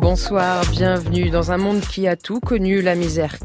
[0.00, 3.38] Bonsoir, bienvenue dans un monde qui a tout connu, la misère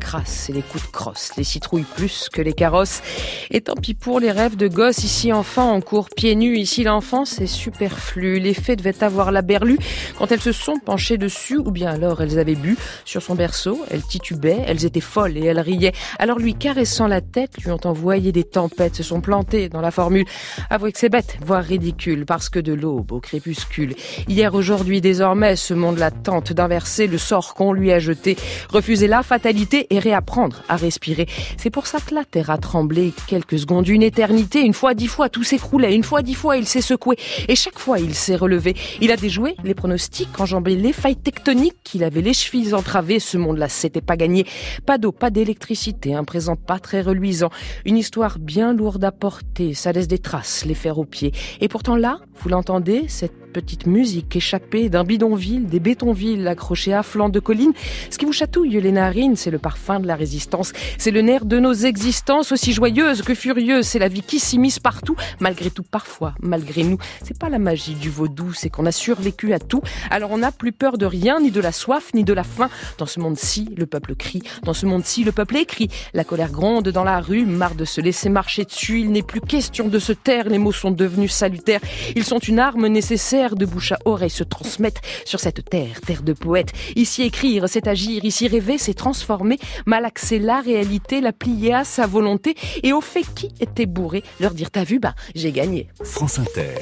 [0.50, 3.02] et les coups de crosse, les citrouilles plus que les carrosses.
[3.50, 6.84] Et tant pis pour les rêves de gosses, ici enfant en cours pieds nus, ici
[6.84, 8.40] l'enfance est superflu.
[8.40, 9.80] Les fées devaient avoir la berlue
[10.18, 13.80] quand elles se sont penchées dessus, ou bien alors elles avaient bu sur son berceau,
[13.90, 15.94] elles titubaient, elles étaient folles et elles riaient.
[16.20, 19.92] Alors lui caressant la tête, lui ont envoyé des tempêtes, se sont plantées dans la
[19.92, 20.26] formule.
[20.70, 23.96] Avouez que c'est bête, voire ridicule, parce que de l'aube au crépuscule.
[24.28, 28.36] Hier, aujourd'hui, désormais, ce monde la tente d'inverser le sort qu'on lui a jeté,
[28.70, 31.28] refuser la fatalité et réapprendre à respirer.
[31.58, 35.08] C'est pour ça que la terre a tremblé quelques secondes, une éternité, une fois, dix
[35.08, 37.16] fois, tout s'écroulait, une fois, dix fois, il s'est secoué,
[37.48, 38.76] et chaque fois, il s'est relevé.
[39.00, 43.38] Il a déjoué les pronostics, enjambé les failles tectoniques, qu'il avait les chevilles entravées, ce
[43.38, 44.46] monde-là, c'était pas gagné.
[44.86, 47.50] Pas d'eau, pas d'électricité, un présent pas très reluisant,
[47.86, 51.32] une histoire bien lourde à porter, ça laisse des traces, les fers aux pieds.
[51.62, 57.04] Et pourtant là, vous l'entendez, cette petite musique échappée d'un bidonville, des bétonvilles accrochés à
[57.04, 57.74] flanc de colline.
[58.10, 60.74] Ce qui vous chatouille les narines, c'est le parfum de la résistance.
[60.98, 63.86] C'est le nerf de nos existences, aussi joyeuses que furieuses.
[63.86, 66.98] C'est la vie qui s'immisce partout, malgré tout, parfois, malgré nous.
[67.24, 69.82] C'est pas la magie du vaudou, c'est qu'on a survécu à tout.
[70.10, 72.70] Alors on n'a plus peur de rien, ni de la soif, ni de la faim.
[72.98, 74.42] Dans ce monde-ci, le peuple crie.
[74.64, 75.90] Dans ce monde-ci, le peuple écrit.
[76.14, 79.02] La colère gronde dans la rue, marre de se laisser marcher dessus.
[79.02, 80.48] Il n'est plus question de se taire.
[80.48, 81.82] Les mots sont devenus salutaires.
[82.16, 86.22] Ils sont une arme nécessaire de bouche à oreille se transmettent sur cette terre, terre
[86.22, 86.72] de poètes.
[86.96, 92.06] Ici écrire, c'est agir, ici rêver, c'est transformer, malaxer la réalité, la plier à sa
[92.06, 95.88] volonté et au fait qui était bourré, leur dire t'as vu, bah j'ai gagné.
[96.04, 96.76] France Inter,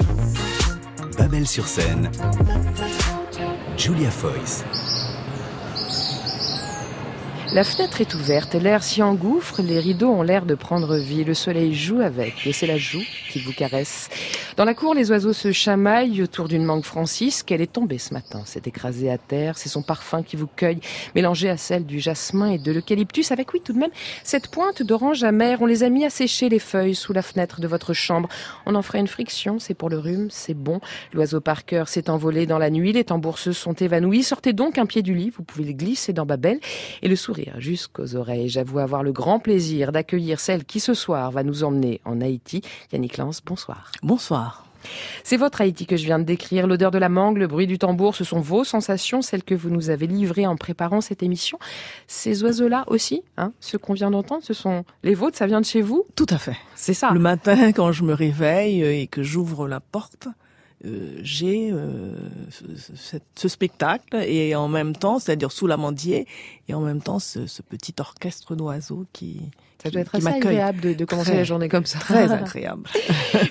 [1.17, 2.11] Babel sur scène,
[3.77, 4.63] Julia Foyce.
[7.51, 11.33] La fenêtre est ouverte, l'air s'y engouffre, les rideaux ont l'air de prendre vie, le
[11.33, 14.07] soleil joue avec, et c'est la joue qui vous caresse.
[14.55, 18.13] Dans la cour, les oiseaux se chamaillent autour d'une mangue Francis qu'elle est tombée ce
[18.13, 20.79] matin, s'est écrasée à terre, c'est son parfum qui vous cueille,
[21.15, 23.89] mélangé à celle du jasmin et de l'eucalyptus, avec oui tout de même
[24.23, 27.61] cette pointe d'orange amère, on les a mis à sécher les feuilles sous la fenêtre
[27.61, 28.29] de votre chambre.
[28.67, 30.81] On en ferait une friction, c'est pour le rhume, c'est bon.
[31.13, 34.85] L'oiseau par cœur s'est envolé dans la nuit, les tambours sont évanouis, sortez donc un
[34.85, 36.59] pied du lit, vous pouvez le glisser dans Babel,
[37.01, 38.49] et le sourire jusqu'aux oreilles.
[38.49, 42.61] J'avoue avoir le grand plaisir d'accueillir celle qui ce soir va nous emmener en Haïti.
[42.91, 43.91] Yannick Lance, bonsoir.
[44.03, 44.65] Bonsoir.
[45.23, 46.67] C'est votre Haïti que je viens de décrire.
[46.67, 49.69] L'odeur de la mangue, le bruit du tambour, ce sont vos sensations, celles que vous
[49.69, 51.59] nous avez livrées en préparant cette émission.
[52.07, 55.65] Ces oiseaux-là aussi, hein, ceux qu'on vient d'entendre, ce sont les vôtres, ça vient de
[55.65, 56.05] chez vous?
[56.15, 56.57] Tout à fait.
[56.75, 57.11] C'est ça.
[57.11, 60.27] Le matin, quand je me réveille et que j'ouvre la porte,
[60.85, 62.13] euh, j'ai euh,
[62.49, 66.25] ce, ce, spectacle et en même temps, c'est-à-dire sous l'amandier,
[66.69, 69.41] et en même temps ce, ce petit orchestre d'oiseaux qui
[69.83, 71.99] ça doit être assez agréable de, de commencer très, la journée comme ça.
[71.99, 72.83] Très agréable.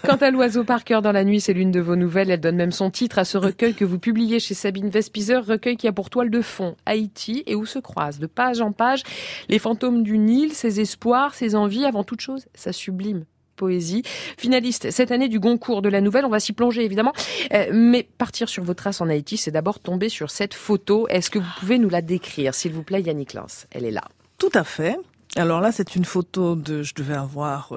[0.04, 2.30] Quant à l'oiseau par cœur dans la nuit, c'est l'une de vos nouvelles.
[2.30, 5.76] Elle donne même son titre à ce recueil que vous publiez chez Sabine Vespizer, recueil
[5.76, 9.02] qui a pour toile de fond Haïti et où se croisent de page en page
[9.48, 13.24] les fantômes du Nil, ses espoirs, ses envies, avant toute chose, sa sublime
[13.58, 14.02] poésie.
[14.38, 17.12] Finaliste cette année du Goncourt de la Nouvelle, on va s'y plonger évidemment.
[17.52, 21.06] Euh, mais partir sur vos traces en Haïti, c'est d'abord tomber sur cette photo.
[21.08, 24.04] Est-ce que vous pouvez nous la décrire, s'il vous plaît, Yannick Lance Elle est là.
[24.38, 24.96] Tout à fait.
[25.36, 27.72] Alors là, c'est une photo de, je devais avoir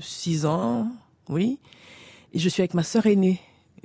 [0.00, 0.88] 6 euh, ans,
[1.28, 1.58] oui.
[2.34, 3.40] Et je suis avec ma sœur aînée.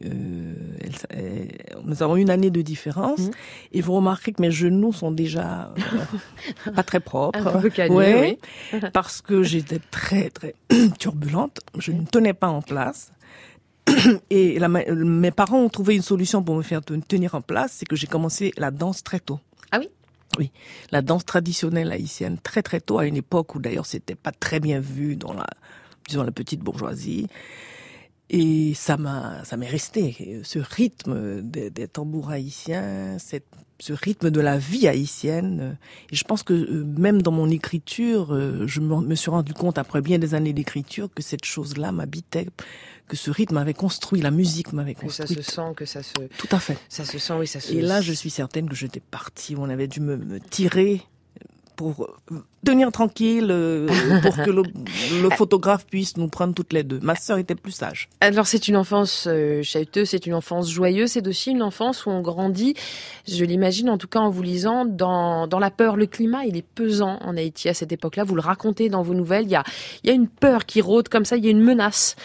[0.05, 1.47] Euh, elle, elle,
[1.83, 3.31] nous avons une année de différence mmh.
[3.73, 7.47] et vous remarquez que mes genoux sont déjà euh, pas très propres.
[7.47, 8.37] Un peu ouais,
[8.73, 8.81] oui.
[8.93, 10.53] parce que j'étais très très
[10.99, 11.61] turbulente.
[11.79, 13.11] Je ne tenais pas en place.
[14.29, 17.85] Et la, mes parents ont trouvé une solution pour me faire tenir en place, c'est
[17.85, 19.39] que j'ai commencé la danse très tôt.
[19.71, 19.89] Ah oui?
[20.37, 20.51] Oui,
[20.91, 24.59] la danse traditionnelle haïtienne très très tôt, à une époque où d'ailleurs c'était pas très
[24.59, 25.47] bien vu dans la,
[26.07, 27.27] disons la petite bourgeoisie.
[28.29, 30.41] Et ça m'a, ça m'est resté.
[30.43, 33.47] Ce rythme des, des tambours haïtiens, cette,
[33.79, 35.77] ce rythme de la vie haïtienne.
[36.11, 38.37] Et je pense que même dans mon écriture,
[38.67, 42.47] je me suis rendu compte après bien des années d'écriture que cette chose-là m'habitait,
[43.07, 45.35] que ce rythme m'avait construit, la musique m'avait construit.
[45.35, 46.13] Que ça se sent, que ça se.
[46.37, 46.77] Tout à fait.
[46.89, 47.71] Ça se sent, oui, ça se.
[47.71, 49.55] Et là, je suis certaine que j'étais partie.
[49.57, 51.01] On avait dû me, me tirer
[51.77, 52.09] pour
[52.65, 53.47] tenir tranquille,
[54.23, 54.63] pour que le,
[55.21, 56.99] le, photographe puisse nous prendre toutes les deux.
[57.01, 58.09] Ma sœur était plus sage.
[58.19, 62.09] Alors c'est une enfance euh, chahuteuse, c'est une enfance joyeuse, c'est aussi une enfance où
[62.09, 62.73] on grandit,
[63.27, 65.95] je l'imagine en tout cas en vous lisant, dans, dans la peur.
[65.95, 69.13] Le climat, il est pesant en Haïti à cette époque-là, vous le racontez dans vos
[69.13, 69.63] nouvelles, il y a,
[70.03, 72.15] il y a une peur qui rôde comme ça, il y a une menace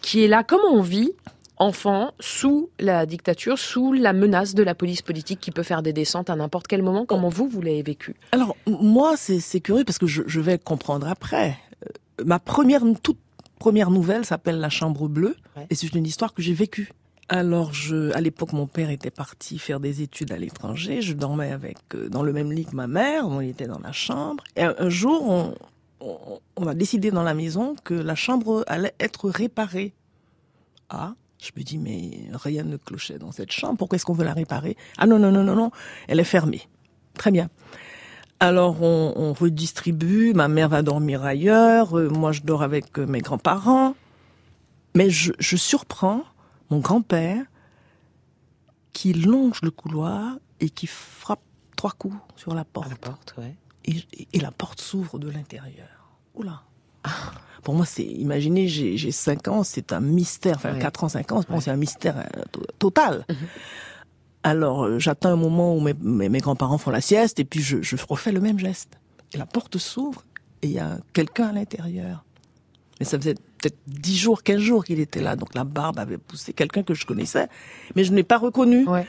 [0.00, 0.44] qui est là.
[0.44, 1.12] Comment on vit
[1.60, 5.92] enfant, sous la dictature, sous la menace de la police politique qui peut faire des
[5.92, 7.04] descentes à n'importe quel moment.
[7.04, 8.16] Comment vous, vous l'avez vécu?
[8.32, 11.56] Alors, moi, c'est curieux parce que je, je, vais comprendre après.
[11.84, 13.18] Euh, ma première, toute
[13.58, 15.36] première nouvelle s'appelle La Chambre Bleue
[15.68, 16.90] et c'est une histoire que j'ai vécue.
[17.28, 21.02] Alors, je, à l'époque, mon père était parti faire des études à l'étranger.
[21.02, 23.28] Je dormais avec euh, dans le même lit que ma mère.
[23.28, 24.42] On était dans la chambre.
[24.56, 25.54] Et un, jour, on,
[26.00, 29.92] on, on, a décidé dans la maison que la chambre allait être réparée.
[30.88, 33.76] Ah, je me dis, mais rien ne clochait dans cette chambre.
[33.78, 34.76] Pourquoi est-ce qu'on veut la réparer?
[34.98, 35.70] Ah non, non, non, non, non,
[36.08, 36.68] elle est fermée.
[37.14, 37.48] Très bien.
[38.40, 43.06] Alors on, on redistribue, ma mère va dormir ailleurs, euh, moi je dors avec euh,
[43.06, 43.94] mes grands-parents.
[44.94, 46.22] Mais je, je surprends
[46.70, 47.44] mon grand-père
[48.92, 51.42] qui longe le couloir et qui frappe
[51.76, 52.88] trois coups sur la porte.
[52.90, 53.54] la porte, ouais.
[53.84, 56.10] Et, et la porte s'ouvre de l'intérieur.
[56.34, 56.62] Oula.
[57.04, 57.32] Ah.
[57.62, 61.42] Pour moi, c'est, imaginez, j'ai 5 ans, c'est un mystère, enfin 4 ans, 5 ans,
[61.60, 62.42] c'est un mystère euh,
[62.78, 63.24] total.
[63.28, 63.36] Mhm.
[64.42, 67.82] Alors, euh, j'attends un moment où mes, mes, grands-parents font la sieste et puis je,
[67.82, 68.98] je refais le même geste.
[69.34, 70.24] Et la porte s'ouvre
[70.62, 72.24] et il y a quelqu'un à l'intérieur.
[72.98, 75.34] Mais ça faisait peut-être 10 jours, 15 jours qu'il était là.
[75.34, 77.48] Donc la barbe avait poussé quelqu'un que je connaissais,
[77.96, 78.86] mais je n'ai pas reconnu.
[78.86, 79.06] Ouais.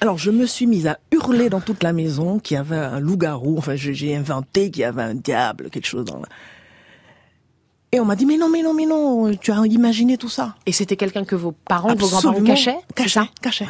[0.00, 2.98] Alors je me suis mise à hurler dans toute la maison qu'il y avait un
[2.98, 3.56] loup-garou.
[3.58, 6.28] Enfin, j'ai inventé qu'il y avait un diable, quelque chose dans la...
[7.90, 10.54] Et on m'a dit, mais non, mais non, mais non, tu as imaginé tout ça.
[10.66, 13.66] Et c'était quelqu'un que vos parents, vos grands-parents cachaient Cachaient, cachaient.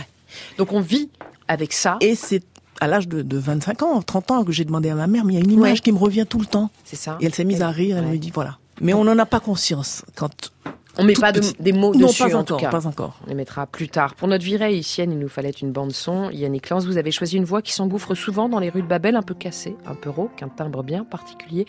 [0.57, 1.09] Donc on vit
[1.47, 1.99] avec ça.
[2.01, 2.43] Et c'est
[2.81, 5.35] à l'âge de, de, 25 ans, 30 ans que j'ai demandé à ma mère, mais
[5.35, 6.71] il y a une image qui me revient tout le temps.
[6.85, 7.17] C'est ça.
[7.21, 8.59] Et elle s'est mise à rire, elle me dit, voilà.
[8.81, 10.53] Mais on n'en a pas conscience quand
[10.99, 12.71] on met pas des mots dessus, pas en encore, tout cas.
[12.71, 13.19] Pas encore.
[13.25, 14.15] On les mettra plus tard.
[14.15, 16.31] Pour notre virée haïtienne, il nous fallait une bande son.
[16.31, 19.17] Yannick Lance, vous avez choisi une voix qui s'engouffre souvent dans les rues de Babel,
[19.17, 21.67] un peu cassée, un peu rauque, un timbre bien particulier.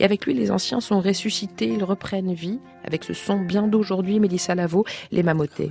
[0.00, 4.20] Et avec lui, les anciens sont ressuscités, ils reprennent vie avec ce son bien d'aujourd'hui.
[4.20, 5.70] Mélissa Lavo, les Mamotés,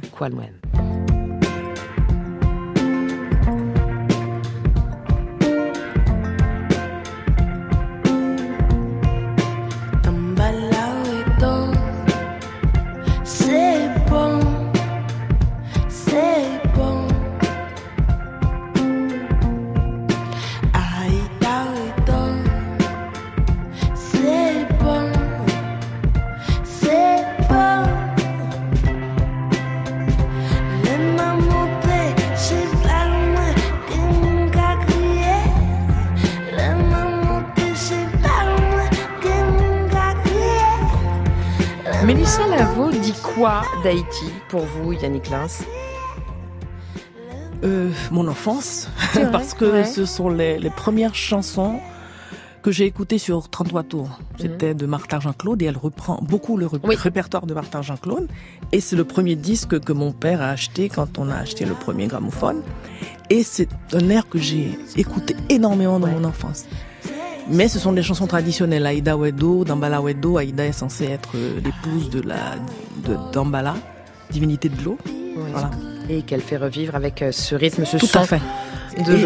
[43.35, 43.61] Qualmoen.
[43.83, 45.63] d'Haïti pour vous, Yannick Lins
[47.63, 48.89] euh, Mon enfance,
[49.31, 51.79] parce que ce sont les, premières chansons
[52.61, 54.07] que j'ai écoutées sur 33 tours.
[54.07, 54.17] Mhm.
[54.39, 58.27] C'était de Martin Jean-Claude et elle reprend beaucoup le répertoire de Martin Jean-Claude.
[58.71, 61.73] Et c'est le premier disque que mon père a acheté quand on a acheté le
[61.73, 62.61] premier gramophone.
[63.29, 66.65] Et c'est un air que j'ai écouté énormément dans mon enfance.
[67.49, 68.85] Mais ce sont des chansons traditionnelles.
[68.85, 70.37] Aïda Wedo, Dambala Wedo.
[70.37, 72.55] Aïda est censée être euh, l'épouse de la
[73.05, 73.75] de Dambala,
[74.29, 74.97] divinité de l'eau.
[75.35, 75.71] Voilà.
[76.09, 78.19] Et qu'elle fait revivre avec euh, ce rythme, ce Tout son.
[78.19, 78.41] À fait.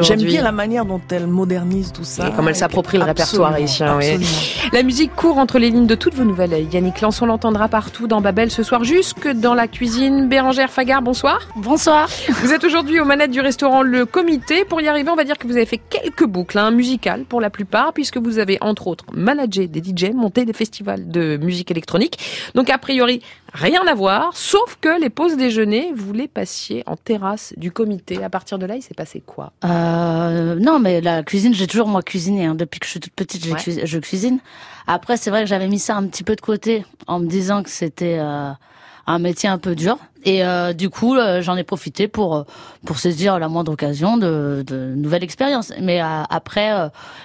[0.02, 2.30] J'aime bien la manière dont elle modernise tout ça.
[2.30, 3.98] Et comme elle s'approprie le répertoire haïtien.
[3.98, 4.28] Oui.
[4.74, 6.68] La musique court entre les lignes de toutes vos nouvelles.
[6.72, 10.28] Yannick Lance, on l'entendra partout dans Babel ce soir, jusque dans la cuisine.
[10.28, 11.40] Bérangère Fagard, bonsoir.
[11.56, 12.10] Bonsoir.
[12.42, 14.66] Vous êtes aujourd'hui aux manettes du restaurant Le Comité.
[14.66, 17.42] Pour y arriver, on va dire que vous avez fait quelques boucles, hein, musicales pour
[17.42, 21.72] la plupart, puisque vous avez entre autres managé des DJ, monté des festivals de musique
[21.72, 22.18] électronique.
[22.54, 23.22] Donc a priori,
[23.56, 28.24] rien à voir, sauf que les pauses déjeuner, vous les passiez en terrasse du comité.
[28.24, 29.54] À partir de là, il s'est passé quoi?
[29.64, 32.46] Euh, Non, mais la cuisine, j'ai toujours moi cuisiné.
[32.46, 32.56] Hein.
[32.56, 34.40] Depuis que je suis toute petite, je cuisine.
[34.88, 37.64] Après, c'est vrai que j'avais mis ça un petit peu de côté en me disant
[37.64, 38.52] que c'était euh,
[39.08, 39.98] un métier un peu dur.
[40.26, 42.44] Et euh, du coup, euh, j'en ai profité pour euh,
[42.86, 45.72] pour saisir la moindre occasion de, de nouvelles expériences.
[45.82, 46.72] Mais après,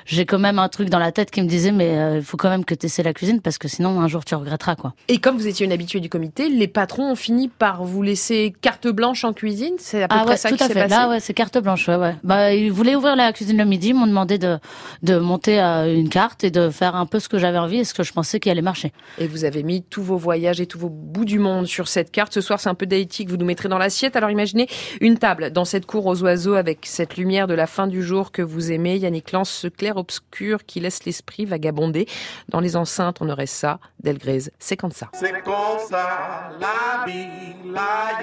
[0.07, 2.49] j'ai quand même un truc dans la tête qui me disait mais il faut quand
[2.49, 4.95] même que tu essaies la cuisine parce que sinon un jour tu regretteras quoi.
[5.09, 8.55] Et comme vous étiez une habituée du comité, les patrons ont fini par vous laisser
[8.63, 9.75] carte blanche en cuisine?
[9.79, 10.89] C'est à peu ah près ça tout qui s'est passé?
[10.89, 11.89] Là, ouais, c'est carte blanche.
[11.89, 12.15] Ouais, ouais.
[12.25, 14.59] Bah, ils voulaient ouvrir la cuisine le midi, m'ont demandé de
[15.03, 17.95] de monter une carte et de faire un peu ce que j'avais envie et ce
[17.95, 18.93] que je pensais qu'il allait marcher.
[19.19, 22.11] Et vous avez mis tous vos voyages et tous vos bouts du monde sur cette
[22.11, 22.33] carte.
[22.33, 22.87] Ce soir, c'est un peu
[23.29, 24.17] vous nous mettrez dans l'assiette.
[24.17, 24.69] Alors imaginez
[25.01, 28.33] une table dans cette cour aux oiseaux avec cette lumière de la fin du jour
[28.33, 28.97] que vous aimez.
[28.97, 32.07] Yannick lance ce clair-obscur qui laisse l'esprit vagabonder.
[32.49, 33.79] Dans les enceintes, on aurait ça.
[34.03, 35.09] Delgrès, c'est comme ça.
[35.13, 37.29] C'est comme ça, la vie,
[37.73, 38.19] la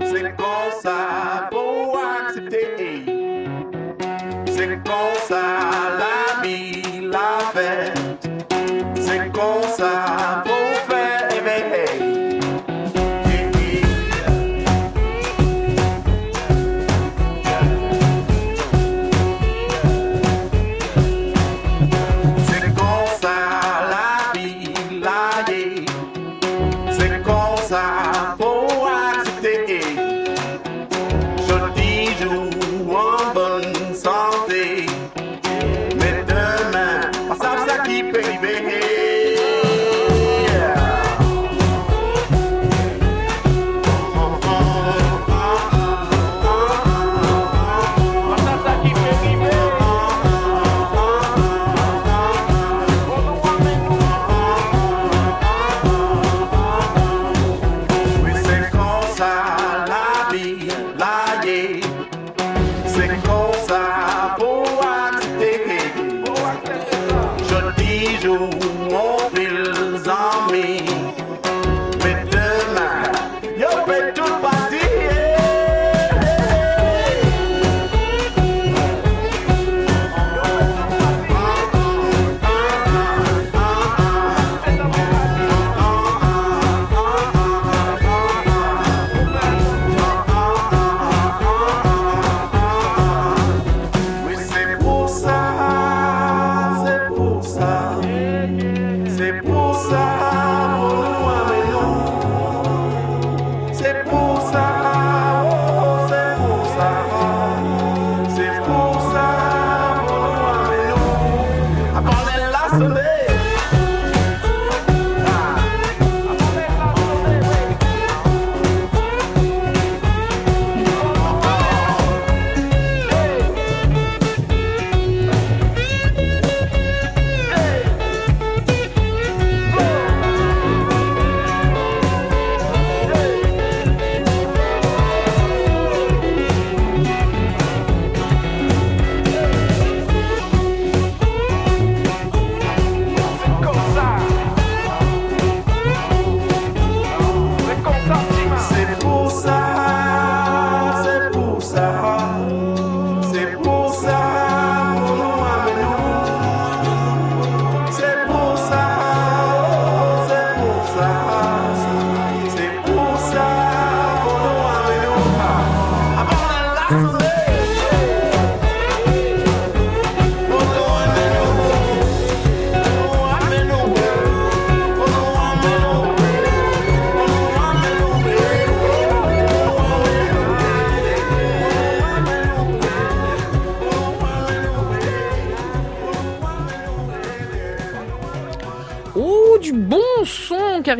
[0.00, 1.48] C'est comme ça,
[2.26, 3.04] accepter.
[4.46, 5.42] C'est comme ça,
[5.98, 8.28] la vie, la fête.
[8.96, 10.42] C'est comme ça,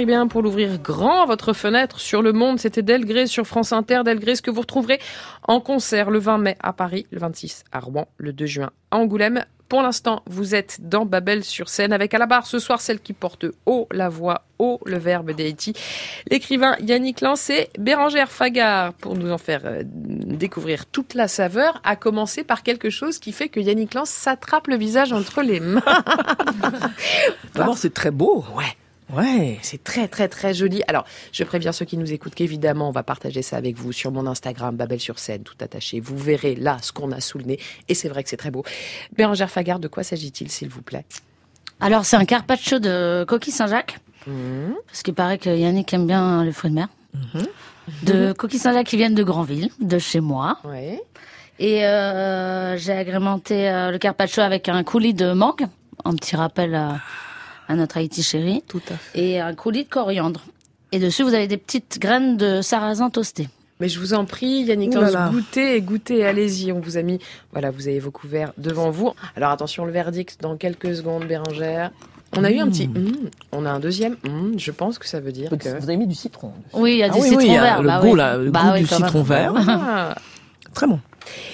[0.00, 2.59] caribéen pour l'ouvrir grand votre fenêtre sur le monde.
[2.59, 4.00] C'était Delgré sur France Inter.
[4.02, 4.99] Delgré, ce que vous retrouverez
[5.47, 8.97] en concert le 20 mai à Paris, le 26 à Rouen, le 2 juin à
[8.97, 9.45] Angoulême.
[9.69, 12.99] Pour l'instant, vous êtes dans Babel sur scène avec à la barre ce soir celle
[12.99, 15.75] qui porte haut la voix, haut le verbe d'Haïti,
[16.30, 21.78] l'écrivain Yannick Lance et Bérangère Fagard pour nous en faire euh, découvrir toute la saveur,
[21.85, 25.61] à commencer par quelque chose qui fait que Yannick Lance s'attrape le visage entre les
[25.61, 25.83] mains.
[27.54, 28.47] D'abord, c'est très beau.
[28.57, 28.64] Ouais.
[29.12, 29.59] Ouais.
[29.62, 30.83] C'est très très très joli.
[30.88, 34.12] Alors, je préviens ceux qui nous écoutent qu'évidemment, on va partager ça avec vous sur
[34.12, 36.00] mon Instagram, Babel sur scène, tout attaché.
[36.00, 38.50] Vous verrez là ce qu'on a sous le nez, et c'est vrai que c'est très
[38.50, 38.64] beau.
[39.17, 41.05] Bérangère Fagard, de quoi s'agit-il, s'il vous plaît?
[41.81, 43.99] Alors, c'est un carpaccio de coquille Saint-Jacques.
[44.87, 46.88] Parce qu'il paraît que Yannick aime bien les fruits de mer.
[48.02, 50.59] De coquilles Saint-Jacques qui viennent de Granville, de chez moi.
[50.64, 51.02] Ouais.
[51.59, 55.67] Et euh, j'ai agrémenté euh, le carpaccio avec un coulis de mangue,
[56.05, 57.00] un petit rappel à,
[57.71, 59.19] à notre Haïti chéri, Tout à fait.
[59.21, 60.43] et un coulis de coriandre.
[60.93, 63.49] Et dessus, vous avez des petites graines de sarrasin toastées.
[63.79, 65.31] Mais je vous en prie, Yannick là.
[65.33, 66.73] goûtez et goûtez, allez-y.
[66.73, 67.19] On vous a mis,
[67.53, 69.12] voilà, vous avez vos couverts devant vous.
[69.37, 71.91] Alors attention, le verdict dans quelques secondes, Bérangère.
[72.37, 75.19] On a eu un petit, hum, on a un deuxième, hum, je pense que ça
[75.21, 75.69] veut dire que...
[75.79, 76.53] Vous avez mis du citron.
[76.75, 77.83] Oui, il y a Ah du oui, citron oui, il y a vert.
[77.83, 78.17] le bah goût, oui.
[78.19, 79.55] là, le Bah goût oui, du citron vert.
[79.69, 80.15] Ah.
[80.75, 81.00] Très bon.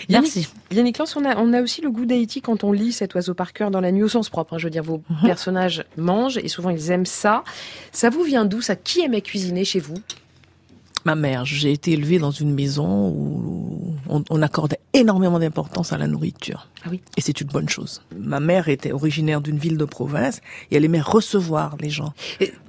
[0.09, 0.49] Merci.
[0.71, 3.35] Yannick Lance, on a, on a aussi le goût d'Haïti quand on lit cet oiseau
[3.35, 4.55] par cœur dans la nuit au sens propre.
[4.55, 4.59] hein.
[4.59, 7.45] Je veux dire, vos personnages mangent et souvent ils aiment ça.
[7.93, 8.77] Ça vous vient d'où ça?
[8.77, 9.97] Qui aimait cuisiner chez vous?
[11.05, 15.99] Ma mère, j'ai été élevée dans une maison où on, on accordait énormément d'importance à
[15.99, 16.69] la nourriture.
[16.85, 17.01] Ah oui.
[17.17, 18.03] Et c'est une bonne chose.
[18.19, 20.41] Ma mère était originaire d'une ville de province
[20.73, 22.13] et elle aimait recevoir les gens.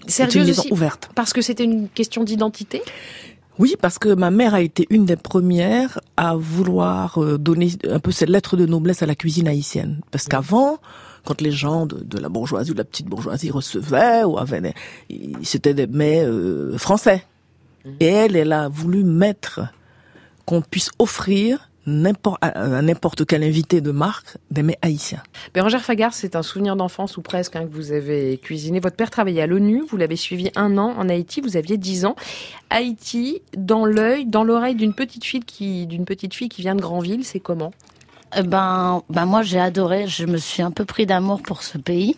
[0.05, 1.09] C'est une maison aussi ouverte.
[1.15, 2.83] Parce que c'était une question d'identité?
[3.59, 7.99] Oui, parce que ma mère a été une des premières à vouloir euh, donner un
[7.99, 10.01] peu cette lettre de noblesse à la cuisine haïtienne.
[10.11, 10.77] Parce qu'avant,
[11.25, 14.61] quand les gens de, de la bourgeoisie ou de la petite bourgeoisie recevaient ou avaient,
[14.61, 14.73] des-
[15.43, 17.25] c'était des mets euh, français.
[17.99, 19.61] Et elle, elle a voulu mettre
[20.45, 25.23] qu'on puisse offrir n'importe à n'importe quel invité de marque des mets haïtiens.
[25.53, 28.79] Bérangère Fagard, c'est un souvenir d'enfance ou presque hein, que vous avez cuisiné.
[28.79, 32.05] Votre père travaillait à l'ONU, vous l'avez suivi un an en Haïti, vous aviez 10
[32.05, 32.15] ans.
[32.69, 36.81] Haïti, dans l'œil, dans l'oreille d'une petite fille qui, d'une petite fille qui vient de
[36.81, 37.71] Granville, c'est comment?
[38.35, 40.07] Eh ben, ben moi j'ai adoré.
[40.07, 42.17] Je me suis un peu pris d'amour pour ce pays.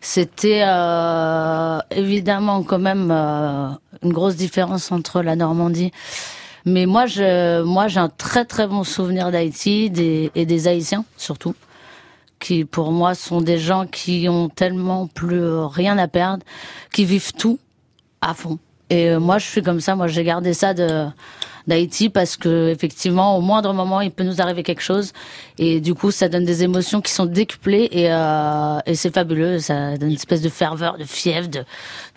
[0.00, 3.68] C'était euh, évidemment quand même euh,
[4.02, 5.90] une grosse différence entre la Normandie.
[6.66, 11.04] Mais moi, je, moi, j'ai un très très bon souvenir d'Haïti des, et des Haïtiens
[11.16, 11.54] surtout,
[12.38, 16.44] qui pour moi sont des gens qui ont tellement plus rien à perdre,
[16.92, 17.58] qui vivent tout
[18.20, 18.58] à fond.
[18.90, 19.94] Et euh, moi, je suis comme ça.
[19.94, 21.06] Moi, j'ai gardé ça de
[21.66, 25.12] d'Haïti parce que effectivement au moindre moment il peut nous arriver quelque chose.
[25.58, 29.58] Et du coup ça donne des émotions qui sont décuplées et, euh, et c'est fabuleux.
[29.58, 31.64] Ça donne une espèce de ferveur de fièvre de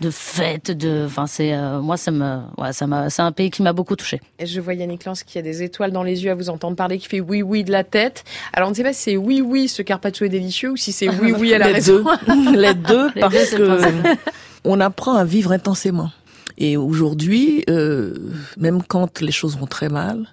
[0.01, 3.49] de fête de enfin c'est euh, moi ça me ouais, ça m'a c'est un pays
[3.51, 6.23] qui m'a beaucoup touché et je vois Yannick Lance qui a des étoiles dans les
[6.23, 8.23] yeux à vous entendre parler qui fait oui oui de la tête.
[8.53, 10.91] Alors on ne sait pas si c'est oui oui ce carpaccio est délicieux ou si
[10.91, 12.03] c'est oui oui à la les raison.
[12.03, 12.51] deux.
[12.57, 14.17] Les deux Les parce deux, c'est que
[14.63, 16.09] on apprend à vivre intensément
[16.57, 18.13] et aujourd'hui, euh,
[18.57, 20.27] même quand les choses vont très mal,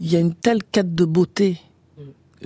[0.00, 1.58] il y a une telle quête de beauté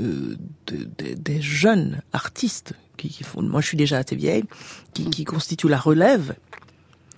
[0.00, 3.42] euh, de- de- des jeunes artistes qui, qui font.
[3.42, 4.44] Moi, je suis déjà assez vieille,
[4.92, 6.34] qui, qui constituent la relève.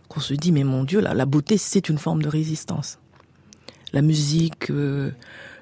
[0.09, 2.99] Qu'on se dit, mais mon Dieu, la, la beauté, c'est une forme de résistance.
[3.95, 5.11] La musique, euh,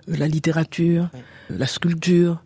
[0.08, 1.08] la littérature,
[1.50, 2.42] la sculpture.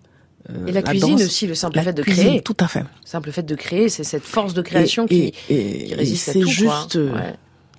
[0.66, 2.80] et la cuisine danse, aussi le simple la fait de cuisine, créer Tout à fait.
[2.80, 5.94] le simple fait de créer c'est cette force de création Et- qui, et- qui et
[5.94, 7.34] résiste à tout juste Ouais.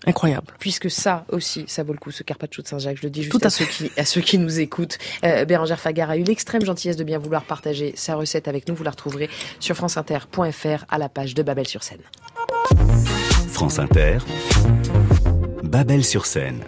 [0.06, 0.54] Incroyable.
[0.60, 2.98] puisque ça aussi, ça vaut le coup, ce carpaccio de Saint-Jacques.
[2.98, 4.98] Je le dis juste Tout à, à ceux qui, à ceux qui nous écoutent.
[5.24, 8.76] Euh, Bérangère Fagar a eu l'extrême gentillesse de bien vouloir partager sa recette avec nous.
[8.76, 9.30] Vous la retrouverez
[9.60, 12.00] sur franceinter.fr à la page de Babel sur Seine.
[13.50, 14.20] France Inter,
[15.64, 16.64] Babel sur Seine.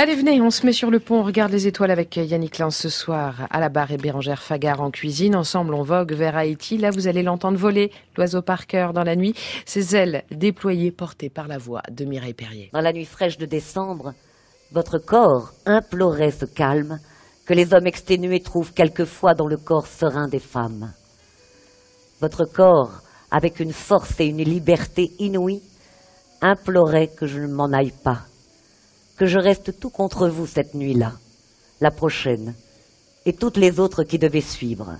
[0.00, 2.76] Allez, venez, on se met sur le pont, on regarde les étoiles avec Yannick Lance
[2.76, 5.34] ce soir à la barre et Bérangère Fagar en cuisine.
[5.34, 6.78] Ensemble, on vogue vers Haïti.
[6.78, 9.34] Là, vous allez l'entendre voler, l'oiseau par cœur dans la nuit,
[9.66, 12.70] ses ailes déployées, portées par la voix de Mireille Perrier.
[12.72, 14.14] Dans la nuit fraîche de décembre,
[14.70, 17.00] votre corps implorait ce calme
[17.44, 20.92] que les hommes exténués trouvent quelquefois dans le corps serein des femmes.
[22.20, 23.00] Votre corps,
[23.32, 25.62] avec une force et une liberté inouïes,
[26.40, 28.20] implorait que je ne m'en aille pas,
[29.18, 31.12] que je reste tout contre vous cette nuit-là,
[31.80, 32.54] la prochaine,
[33.26, 34.96] et toutes les autres qui devaient suivre.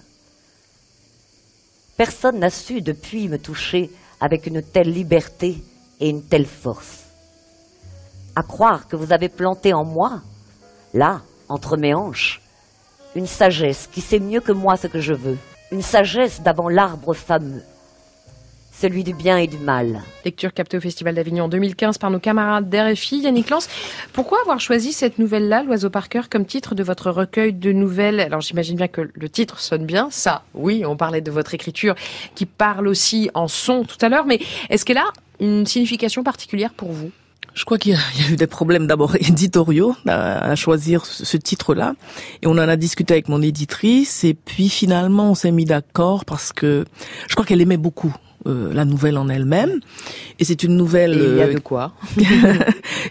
[1.96, 5.62] Personne n'a su depuis me toucher avec une telle liberté
[6.00, 7.08] et une telle force
[8.38, 10.22] à croire que vous avez planté en moi,
[10.94, 12.40] là, entre mes hanches,
[13.16, 15.36] une sagesse qui sait mieux que moi ce que je veux,
[15.72, 17.64] une sagesse d'avant l'arbre fameux,
[18.80, 20.02] celui du bien et du mal.
[20.24, 23.18] Lecture captée au Festival d'Avignon en 2015 par nos camarades d'RFI.
[23.18, 23.68] Yannick Lance,
[24.12, 28.20] pourquoi avoir choisi cette nouvelle-là, L'Oiseau par cœur, comme titre de votre recueil de nouvelles?
[28.20, 31.96] Alors j'imagine bien que le titre sonne bien, ça, oui, on parlait de votre écriture
[32.36, 34.38] qui parle aussi en son tout à l'heure, mais
[34.70, 35.10] est-ce qu'elle a
[35.40, 37.10] une signification particulière pour vous?
[37.54, 41.94] Je crois qu'il y, a eu des problèmes d'abord éditoriaux à, choisir ce, ce titre-là.
[42.42, 44.22] Et on en a discuté avec mon éditrice.
[44.22, 46.84] Et puis finalement, on s'est mis d'accord parce que
[47.26, 48.14] je crois qu'elle aimait beaucoup
[48.46, 49.80] euh, la nouvelle en elle-même.
[50.38, 51.12] Et c'est une nouvelle...
[51.14, 51.92] Et il y a euh, de quoi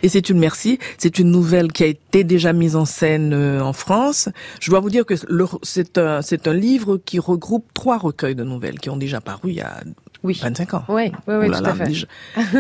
[0.03, 0.79] et c'est une merci.
[0.97, 4.29] C'est une nouvelle qui a été déjà mise en scène euh, en France.
[4.59, 8.35] Je dois vous dire que le- c'est un c'est un livre qui regroupe trois recueils
[8.35, 9.81] de nouvelles qui ont déjà paru il y a
[10.23, 10.39] Oui.
[10.41, 10.83] 25 ans.
[10.89, 12.07] Oui, oui, oui, Oh là tout là, à fait.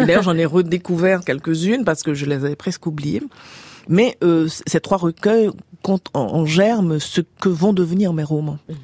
[0.05, 3.23] D'ailleurs, j'en ai redécouvert quelques-unes parce que je les avais presque oubliées.
[3.89, 5.49] Mais euh, ces trois recueils
[5.81, 8.57] comptent en, en germe ce que vont devenir mes romans.
[8.67, 8.75] Mhm.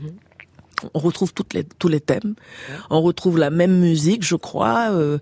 [0.93, 2.35] On retrouve toutes les, tous les thèmes.
[2.89, 4.89] On retrouve la même musique, je crois.
[4.91, 5.17] euh,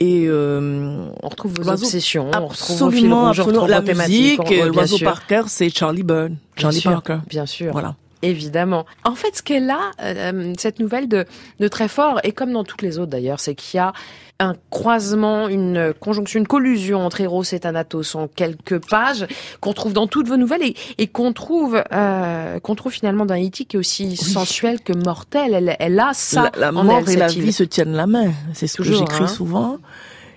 [0.00, 3.62] et euh, On retrouve vos obsessions, on retrouve vos fils absolument, rouges, on absolument.
[3.62, 5.06] retrouve La musique, l'oiseau sûr.
[5.06, 6.36] Parker, c'est Charlie Byrne.
[6.56, 7.18] Bien Charlie sûr, Parker.
[7.28, 7.70] Bien sûr.
[7.72, 7.94] Voilà.
[8.22, 8.86] Évidemment.
[9.04, 11.26] En fait, ce qu'elle a, euh, cette nouvelle de,
[11.60, 13.92] de très fort, et comme dans toutes les autres d'ailleurs, c'est qu'il y a
[14.40, 19.26] un croisement, une conjonction, une collusion entre Eros et Thanatos en quelques pages
[19.60, 23.34] qu'on trouve dans toutes vos nouvelles et, et qu'on trouve, euh, qu'on trouve finalement dans
[23.34, 25.54] Haïti qui est aussi sensuelle que mortelle.
[25.54, 28.06] Elle, elle a ça la, la en mort elle, et la vie se tiennent la
[28.06, 28.32] main.
[28.54, 29.28] C'est ce que j'écris hein.
[29.28, 29.78] souvent.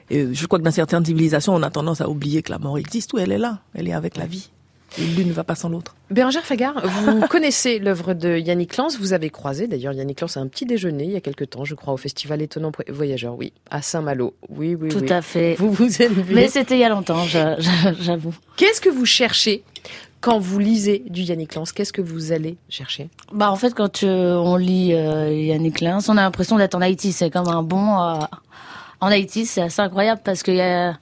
[0.10, 2.77] Et je crois que dans certaines civilisations, on a tendance à oublier que la mort
[2.77, 3.13] existe.
[3.13, 3.60] Oui, elle est là.
[3.73, 4.49] Elle est avec la vie.
[4.97, 5.95] L'une ne va pas sans l'autre.
[6.10, 8.97] Bérangère Fagar, vous connaissez l'œuvre de Yannick Lance.
[8.97, 11.65] Vous avez croisé d'ailleurs Yannick Lance à un petit déjeuner il y a quelque temps,
[11.65, 14.34] je crois, au Festival Étonnant Voyageur, oui, à Saint-Malo.
[14.50, 15.12] Oui, oui, tout oui.
[15.12, 16.34] à fait Vous vous êtes vu.
[16.34, 17.26] mais c'était il y a longtemps
[18.00, 19.63] j'avoue Qu'est-ce que vous cherchez
[20.21, 23.10] quand vous lisez du Yannick Lance Qu'est-ce que vous allez chercher?
[23.34, 26.82] Bah en fait quand euh, on lit euh, Yannick Lins, on a l'impression d'être en
[26.82, 27.12] Haïti.
[27.12, 28.15] C'est comme un bon euh,
[29.02, 30.97] en Haïti, c'est assez incroyable parce qu'il y a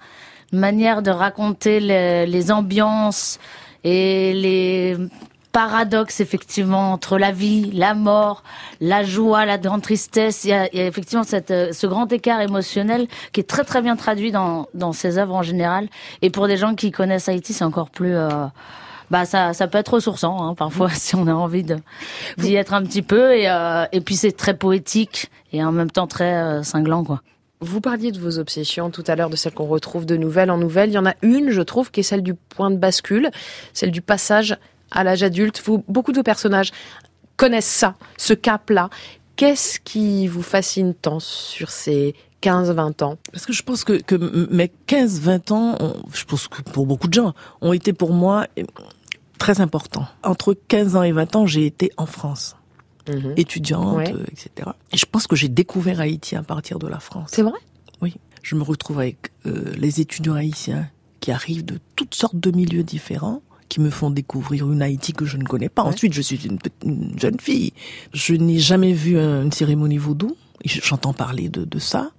[0.51, 3.39] une manière de raconter les, les ambiances
[3.85, 4.97] et les
[5.53, 8.43] paradoxes effectivement entre la vie, la mort,
[8.81, 10.43] la joie, la grande tristesse.
[10.43, 13.45] Il y a, il y a effectivement cette, euh, ce grand écart émotionnel qui est
[13.45, 15.87] très très bien traduit dans, dans ses œuvres en général.
[16.21, 18.27] Et pour des gens qui connaissent Haïti, c'est encore plus euh,
[19.11, 21.63] bah ça, ça peut être ressourçant hein, parfois si on a envie
[22.37, 25.91] d'y être un petit peu et euh, et puis c'est très poétique et en même
[25.91, 27.21] temps très euh, cinglant quoi.
[27.61, 30.57] Vous parliez de vos obsessions tout à l'heure, de celles qu'on retrouve de nouvelle en
[30.57, 30.89] nouvelle.
[30.89, 33.29] Il y en a une, je trouve, qui est celle du point de bascule,
[33.73, 34.57] celle du passage
[34.91, 35.63] à l'âge adulte.
[35.87, 36.71] Beaucoup de personnages
[37.37, 38.89] connaissent ça, ce cap-là.
[39.35, 43.17] Qu'est-ce qui vous fascine tant sur ces 15-20 ans?
[43.31, 44.15] Parce que je pense que, que
[44.51, 45.77] mes 15-20 ans,
[46.13, 48.47] je pense que pour beaucoup de gens, ont été pour moi
[49.37, 50.07] très importants.
[50.23, 52.55] Entre 15 ans et 20 ans, j'ai été en France.
[53.07, 53.33] Mhm.
[53.37, 54.69] étudiante, etc.
[54.91, 57.29] Et je pense que j'ai découvert Haïti à partir de la France.
[57.33, 57.59] C'est vrai?
[58.01, 58.15] Oui.
[58.41, 60.89] Je me retrouve avec euh, les étudiants haïtiens
[61.19, 65.25] qui arrivent de toutes sortes de milieux différents qui me font découvrir une Haïti que
[65.25, 65.81] je ne connais pas.
[65.81, 66.59] Ensuite, je suis une,
[67.19, 67.73] jeune fille.
[68.13, 70.35] Je n'ai jamais vu une cérémonie vaudou.
[70.63, 72.11] J'entends parler de, de, ça.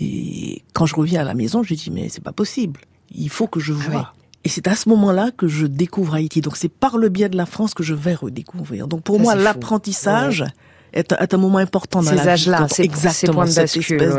[0.00, 2.80] Et quand je reviens à la maison, je dis, mais c'est pas possible.
[3.14, 4.14] Il faut que je ah vois.
[4.46, 6.40] Et c'est à ce moment-là que je découvre Haïti.
[6.40, 8.86] Donc c'est par le biais de la France que je vais redécouvrir.
[8.86, 10.44] Donc pour moi, l'apprentissage
[10.92, 14.14] est, un moment important dans ces la âges-là, c'est exactement cette espèce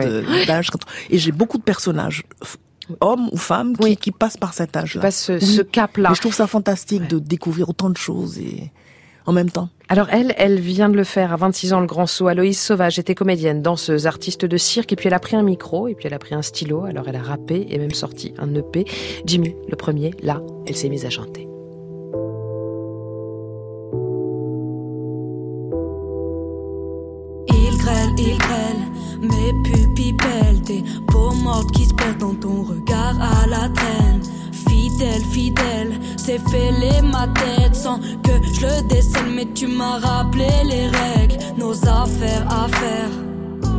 [0.45, 0.69] d'âge.
[1.09, 2.25] Et j'ai beaucoup de personnages
[2.99, 5.01] hommes ou femmes qui, qui passent par cet âge-là.
[5.01, 6.11] Passent ce, ce cap-là.
[6.13, 8.69] Je trouve ça fantastique de découvrir autant de choses et
[9.25, 9.69] en même temps.
[9.89, 12.27] Alors elle, elle vient de le faire à 26 ans, le grand saut.
[12.27, 15.87] Aloïse Sauvage était comédienne, danseuse, artiste de cirque, et puis elle a pris un micro,
[15.87, 18.53] et puis elle a pris un stylo, alors elle a rappé et même sorti un
[18.53, 18.83] EP.
[19.25, 21.47] Jimmy, le premier, là, elle s'est mise à chanter.
[27.47, 28.83] Il grêle, il grêle,
[29.21, 34.21] mes pupilles pèlent, tes peaux mortes qui se perdent dans ton regard à la traîne
[34.69, 35.99] fidèle, fidèle.
[36.17, 39.29] C'est fêlé ma tête sans que je le décèle.
[39.33, 43.09] Mais tu m'as rappelé les règles, nos affaires à faire.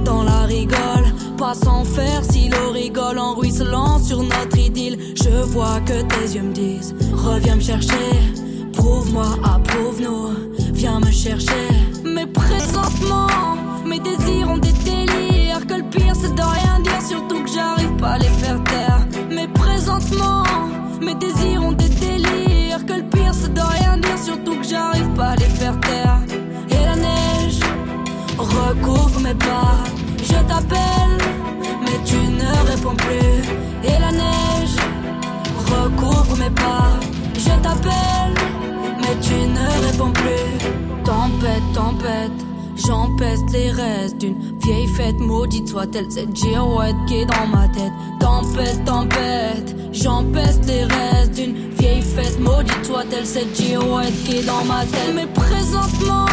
[0.04, 4.98] Dans la rigole, pas sans faire si l'eau rigole en ruisselant sur notre idylle.
[5.14, 8.10] Je vois que tes yeux me disent Reviens me chercher,
[8.72, 10.30] prouve-moi, approuve-nous,
[10.72, 11.68] viens me chercher.
[12.04, 13.26] Mais présentement,
[13.84, 15.66] mes désirs ont des délires.
[15.66, 19.06] Que le pire c'est de rien dire, surtout que j'arrive pas à les faire taire.
[19.30, 20.44] Mais présentement,
[21.08, 22.84] mes désirs ont des délires.
[22.86, 26.20] Que le pire c'est de rien dire, surtout que j'arrive pas à les faire taire.
[26.70, 27.60] Et la neige
[28.38, 29.78] recouvre mes pas.
[30.30, 31.18] Je t'appelle,
[31.84, 33.36] mais tu ne réponds plus.
[33.88, 34.76] Et la neige
[35.72, 36.90] recouvre mes pas.
[37.34, 38.36] Je t'appelle,
[39.00, 40.50] mais tu ne réponds plus.
[41.04, 42.38] Tempête, tempête.
[42.86, 47.92] J'empeste les restes d'une vieille fête maudite soit-elle cette girouette qui est dans ma tête.
[48.20, 54.64] Tempête, tempête, j'empeste les restes d'une vieille fête maudite soit-elle cette girouette qui est dans
[54.64, 55.12] ma tête.
[55.14, 56.26] Mais présentement,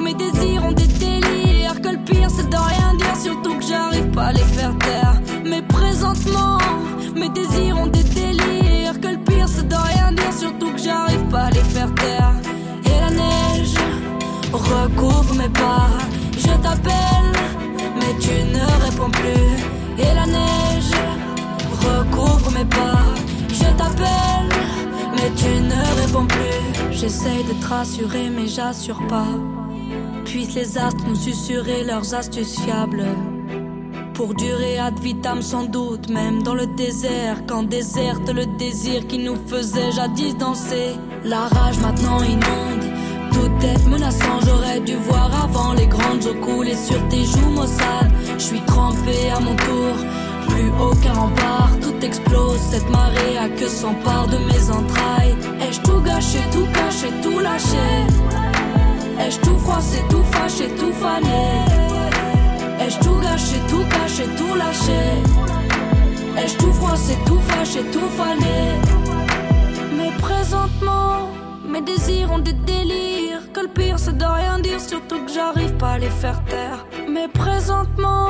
[0.00, 1.80] mes désirs ont des délires.
[1.82, 5.20] Que le pire c'est de rien dire, surtout que j'arrive pas à les faire taire.
[5.44, 6.58] Mais présentement,
[7.14, 9.00] mes désirs ont des délires.
[9.00, 10.93] Que le pire c'est de rien dire, surtout que j'arrive
[14.84, 15.88] recouvre mes pas.
[16.36, 17.32] Je t'appelle,
[17.96, 20.02] mais tu ne réponds plus.
[20.02, 20.94] Et la neige
[21.86, 23.04] recouvre mes pas.
[23.48, 24.50] Je t'appelle,
[25.14, 26.92] mais tu ne réponds plus.
[26.92, 29.34] J'essaye de te rassurer, mais j'assure pas.
[30.24, 33.06] Puissent les astres nous susurrer leurs astuces fiables.
[34.14, 39.18] Pour durer ad vitam sans doute, même dans le désert, quand déserte le désir qui
[39.18, 40.94] nous faisait jadis danser.
[41.24, 42.73] La rage maintenant inonde
[43.44, 48.12] tout est menaçant, j'aurais dû voir avant les grandes eaux couler sur tes joues maussades.
[48.38, 49.94] Je suis trempé à mon tour,
[50.48, 52.60] plus aucun rempart, tout explose.
[52.70, 55.36] Cette marée a que s'empare de mes entrailles.
[55.60, 57.88] Ai-je tout gâché, tout caché, tout lâché?
[59.20, 61.44] Ai-je tout froissé, tout fâché, tout fané?
[62.80, 65.02] Ai-je tout gâché, tout caché, tout lâché?
[66.38, 68.58] Ai-je tout froissé, tout fâché, tout fané?
[69.96, 71.33] Mais présentement,
[71.74, 75.74] mes désirs ont des délires que le pire c'est de rien dire, surtout que j'arrive
[75.74, 76.86] pas à les faire taire.
[77.08, 78.28] Mais présentement,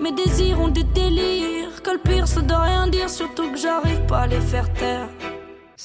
[0.00, 1.82] mes désirs ont des délires.
[1.82, 5.08] Que le pire c'est de rien dire, surtout que j'arrive pas à les faire taire.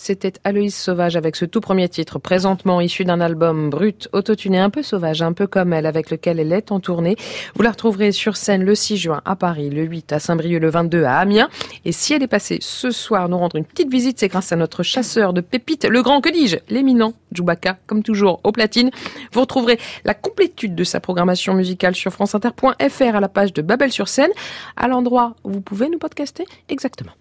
[0.03, 4.71] C'était Aloïse Sauvage avec ce tout premier titre, présentement issu d'un album brut, autotuné, un
[4.71, 7.15] peu sauvage, un peu comme elle, avec lequel elle est en tournée.
[7.53, 10.71] Vous la retrouverez sur scène le 6 juin à Paris, le 8 à Saint-Brieuc, le
[10.71, 11.49] 22 à Amiens.
[11.85, 14.55] Et si elle est passée ce soir nous rendre une petite visite, c'est grâce à
[14.55, 18.89] notre chasseur de pépites, le grand, que dis-je, l'éminent Djoubaka, comme toujours, au platine.
[19.33, 23.91] Vous retrouverez la complétude de sa programmation musicale sur franceinter.fr à la page de Babel
[23.91, 24.31] sur scène,
[24.77, 27.11] à l'endroit où vous pouvez nous podcaster exactement.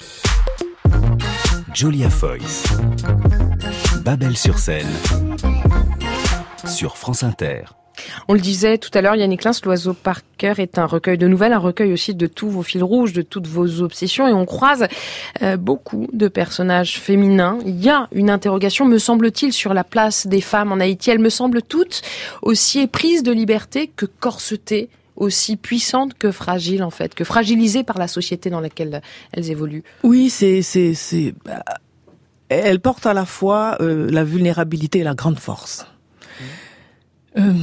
[1.74, 2.64] Julia Foyce.
[4.04, 4.88] Babel sur scène.
[6.66, 7.64] Sur France Inter.
[8.28, 11.52] On le disait tout à l'heure, Yannick Lins, l'oiseau Parker est un recueil de nouvelles,
[11.52, 14.86] un recueil aussi de tous vos fils rouges, de toutes vos obsessions, et on croise
[15.42, 17.58] euh, beaucoup de personnages féminins.
[17.64, 21.10] Il y a une interrogation, me semble-t-il, sur la place des femmes en Haïti.
[21.10, 22.02] Elles me semblent toutes
[22.42, 24.88] aussi éprises de liberté que corsetées
[25.20, 29.02] aussi puissantes que fragiles en fait, que fragilisées par la société dans laquelle
[29.32, 29.84] elles évoluent.
[30.02, 31.62] Oui, c'est c'est c'est bah,
[32.48, 35.86] elle porte à la fois euh, la vulnérabilité et la grande force.
[37.38, 37.54] Euh,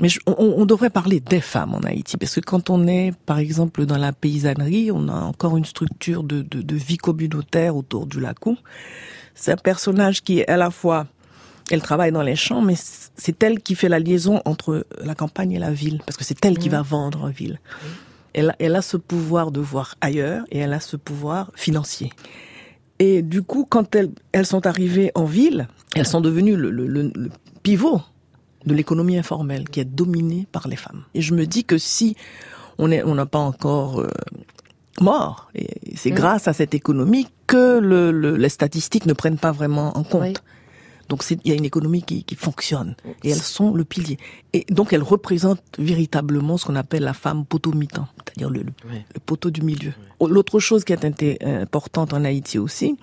[0.00, 3.38] mais on, on, devrait parler des femmes en Haïti, parce que quand on est, par
[3.38, 8.06] exemple, dans la paysannerie, on a encore une structure de, de, de vie communautaire autour
[8.06, 8.56] du lacou.
[9.34, 11.06] C'est un personnage qui est à la fois,
[11.70, 12.74] elle travaille dans les champs, mais
[13.16, 16.44] c'est elle qui fait la liaison entre la campagne et la ville, parce que c'est
[16.44, 16.72] elle qui mmh.
[16.72, 17.60] va vendre en ville.
[18.34, 22.10] Elle, elle, a ce pouvoir de voir ailleurs et elle a ce pouvoir financier.
[22.98, 26.86] Et du coup, quand elles, elles sont arrivées en ville, elles sont devenues le, le,
[26.86, 27.30] le
[27.62, 28.00] pivot
[28.64, 31.04] de l'économie informelle qui est dominée par les femmes.
[31.14, 32.16] Et je me dis que si
[32.78, 34.10] on n'est on n'a pas encore euh,
[35.00, 36.14] mort, et c'est mm.
[36.14, 40.42] grâce à cette économie que le, le, les statistiques ne prennent pas vraiment en compte.
[41.12, 44.16] Donc il y a une économie qui, qui, fonctionne et elles sont le pilier.
[44.54, 49.50] Et donc elles représentent véritablement ce qu'on appelle la femme poteau-mitant, c'est-à-dire le, le, poteau
[49.50, 49.92] du milieu.
[50.26, 52.96] L'autre chose qui est importante en Haïti aussi,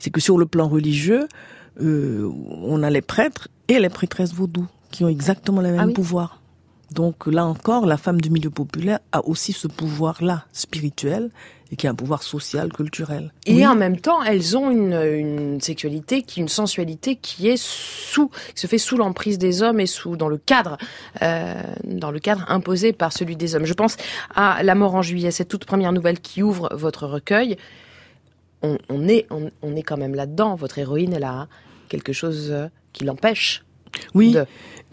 [0.00, 1.28] c'est que sur le plan religieux,
[1.80, 5.94] euh, on a les prêtres et les prêtresses vaudou qui ont exactement le même ah
[5.94, 6.41] pouvoir.
[6.92, 11.30] Donc là encore, la femme du milieu populaire a aussi ce pouvoir-là spirituel
[11.70, 13.32] et qui a un pouvoir social, culturel.
[13.46, 18.28] Et en même temps, elles ont une, une, sexualité, qui, une sensualité qui est sous,
[18.28, 20.76] qui se fait sous l'emprise des hommes et sous dans le cadre,
[21.22, 23.64] euh, dans le cadre imposé par celui des hommes.
[23.64, 23.96] Je pense
[24.34, 27.56] à La mort en juillet, cette toute première nouvelle qui ouvre votre recueil.
[28.60, 30.56] On, on est, on, on est quand même là-dedans.
[30.56, 31.48] Votre héroïne, elle a
[31.88, 32.54] quelque chose
[32.92, 33.64] qui l'empêche
[34.14, 34.36] oui.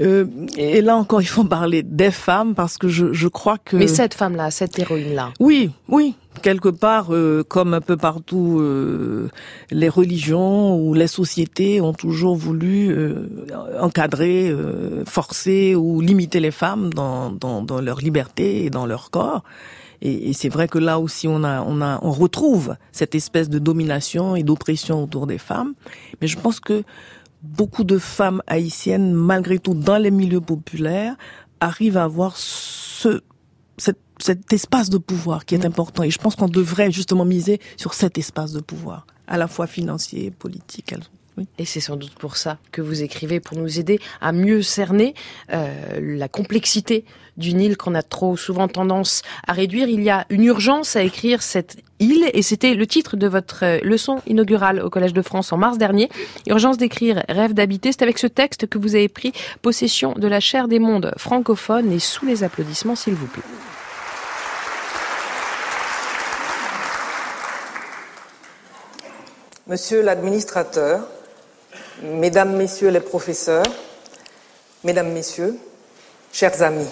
[0.02, 0.26] Euh,
[0.58, 3.76] et là encore, il faut parler des femmes parce que je, je crois que.
[3.76, 5.34] Mais cette femme-là, cette héroïne-là.
[5.40, 6.16] Oui, oui.
[6.42, 9.30] Quelque part, euh, comme un peu partout, euh,
[9.72, 13.28] les religions ou les sociétés ont toujours voulu euh,
[13.82, 14.56] encadrer,
[15.06, 19.44] forcer ou limiter les femmes dans, dans, dans, leur liberté et dans leur corps.
[20.02, 23.50] Et, et c'est vrai que là aussi, on a, on a, on retrouve cette espèce
[23.50, 25.74] de domination et d'oppression autour des femmes.
[26.22, 26.84] Mais je pense que
[27.42, 31.16] beaucoup de femmes haïtiennes, malgré tout, dans les milieux populaires,
[31.60, 33.22] arrivent à avoir ce,
[33.78, 35.68] cet, espace de pouvoir qui est mm.
[35.68, 36.04] important.
[36.04, 39.68] Et je pense qu'on devrait justement miser sur cet espace de pouvoir, à la fois
[39.68, 40.94] financier et politique.
[41.58, 45.14] Et c'est sans doute pour ça que vous écrivez, pour nous aider à mieux cerner
[45.52, 47.06] euh, la complexité
[47.38, 49.88] d'une île qu'on a trop souvent tendance à réduire.
[49.88, 53.64] Il y a une urgence à écrire cette île et c'était le titre de votre
[53.64, 56.10] euh, leçon inaugurale au Collège de France en mars dernier.
[56.48, 57.92] Urgence d'écrire, rêve d'habiter.
[57.92, 61.92] C'est avec ce texte que vous avez pris possession de la chaire des mondes francophones
[61.92, 63.44] et sous les applaudissements, s'il vous plaît.
[69.70, 71.08] Monsieur l'administrateur,
[72.02, 73.66] Mesdames, Messieurs les professeurs,
[74.84, 75.58] Mesdames, Messieurs,
[76.32, 76.88] chers amis,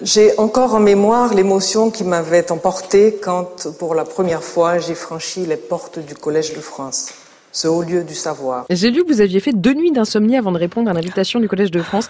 [0.00, 5.44] j'ai encore en mémoire l'émotion qui m'avait emporté quand, pour la première fois, j'ai franchi
[5.44, 7.12] les portes du Collège de France,
[7.52, 8.64] ce haut lieu du savoir.
[8.70, 11.48] J'ai lu que vous aviez fait deux nuits d'insomnie avant de répondre à l'invitation du
[11.48, 12.08] Collège de France.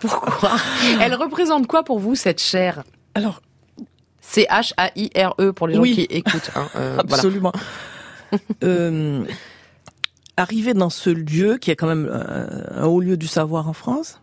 [0.00, 0.52] Pourquoi?
[1.00, 2.84] Elle représente quoi pour vous, cette chaire?
[3.14, 3.42] Alors,
[4.20, 6.50] c'est H-A-I-R-E pour les gens qui écoutent.
[6.54, 7.52] Hein, euh, Absolument.
[8.64, 9.24] euh,
[10.36, 14.20] arriver dans ce lieu, qui est quand même un, haut lieu du savoir en France,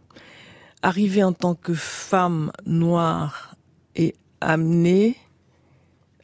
[0.82, 3.56] arriver en tant que femme noire
[3.96, 5.18] et amener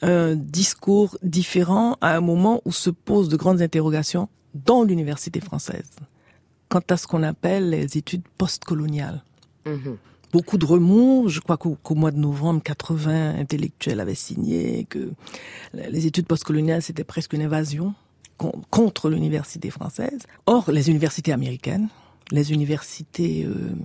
[0.02, 5.92] un discours différent à un moment où se posent de grandes interrogations dans l'université française
[6.70, 9.24] quant à ce qu'on appelle les études postcoloniales.
[9.66, 9.96] Mmh.
[10.32, 15.12] Beaucoup de remous, je crois qu'au mois de novembre 80, intellectuels avaient signé que
[15.74, 17.96] les études postcoloniales c'était presque une invasion
[18.70, 20.20] contre l'université française.
[20.46, 21.90] Or, les universités américaines,
[22.32, 23.76] les universités euh,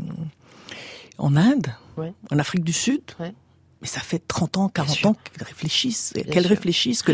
[1.18, 6.14] en Inde, en Afrique du Sud, mais ça fait 30 ans, 40 ans qu'elles réfléchissent,
[6.30, 7.12] qu'elles réfléchissent que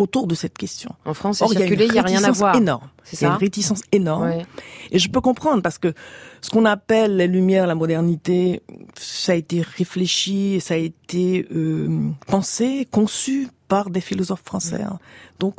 [0.00, 0.94] autour de cette question.
[1.04, 2.56] En France, Or, il n'y a, rien à voir.
[2.56, 2.88] Énorme.
[3.12, 4.32] Il y a une réticence énorme.
[4.90, 5.92] Et je peux comprendre parce que
[6.40, 8.62] ce qu'on appelle les lumières, la modernité,
[8.96, 14.82] ça a été réfléchi, ça a été euh, pensé, conçu par des philosophes français.
[14.82, 14.98] Hein.
[15.38, 15.54] Donc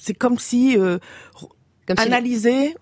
[0.00, 0.98] c'est comme si euh,
[1.96, 2.74] analyser,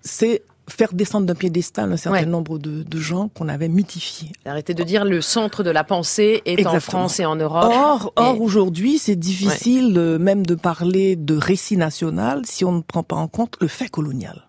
[0.00, 4.32] c'est faire descendre d'un piédestal un certain nombre de, de gens qu'on avait mythifiés.
[4.46, 7.70] Arrêtez de dire le centre de la pensée est en France et en Europe.
[7.70, 12.80] Or, or aujourd'hui, c'est difficile euh, même de parler de récit national si on ne
[12.80, 14.48] prend pas en compte le fait colonial.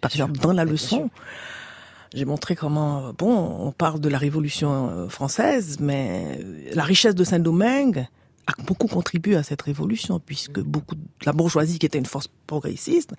[0.00, 1.10] Par exemple, dans la leçon,
[2.14, 6.40] j'ai montré comment, bon, on parle de la Révolution euh, française, mais
[6.72, 8.08] la richesse de Saint-Domingue,
[8.46, 12.28] a beaucoup contribué à cette révolution, puisque beaucoup de la bourgeoisie, qui était une force
[12.46, 13.14] progressiste,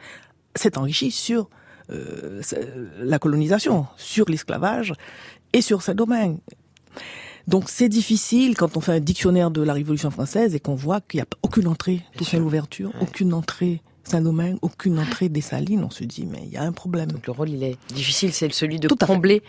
[0.56, 1.50] s'est enrichie sur
[1.90, 2.42] euh,
[3.00, 4.94] la colonisation, sur l'esclavage
[5.54, 6.40] et sur ces domaines.
[7.48, 11.02] Donc c'est difficile quand on fait un dictionnaire de la Révolution française et qu'on voit
[11.02, 15.84] qu'il n'y a aucune entrée, tout l'ouverture, aucune entrée Saint-Domingue, aucune entrée des salines.
[15.84, 17.12] On se dit, mais il y a un problème.
[17.12, 19.42] Donc le rôle, il est difficile, c'est celui de Tout combler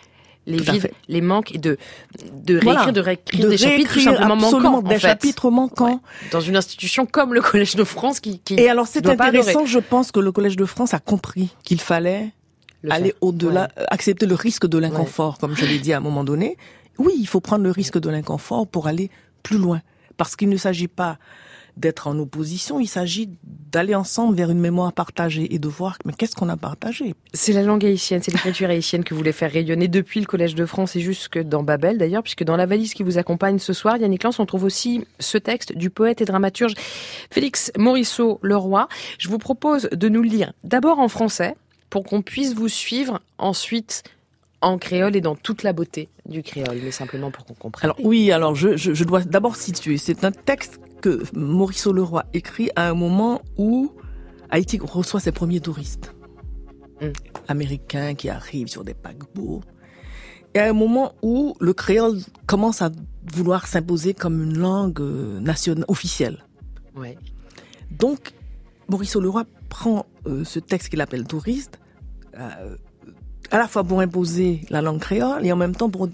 [0.46, 1.76] les vides, les manques et de,
[2.44, 2.92] de réécrire, Voilà.
[2.92, 4.78] de réécrire De des chapitres tout simplement manquants.
[4.84, 4.98] en fait.
[4.98, 5.92] chapitres manquants.
[5.94, 5.98] Ouais.
[6.32, 9.78] Dans une institution comme le Collège de France qui, qui Et alors, c'est intéressant, je
[9.78, 12.30] pense que le Collège de France a compris qu'il fallait
[12.82, 13.84] le aller au-delà, Ouais.
[13.90, 16.56] accepter le risque de l'inconfort, comme je l'ai dit à un moment donné.
[16.98, 19.10] Oui, il faut prendre le risque de l'inconfort pour aller
[19.44, 19.80] plus loin.
[20.16, 21.18] Parce qu'il ne s'agit pas
[21.76, 26.12] d'être en opposition, il s'agit d'aller ensemble vers une mémoire partagée et de voir, mais
[26.12, 27.14] qu'est-ce qu'on a partagé?
[27.32, 30.54] C'est la langue haïtienne, c'est l'écriture haïtienne que vous voulez faire rayonner depuis le Collège
[30.54, 33.72] de France et jusque dans Babel d'ailleurs, puisque dans la valise qui vous accompagne ce
[33.72, 36.74] soir, Yannick Lance, on trouve aussi ce texte du poète et dramaturge
[37.30, 38.86] Félix Morisseau Leroy.
[39.18, 41.56] Je vous propose de nous le lire d'abord en français
[41.88, 44.02] pour qu'on puisse vous suivre ensuite
[44.60, 47.90] en créole et dans toute la beauté du créole, mais simplement pour qu'on comprenne.
[47.90, 49.98] Alors oui, alors je, je, je dois d'abord situer.
[49.98, 53.92] C'est un texte que Maurice Leroy écrit à un moment où
[54.50, 56.14] Haïti reçoit ses premiers touristes
[57.02, 57.12] Mm.
[57.48, 59.62] américains qui arrivent sur des paquebots.
[60.54, 62.90] Et à un moment où le créole commence à
[63.34, 66.44] vouloir s'imposer comme une langue euh, nationale officielle.
[66.94, 67.16] Ouais.
[67.90, 68.32] Donc,
[68.88, 71.80] Maurice Leroy prend euh, ce texte qu'il appelle touriste,
[72.38, 72.76] euh,
[73.50, 76.08] à la fois pour imposer la langue créole et en même temps pour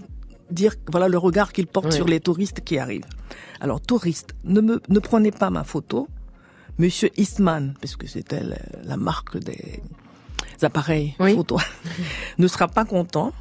[0.50, 1.92] dire voilà le regard qu'il porte Oui.
[1.92, 3.04] sur les touristes qui arrivent.
[3.60, 6.08] Alors, touriste, ne me ne prenez pas ma photo.
[6.78, 8.40] Monsieur Eastman, parce que c'était
[8.84, 9.82] la marque des
[10.62, 11.34] appareils Oui.
[11.34, 11.58] photo,
[12.38, 13.32] ne sera pas content.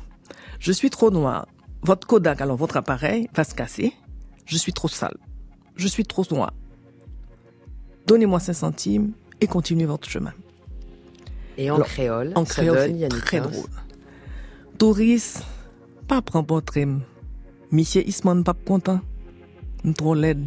[0.59, 1.47] Je suis trop noir.
[1.83, 3.93] Votre Kodak, alors votre appareil, va se casser.
[4.45, 5.15] Je suis trop sale.
[5.75, 6.51] Je suis trop noir.
[8.07, 10.33] Donnez-moi 5 centimes et continuez votre chemin.
[11.59, 13.65] Et en Alors, créole, En ça créole, donne, très drôle.
[14.79, 15.43] Touriste,
[16.07, 17.01] pa pran potrem.
[17.71, 19.01] Misye Isman pap kontan.
[19.83, 20.45] M tro led.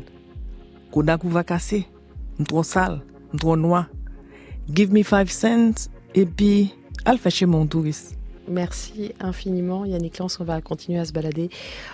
[0.92, 1.84] Koda kou va kase.
[2.40, 3.00] M tro sal.
[3.32, 3.86] M tro noa.
[4.72, 5.88] Give me five cents.
[6.14, 6.70] E pi
[7.04, 8.16] al fèche moun turist.
[8.50, 10.40] Merci infiniment Yannick Lance.
[10.40, 11.50] On va continuer à se balader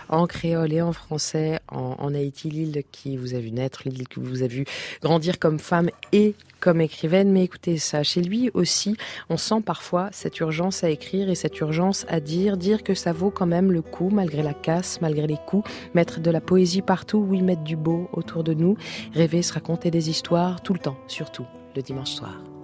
[0.09, 4.21] en créole et en français en, Haïti, l'île qui vous a vu naître, l'île qui
[4.21, 4.65] vous a vu
[5.03, 7.31] grandir comme femme et comme écrivaine.
[7.31, 8.97] Mais écoutez ça, chez lui aussi,
[9.29, 13.13] on sent parfois cette urgence à écrire et cette urgence à dire, dire que ça
[13.13, 16.81] vaut quand même le coup malgré la casse, malgré les coups, mettre de la poésie
[16.81, 18.79] partout, oui, mettre du beau autour de nous,
[19.13, 22.56] rêver, se raconter des histoires tout le temps, surtout le dimanche soir.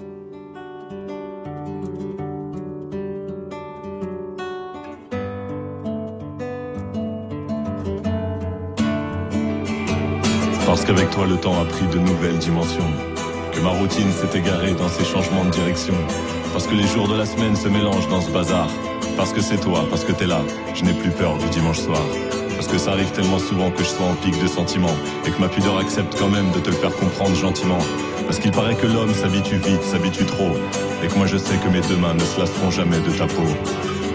[10.83, 12.91] Parce qu'avec toi, le temps a pris de nouvelles dimensions.
[13.53, 15.95] Que ma routine s'est égarée dans ces changements de direction.
[16.53, 18.67] Parce que les jours de la semaine se mélangent dans ce bazar.
[19.17, 20.41] Parce que c'est toi, parce que t'es là,
[20.75, 22.03] je n'ai plus peur du dimanche soir.
[22.57, 24.97] Parce que ça arrive tellement souvent que je sois en pic de sentiments.
[25.25, 27.79] Et que ma pudeur accepte quand même de te le faire comprendre gentiment.
[28.27, 30.51] Parce qu'il paraît que l'homme s'habitue vite, s'habitue trop.
[31.05, 33.29] Et que moi je sais que mes deux mains ne se lasseront jamais de ta
[33.29, 33.47] peau.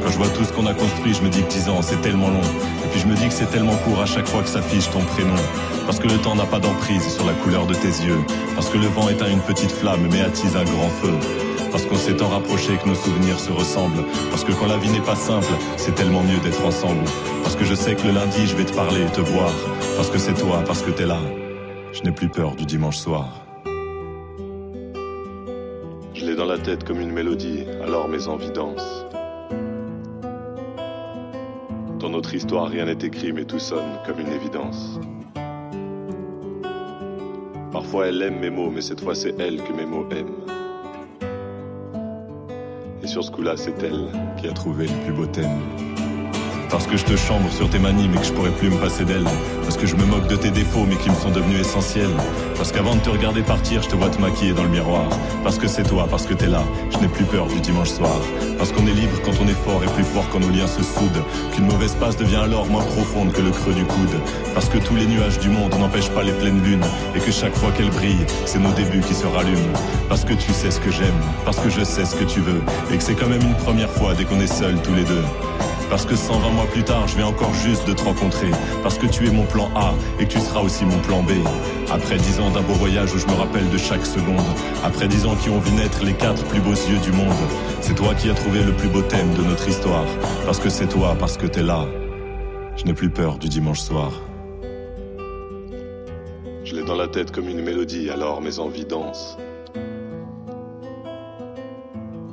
[0.08, 2.00] Quand je vois tout ce qu'on a construit, je me dis que 10 ans c'est
[2.00, 2.39] tellement long.
[2.39, 5.02] Et puis je me dis que c'est tellement court à chaque fois que s'affiche ton
[5.02, 5.36] prénom.
[5.86, 8.22] Parce que le temps n'a pas d'emprise sur la couleur de tes yeux.
[8.56, 11.12] Parce que le vent éteint une petite flamme mais attise un grand feu.
[11.74, 14.06] Parce qu'on s'est tant rapproché que nos souvenirs se ressemblent.
[14.30, 17.04] Parce que quand la vie n'est pas simple, c'est tellement mieux d'être ensemble.
[17.43, 19.52] Parce que je sais que le lundi je vais te parler et te voir.
[19.98, 21.20] Parce que c'est toi, parce que t'es là.
[21.91, 23.28] Je n'ai plus peur du dimanche soir.
[26.13, 29.06] Je l'ai dans la tête comme une mélodie, alors mes envies dansent.
[32.00, 35.00] Dans notre histoire, rien n'est écrit, mais tout sonne comme une évidence.
[37.72, 40.36] Parfois, elle aime mes mots, mais cette fois, c'est elle que mes mots aiment.
[43.02, 44.10] Et sur ce coup-là, c'est elle
[44.40, 45.96] qui a trouvé le plus beau thème.
[46.70, 49.06] Parce que je te chambre sur tes manies, mais que je pourrais plus me passer
[49.06, 49.24] d'elle.
[49.63, 52.10] Parce que je me moque de tes défauts, mais qui me sont devenus essentiels.
[52.58, 55.08] Parce qu'avant de te regarder partir, je te vois te maquiller dans le miroir.
[55.44, 58.20] Parce que c'est toi, parce que t'es là, je n'ai plus peur du dimanche soir.
[58.58, 60.84] Parce qu'on est libre quand on est fort et plus fort quand nos liens se
[60.84, 61.24] soudent.
[61.54, 64.20] Qu'une mauvaise passe devient alors moins profonde que le creux du coude.
[64.54, 66.86] Parce que tous les nuages du monde n'empêchent pas les pleines lunes.
[67.15, 69.74] Et que chaque fois qu'elles brillent, c'est nos débuts qui se rallument.
[70.10, 72.62] Parce que tu sais ce que j'aime, parce que je sais ce que tu veux.
[72.92, 75.24] Et que c'est quand même une première fois dès qu'on est seuls tous les deux.
[75.90, 78.52] Parce que 120 mois plus tard, je vais encore juste de te rencontrer.
[78.83, 81.31] Parce que tu es mon plan A et que tu seras aussi mon plan B.
[81.90, 84.46] Après dix ans d'un beau voyage où je me rappelle de chaque seconde.
[84.83, 87.33] Après dix ans qui ont vu naître les quatre plus beaux yeux du monde.
[87.79, 90.06] C'est toi qui as trouvé le plus beau thème de notre histoire.
[90.46, 91.85] Parce que c'est toi, parce que t'es là.
[92.75, 94.12] Je n'ai plus peur du dimanche soir.
[96.65, 99.38] Je l'ai dans la tête comme une mélodie, alors mes envies dansent.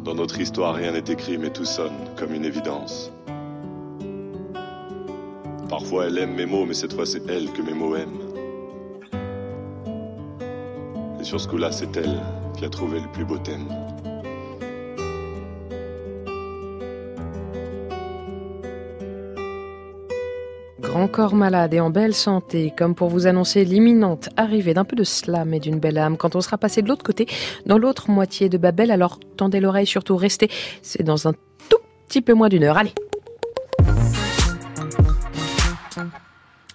[0.02, 3.12] Dans notre histoire, rien n'est écrit, mais tout sonne comme une évidence.
[5.76, 8.20] Parfois elle aime mes mots, mais cette fois c'est elle que mes mots aiment.
[11.20, 12.22] Et sur ce coup-là, c'est elle
[12.56, 13.66] qui a trouvé le plus beau thème.
[20.78, 24.94] Grand corps malade et en belle santé, comme pour vous annoncer l'imminente arrivée d'un peu
[24.94, 27.26] de slam et d'une belle âme quand on sera passé de l'autre côté,
[27.66, 30.48] dans l'autre moitié de Babel, alors tendez l'oreille, surtout restez,
[30.82, 31.32] c'est dans un
[31.68, 32.76] tout petit peu moins d'une heure.
[32.76, 32.94] Allez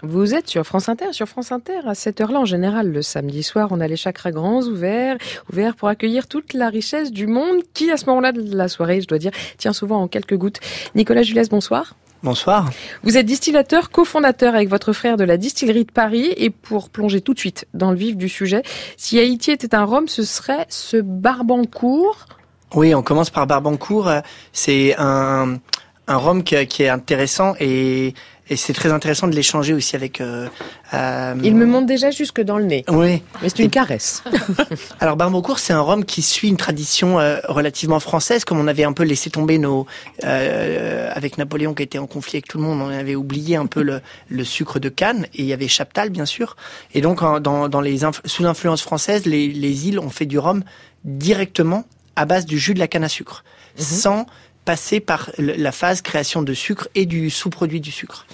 [0.02, 3.44] Vous êtes sur France Inter, sur France Inter, à cette heure-là, en général, le samedi
[3.44, 5.18] soir, on a les chakras grands ouverts,
[5.52, 9.02] ouverts pour accueillir toute la richesse du monde qui, à ce moment-là de la soirée,
[9.02, 10.62] je dois dire, tient souvent en quelques gouttes.
[10.96, 11.96] Nicolas Julès, bonsoir.
[12.24, 12.70] Bonsoir.
[13.04, 16.34] Vous êtes distillateur, cofondateur avec votre frère de la distillerie de Paris.
[16.38, 18.64] Et pour plonger tout de suite dans le vif du sujet,
[18.96, 22.26] si Haïti était un rhum, ce serait ce Barbancourt.
[22.74, 24.12] Oui, on commence par Barbancourt.
[24.54, 25.60] C'est un,
[26.08, 28.14] un rhum qui, qui est intéressant et,
[28.50, 30.22] et c'est très intéressant de l'échanger aussi avec.
[30.22, 30.48] Euh,
[30.94, 32.84] euh, Il me monte déjà jusque dans le nez.
[32.90, 33.22] Oui.
[33.42, 34.24] Mais c'est une caresse.
[35.00, 38.84] Alors Barbancourt, c'est un rhum qui suit une tradition euh, relativement française, comme on avait
[38.84, 39.86] un peu laissé tomber nos
[40.24, 43.66] euh, avec Napoléon qui était en conflit avec tout le monde, on avait oublié un
[43.66, 46.56] peu le, le sucre de canne et il y avait Chaptal bien sûr.
[46.94, 50.26] Et donc en- dans, dans les inf- sous l'influence française, les, les îles ont fait
[50.26, 50.64] du rhum
[51.06, 51.86] directement
[52.16, 53.44] à base du jus de la canne à sucre,
[53.78, 54.26] sans
[54.66, 58.26] passer par la phase création de sucre et du sous-produit du sucre.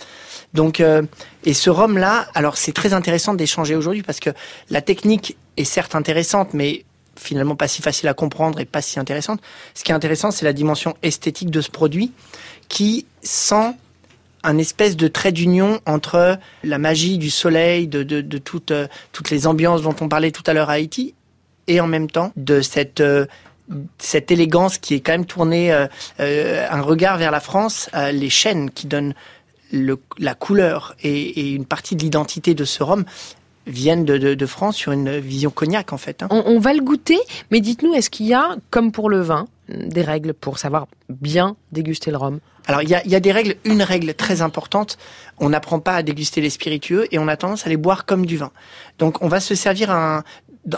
[0.53, 1.03] Donc, euh,
[1.43, 4.29] et ce rhum-là, alors c'est très intéressant d'échanger aujourd'hui parce que
[4.69, 6.85] la technique est certes intéressante, mais
[7.17, 9.41] finalement pas si facile à comprendre et pas si intéressante.
[9.73, 12.11] Ce qui est intéressant, c'est la dimension esthétique de ce produit
[12.67, 13.73] qui sent
[14.43, 18.87] un espèce de trait d'union entre la magie du soleil, de, de, de toutes, euh,
[19.11, 21.15] toutes les ambiances dont on parlait tout à l'heure à Haïti,
[21.67, 23.25] et en même temps de cette euh,
[23.97, 25.87] cette élégance qui est quand même tournée euh,
[26.19, 29.15] euh, un regard vers la France, euh, les chaînes qui donnent
[29.71, 33.05] le, la couleur et, et une partie de l'identité de ce rhum
[33.67, 36.21] viennent de, de, de France sur une vision cognac en fait.
[36.21, 36.27] hein.
[36.29, 37.17] On, on va le goûter,
[37.49, 41.55] mais dites-nous, est-ce qu'il y a, comme pour le vin, des règles pour savoir bien
[41.71, 42.39] déguster le rhum?
[42.67, 44.97] Alors il y a, y a des règles, une règle très importante,
[45.39, 48.25] on n'apprend pas à déguster les spiritueux et on a tendance à les boire comme
[48.25, 48.51] du vin.
[48.99, 50.23] Donc on va se servir un,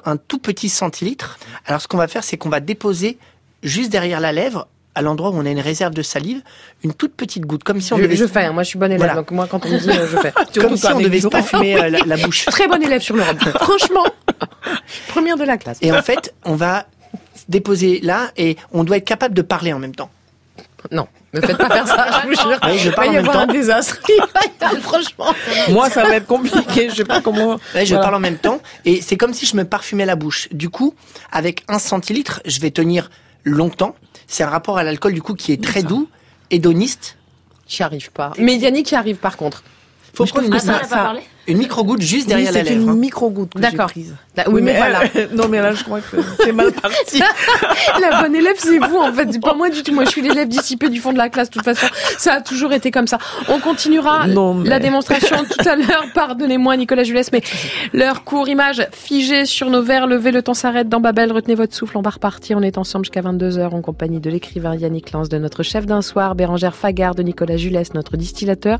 [0.06, 1.38] un tout petit centilitre.
[1.66, 3.18] Alors ce qu'on va faire, c'est qu'on va déposer
[3.64, 6.42] juste derrière la lèvre, à l'endroit où on a une réserve de salive,
[6.84, 8.80] une toute petite goutte, comme si on je, devait je fais, hein, moi je suis
[8.80, 9.16] bonne élève, Voilà.
[9.16, 10.34] donc moi quand on me dit, euh, je fais.
[10.60, 12.46] comme si on devait se parfumer euh, la, bouche.
[12.46, 13.38] très bonne élève sur le rhum.
[13.62, 14.06] Franchement,
[15.10, 15.78] première de la classe.
[15.82, 16.88] Et en fait, on va
[17.36, 20.10] se déposer là et on doit être capable de parler en même temps.
[20.92, 21.08] Non,
[21.42, 22.60] me faites pas faire ça, je vous jure.
[22.66, 24.00] Oui, je parle en même un désastre.
[24.82, 25.34] Franchement.
[25.70, 26.90] Moi, ça va être compliqué.
[26.90, 27.60] Je sais pas comment.
[27.76, 28.02] Ouais, je Voilà.
[28.02, 30.48] parle en même temps et c'est comme si je me parfumais la bouche.
[30.52, 30.94] Du coup,
[31.32, 33.10] avec un centilitre, je vais tenir
[33.44, 33.96] longtemps.
[34.28, 36.10] C'est un rapport à l'alcool du coup qui est très doux,
[36.52, 37.18] hédoniste.
[37.68, 38.34] J'y arrive pas.
[38.38, 39.64] Mais Yannick y arrive par contre.
[40.14, 41.22] Faut prendre une, ça- parlé?
[41.48, 42.84] Une micro-goutte juste Oui, derrière la c'est lèvre.
[42.84, 42.96] une hein.
[42.96, 44.16] micro-goutte que j'ai prise.
[44.36, 45.02] Là, oui, mais, voilà.
[45.16, 47.22] euh, non, mais là, je crois que c'est mal parti.
[48.02, 49.28] La bonne élève, c'est vous, en fait.
[49.32, 49.94] C'est pas moi du tout.
[49.94, 51.50] Moi, je suis l'élève dissipée du fond de la classe.
[51.50, 51.88] De toute façon,
[52.18, 53.18] ça a toujours été comme ça.
[53.50, 56.06] On continuera Non, mais- la démonstration tout à l'heure.
[56.14, 57.42] Pardonnez-moi, Nicolas Julès, mais
[57.94, 60.32] l'heure court, image figée sur nos verres levés.
[60.32, 61.32] Le temps s'arrête dans Babel.
[61.32, 61.98] Retenez votre souffle.
[61.98, 62.58] On va repartir.
[62.58, 66.02] On est ensemble jusqu'à 22h en compagnie de l'écrivain Yannick Lance, de notre chef d'un
[66.02, 68.78] soir, Bérangère Fagard, de Nicolas Julès, notre distillateur.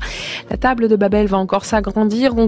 [0.50, 2.34] La table de Babel va encore s'agrandir.
[2.36, 2.46] On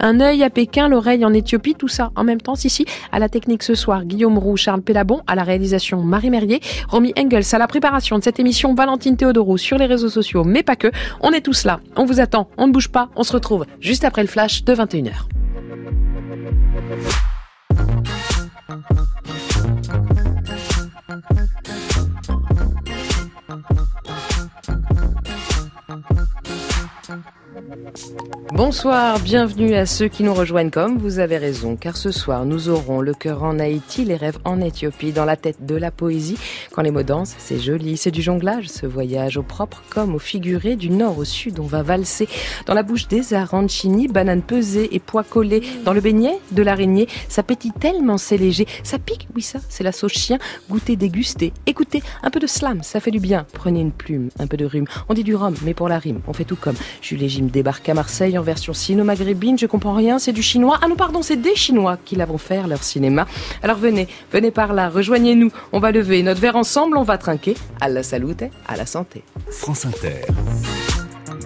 [0.00, 2.54] un œil à Pékin, l'oreille en Éthiopie, tout ça en même temps.
[2.54, 6.30] Si, si, à la technique ce soir, Guillaume Roux, Charles Pellabon, à la réalisation Marie
[6.30, 10.44] Merrier, Romy Engels, à la préparation de cette émission, Valentine Théodoro sur les réseaux sociaux,
[10.44, 10.90] mais pas que.
[11.20, 11.80] On est tous là.
[11.96, 12.48] On vous attend.
[12.56, 13.08] On ne bouge pas.
[13.16, 15.12] On se retrouve juste après le flash de 21h.
[28.52, 32.68] Bonsoir, bienvenue à ceux qui nous rejoignent comme vous avez raison, car ce soir nous
[32.68, 36.36] aurons le cœur en Haïti, les rêves en Éthiopie, dans la tête de la poésie.
[36.72, 40.18] Quand les mots dansent, c'est joli, c'est du jonglage, ce voyage au propre comme au
[40.18, 42.28] figuré, du nord au sud, on va valser
[42.66, 47.08] dans la bouche des arancini, bananes pesées et pois collés, dans le beignet de l'araignée,
[47.28, 51.52] ça pétille tellement c'est léger, ça pique, oui ça, c'est la sauce chien, goûtez, dégustez,
[51.66, 54.64] écoutez, un peu de slam, ça fait du bien, prenez une plume, un peu de
[54.64, 57.28] rhume, on dit du rhum, mais pour la rime, on fait tout comme Jules et
[57.28, 60.78] Jim débarque à Marseille en version sino-maghrébine, je comprends rien, c'est du chinois.
[60.80, 63.26] Ah non, pardon, c'est des chinois qui l'avont faire leur cinéma.
[63.62, 65.50] Alors venez, venez par là, rejoignez-nous.
[65.72, 67.54] On va lever notre verre ensemble, on va trinquer.
[67.78, 69.24] À la salute, à la santé.
[69.50, 70.22] France Inter.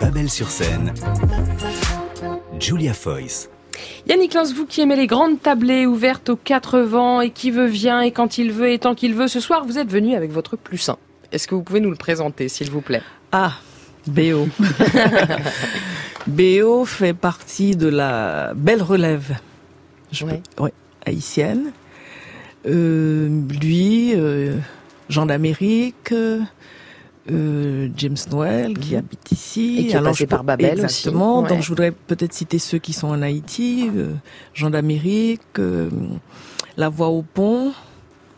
[0.01, 0.95] Babel sur scène.
[2.61, 3.51] Julia Foyce.
[4.07, 7.67] Yannick Lance, vous qui aimez les grandes tablées ouvertes aux quatre vents et qui veut
[7.67, 10.31] vient et quand il veut et tant qu'il veut, ce soir vous êtes venu avec
[10.31, 10.97] votre plus un.
[11.33, 13.03] Est-ce que vous pouvez nous le présenter, s'il vous plaît?
[13.33, 13.55] Ah,
[14.07, 14.47] BO.
[16.27, 19.37] BO fait partie de la belle relève
[20.13, 20.41] je Ouais.
[20.57, 20.73] peux- ouais,
[21.05, 21.73] haïtienne.
[22.67, 23.29] Euh,
[23.61, 24.57] lui, euh,
[25.09, 28.99] Jean d'Amérique, euh, James Noël qui Mhm.
[28.99, 29.77] habite ici.
[29.79, 31.09] Et qui est Alors, passé je par Babel aussi.
[31.09, 31.15] Ouais.
[31.49, 34.13] Donc je voudrais peut-être citer ceux qui sont en Haïti, euh,
[34.55, 35.91] Jean d'Amérique, euh,
[36.77, 37.73] La Voix au Pont,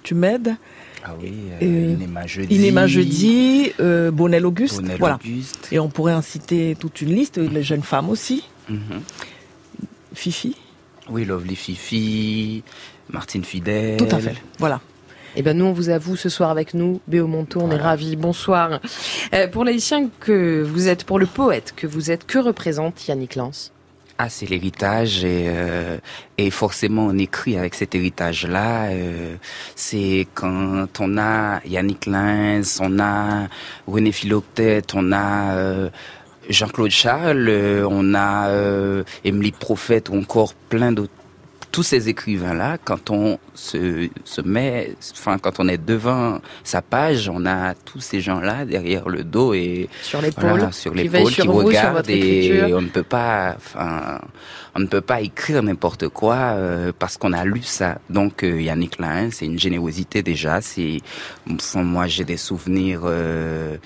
[0.03, 0.57] tu m'aides?
[1.09, 1.33] Ah oui,
[1.63, 2.55] euh, Inéma Jeudi.
[2.57, 4.77] Inéma Jeudi, euh, Bonnel Auguste.
[4.77, 5.15] Bonnel voilà.
[5.15, 5.69] Auguste.
[5.71, 8.49] Et on pourrait en citer toute une liste, les jeunes femmes aussi.
[8.69, 9.01] Mhm.
[10.15, 10.57] Fifi.
[11.09, 12.65] Oui, Lovely Fifi,
[13.11, 13.99] Martine Fidel.
[13.99, 14.35] Tout à fait.
[14.59, 14.81] Voilà.
[15.37, 18.17] Eh ben nous, on vous avoue ce soir avec nous, Béo Monto, on est ravis.
[18.17, 18.81] Bonsoir.
[19.35, 23.37] Euh, pour l'haïtien que vous êtes, pour le poète que vous êtes, que représente Yannick
[23.37, 23.71] Lance
[24.19, 25.99] Ah, c'est l'héritage et, euh,
[26.39, 28.87] et forcément on écrit avec cet héritage-là.
[28.87, 29.37] euh,
[29.75, 33.47] c'est quand on a Yannick Lins, on a
[33.87, 35.91] René Philoctet, on a euh,
[36.49, 37.51] Jean-Claude Charles,
[37.91, 38.49] on a
[39.25, 41.13] Émilie Prophète ou encore plein d'autres.
[41.77, 47.29] Tous ces écrivains-là, quand on se, se met, enfin quand on est devant sa page,
[47.29, 51.25] on a tous ces gens-là derrière le dos et Sur l'épaule, voilà, sur qui l'épaule
[51.25, 54.23] veillent sur qui vous, regardent et on ne peut pas, enfin,
[54.75, 57.99] on ne peut pas écrire n'importe quoi euh, parce qu'on a lu ça.
[58.09, 60.63] Donc euh, Yannick Lain, c'est une générosité déjà.
[60.63, 61.03] C'est,
[61.75, 63.03] moi j'ai des souvenirs.
[63.05, 63.77] euh,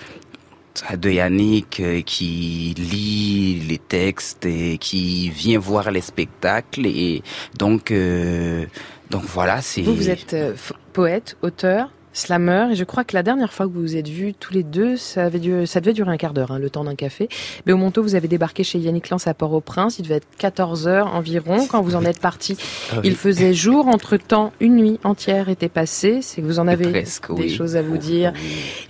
[0.96, 7.22] de Yannick euh, qui lit les textes et qui vient voir les spectacles et
[7.58, 8.66] donc euh,
[9.10, 10.54] donc voilà c'est Vous, êtes euh,
[10.92, 14.34] poète, auteur, slammer, et je crois que la dernière fois que vous vous êtes vus
[14.34, 16.84] tous les deux, ça, avait dû, ça devait durer un quart d'heure, hein, le temps
[16.84, 17.28] d'un café.
[17.66, 20.88] Mais au Monto, vous avez débarqué chez Yannick Lance à Port-au-Prince, il devait être 14
[20.88, 22.56] heures environ quand vous en êtes parti.
[22.92, 23.00] Ah oui.
[23.04, 27.34] Il faisait jour, entre-temps, une nuit entière était passée, c'est que vous en avez Presque,
[27.34, 27.54] des oui.
[27.54, 28.32] choses à vous dire.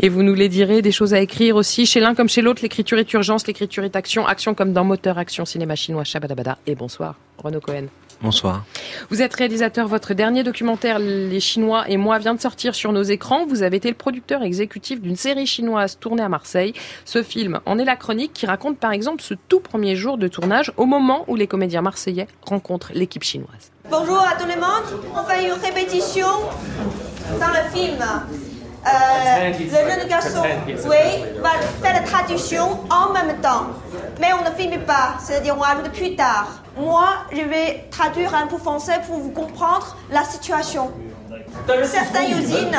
[0.01, 1.87] Et vous nous les direz, des choses à écrire aussi.
[1.87, 5.19] Chez l'un comme chez l'autre, l'écriture est urgence, l'écriture est action, action comme dans Moteur
[5.19, 6.59] Action Cinéma Chinois, Shabadabada.
[6.67, 7.87] Et bonsoir, Renaud Cohen.
[8.23, 8.65] Bonsoir.
[9.09, 13.03] Vous êtes réalisateur, votre dernier documentaire Les Chinois et moi vient de sortir sur nos
[13.03, 13.47] écrans.
[13.47, 16.75] Vous avez été le producteur exécutif d'une série chinoise tournée à Marseille.
[17.07, 20.29] Ce film en est la chronique qui raconte par exemple ce tout premier jour de
[20.29, 23.73] tournage au moment où les comédiens marseillais rencontrent l'équipe chinoise.
[23.91, 25.01] Bonjour à tout le monde.
[25.17, 26.29] On fait une répétition
[27.41, 28.50] dans le film.
[28.87, 30.43] Euh, le jeune garçon,
[30.89, 31.51] oui, va
[31.83, 33.67] faire la traduction en même temps.
[34.21, 36.47] Mais on ne filme pas, c'est-à-dire on ajoute plus tard.
[36.79, 40.91] Moi, je vais traduire un peu français pour vous comprendre la situation.
[41.85, 42.75] Certaines usines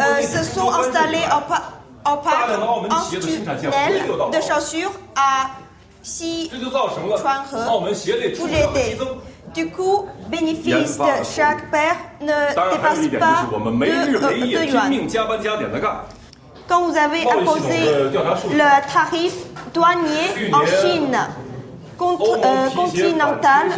[0.00, 1.62] euh, se sont installées en, pa-
[2.04, 2.48] en parc
[2.90, 5.48] institutionnel de chaussures à
[6.04, 6.50] Xi
[7.18, 7.66] Chuanhe
[8.36, 8.96] pour l'aider.
[9.54, 12.26] Du coup, bénéfice de chaque paire ne
[12.72, 15.08] dépasse pas de, yuan.
[16.68, 18.10] Quand vous avez imposé
[18.50, 19.34] le tarif
[19.74, 21.18] douanier en Chine
[22.00, 23.68] euh, continentale,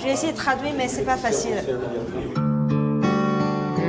[0.00, 1.56] j'ai essayé de traduire mais c'est pas facile.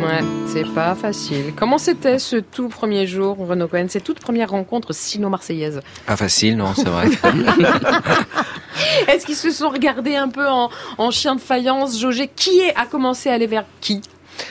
[0.06, 1.54] Ouais, c'est pas facile.
[1.56, 6.58] Comment c'était ce tout premier jour, Renaud Cohen, ces toutes premières rencontres sino-marseillaises Pas facile,
[6.58, 7.08] non, c'est vrai.
[9.08, 12.76] Est-ce qu'ils se sont regardés un peu en, en chien de faïence, jaugé qui est,
[12.76, 14.02] a commencé à aller vers qui?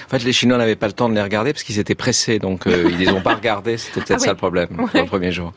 [0.07, 2.39] En fait, les Chinois n'avaient pas le temps de les regarder parce qu'ils étaient pressés,
[2.39, 3.77] donc euh, ils les ont pas regardés.
[3.79, 5.01] C'était peut-être Ah ça le problème Ouais.
[5.03, 5.53] le premier jour.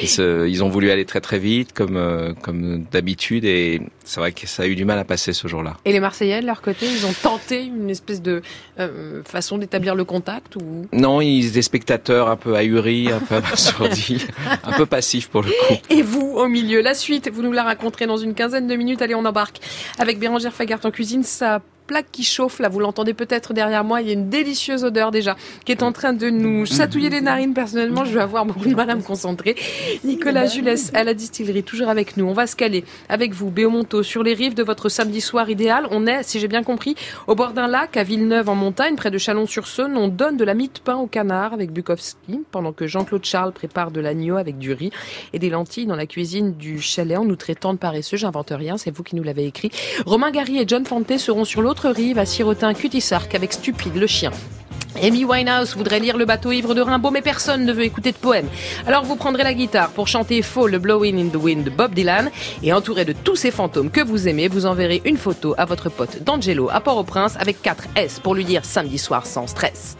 [0.00, 4.20] Ils, se- ils ont voulu aller très très vite, comme euh, comme d'habitude, et c'est
[4.20, 5.76] vrai que ça a eu du mal à passer ce jour-là.
[5.84, 8.42] Et les Marseillais, de leur côté, ils ont tenté une espèce de
[8.80, 10.86] euh, façon d'établir le contact ou?
[10.92, 14.26] Non, ils étaient spectateurs un peu ahuris, un peu abasourdis,
[14.64, 15.74] un peu passifs pour le coup.
[15.90, 19.02] Et vous, au milieu, la suite, vous nous la raconterez dans une quinzaine de minutes.
[19.02, 19.60] Allez, on embarque
[19.98, 21.22] avec Bérangère Fagart en cuisine.
[21.22, 24.00] Sa plaque qui chauffe, là, vous l'entendez peut-être derrière moi.
[24.00, 27.20] Il y a une délicieuse odeur déjà qui est en train de nous chatouiller les
[27.20, 27.54] narines.
[27.54, 29.56] Personnellement, je vais avoir beaucoup de mal à me concentrer.
[30.04, 32.26] Nicolas Jules à la distillerie, toujours avec nous.
[32.26, 35.86] On va se caler avec vous, Béomonto, sur les rives de votre samedi soir idéal.
[35.90, 36.94] On est, si j'ai bien compris,
[37.26, 39.96] au bord d'un lac à Villeneuve en montagne, près de Chalon-sur-Saône.
[39.96, 43.52] On donne de la mie de pain au canard avec Bukowski, pendant que Jean-Claude Charles
[43.52, 44.90] prépare de l'agneau avec du riz
[45.32, 48.16] et des lentilles dans la cuisine du chalet en nous traitant de paresseux.
[48.16, 49.70] J'invente rien, c'est vous qui nous l'avez écrit.
[50.06, 54.06] Romain Gary et John Fante seront sur l'autre rive à siroter cutisark avec Stupide, le
[54.06, 54.30] chien.
[55.02, 58.16] Amy Winehouse voudrait lire Le bateau ivre de Rimbaud, mais personne ne veut écouter de
[58.16, 58.46] poème.
[58.86, 61.94] Alors vous prendrez la guitare pour chanter Faux le Blowing in the Wind de Bob
[61.94, 62.30] Dylan
[62.62, 65.88] et entouré de tous ces fantômes que vous aimez, vous enverrez une photo à votre
[65.88, 69.96] pote d'Angelo à Port-au-Prince avec 4 S pour lui dire samedi soir sans stress.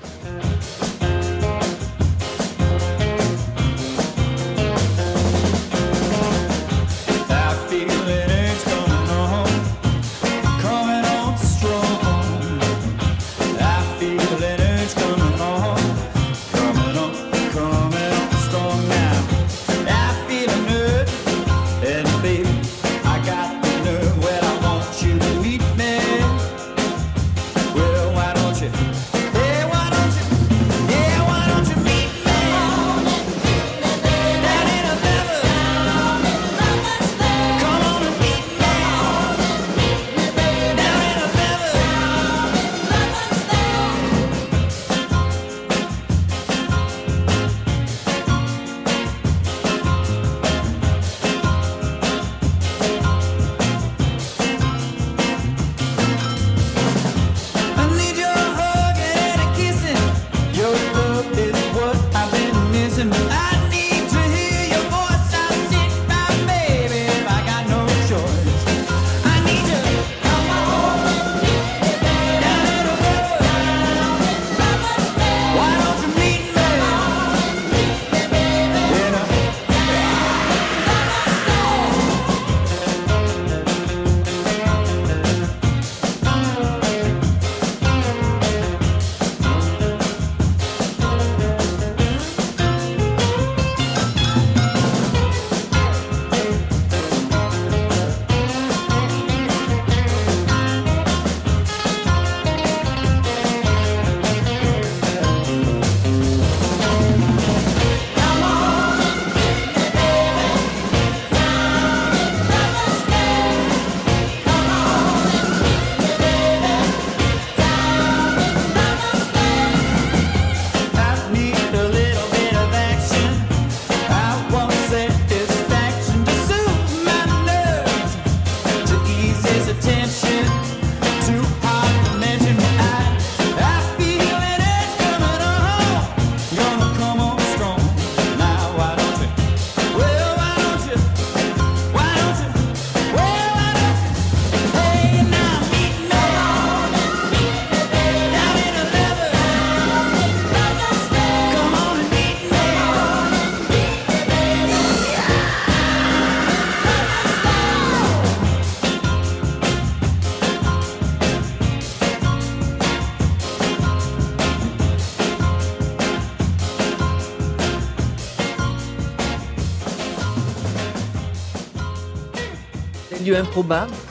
[173.43, 174.02] Improbable.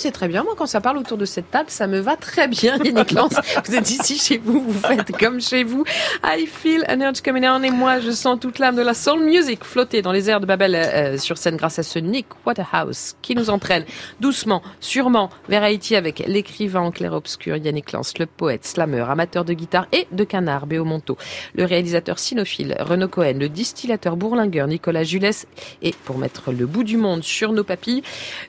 [0.00, 0.44] C'est très bien.
[0.44, 3.34] Moi, quand ça parle autour de cette table, ça me va très bien, Yannick Lance.
[3.66, 5.84] vous êtes ici chez vous, vous faites comme chez vous.
[6.24, 9.20] I feel an urge coming on et moi, je sens toute l'âme de la soul
[9.22, 13.14] music flotter dans les airs de Babel euh, sur scène grâce à ce Nick Waterhouse
[13.20, 13.84] qui nous entraîne
[14.20, 19.52] doucement, sûrement vers Haïti avec l'écrivain en clair-obscur Yannick Lance, le poète, slammer, amateur de
[19.52, 21.18] guitare et de canard, Béo Monto,
[21.54, 25.46] le réalisateur cynophile Renaud Cohen, le distillateur bourlingueur Nicolas Julès
[25.82, 28.02] et pour mettre le bout du monde sur nos papilles,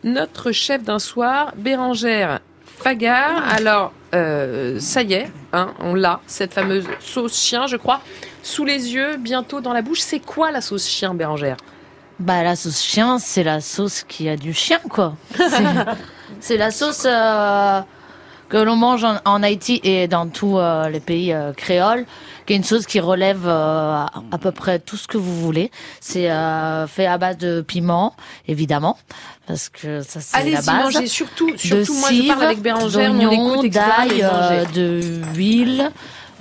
[0.05, 3.43] notre chef d'un soir, Bérangère Fagard.
[3.53, 8.01] Alors, euh, ça y est, hein, on l'a, cette fameuse sauce chien, je crois,
[8.43, 9.99] sous les yeux, bientôt dans la bouche.
[9.99, 11.57] C'est quoi la sauce chien, Bérangère?
[12.19, 15.15] Bah la sauce chien, c'est la sauce qui a du chien quoi.
[16.39, 17.81] C'est- la sauce euh,
[18.47, 22.05] que l'on mange en, Haïti et dans tous euh, les pays créoles,
[22.51, 25.71] qui est une sauce qui relève euh, à peu près tout ce que vous voulez.
[26.01, 28.13] C'est euh, fait à base de piment,
[28.45, 28.97] évidemment,
[29.47, 30.67] parce que ça c'est la Allez-y, base.
[30.67, 35.01] mangez surtout, de surtout moi je parle avec Bérangère, on d'ail, euh, de
[35.33, 35.91] huile,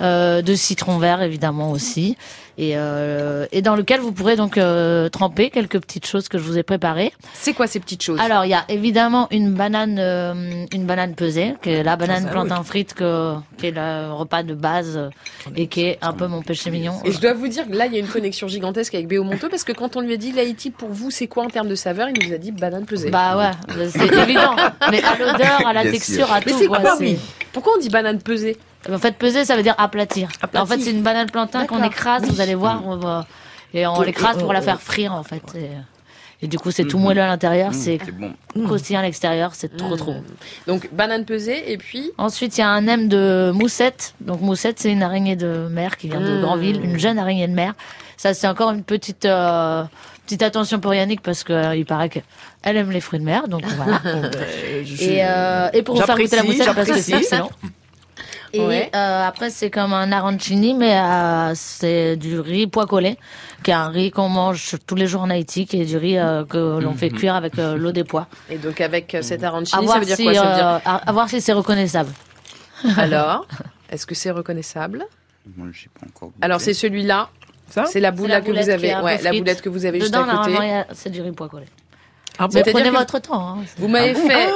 [0.01, 2.17] euh, de citron vert évidemment aussi,
[2.57, 6.43] et, euh, et dans lequel vous pourrez donc euh, tremper quelques petites choses que je
[6.43, 7.11] vous ai préparées.
[7.33, 8.19] C'est quoi ces petites choses?
[8.19, 12.23] Alors il y a évidemment une banane, euh, une banane pesée, qui est la banane
[12.23, 12.65] ça, plantain oui.
[12.65, 15.09] frite, que, qui est le repas de base euh,
[15.55, 16.93] et qui est un peu mon péché mignon.
[17.05, 19.23] Et je dois vous dire que là, il y a une connexion gigantesque avec Béo
[19.23, 21.69] Monto parce que quand on lui a dit l'Haïti pour vous, c'est quoi en termes
[21.69, 23.09] de saveur, il nous a dit banane pesée.
[23.09, 24.55] Bah ouais, c'est évident.
[24.91, 26.33] Mais à l'odeur, à la Bien texture, sûr.
[26.33, 26.59] à Mais tout.
[26.59, 27.17] ouais, quoi, c'est- oui
[27.53, 28.57] Pourquoi on dit banane pesée?
[28.89, 30.29] En fait, peser, ça veut dire aplatir.
[30.55, 33.25] En fait, c'est une banane plantain qu'on écrase, vous allez voir, on va-
[33.73, 35.41] et on l'écrase pour la euh, faire frire, en fait.
[35.55, 35.69] Et,
[36.43, 37.03] et du coup, c'est tout Mhm.
[37.03, 38.33] moelleux à l'intérieur, Mhm, c'est bon.
[38.65, 40.13] croustillant à l'extérieur, c'est trop trop.
[40.13, 40.23] bon.
[40.67, 44.15] Donc banane pesée et puis Ensuite, il y a un M de moussette.
[44.19, 46.41] Donc moussette, c'est une araignée de mer qui vient de Mm.
[46.41, 47.75] Granville, une jeune araignée de mer.
[48.17, 49.83] Ça, c'est encore une petite euh,
[50.25, 52.19] petite attention pour Yannick parce que euh, il paraît que
[52.63, 54.01] elle aime les fruits de mer, donc voilà.
[54.99, 57.49] et, euh, et pour vous faire goûter la moussette parce que c'est excellent.
[58.53, 58.89] Et Ouais.
[58.93, 63.17] euh, après, c'est comme un arancini, mais euh, c'est du riz pois collé,
[63.63, 66.17] qui est un riz qu'on mange tous les jours en Haïti, qui est du riz
[66.17, 67.17] euh, que l'on fait Mhm.
[67.17, 68.27] cuire avec euh, l'eau des pois.
[68.49, 70.33] Et donc avec euh, cet arancini, À ça voir veut dire si, quoi?
[70.33, 72.09] Ça veut dire à, à voir si c'est reconnaissable.
[72.97, 73.45] Alors,
[73.89, 75.05] est-ce que c'est reconnaissable?
[75.55, 76.31] Moi, j'ai pas encore.
[76.41, 77.29] Alors c'est celui-là.
[77.85, 80.43] C'est la boule que vous avez, ouais, la boulette que vous avez juste Dedans, à
[80.45, 80.57] côté.
[80.93, 81.67] c'est du riz pois collé.
[82.37, 83.47] Ah, prenez que votre temps.
[83.47, 83.57] hein.
[83.77, 84.27] Vous m'avez Ah.
[84.27, 84.49] fait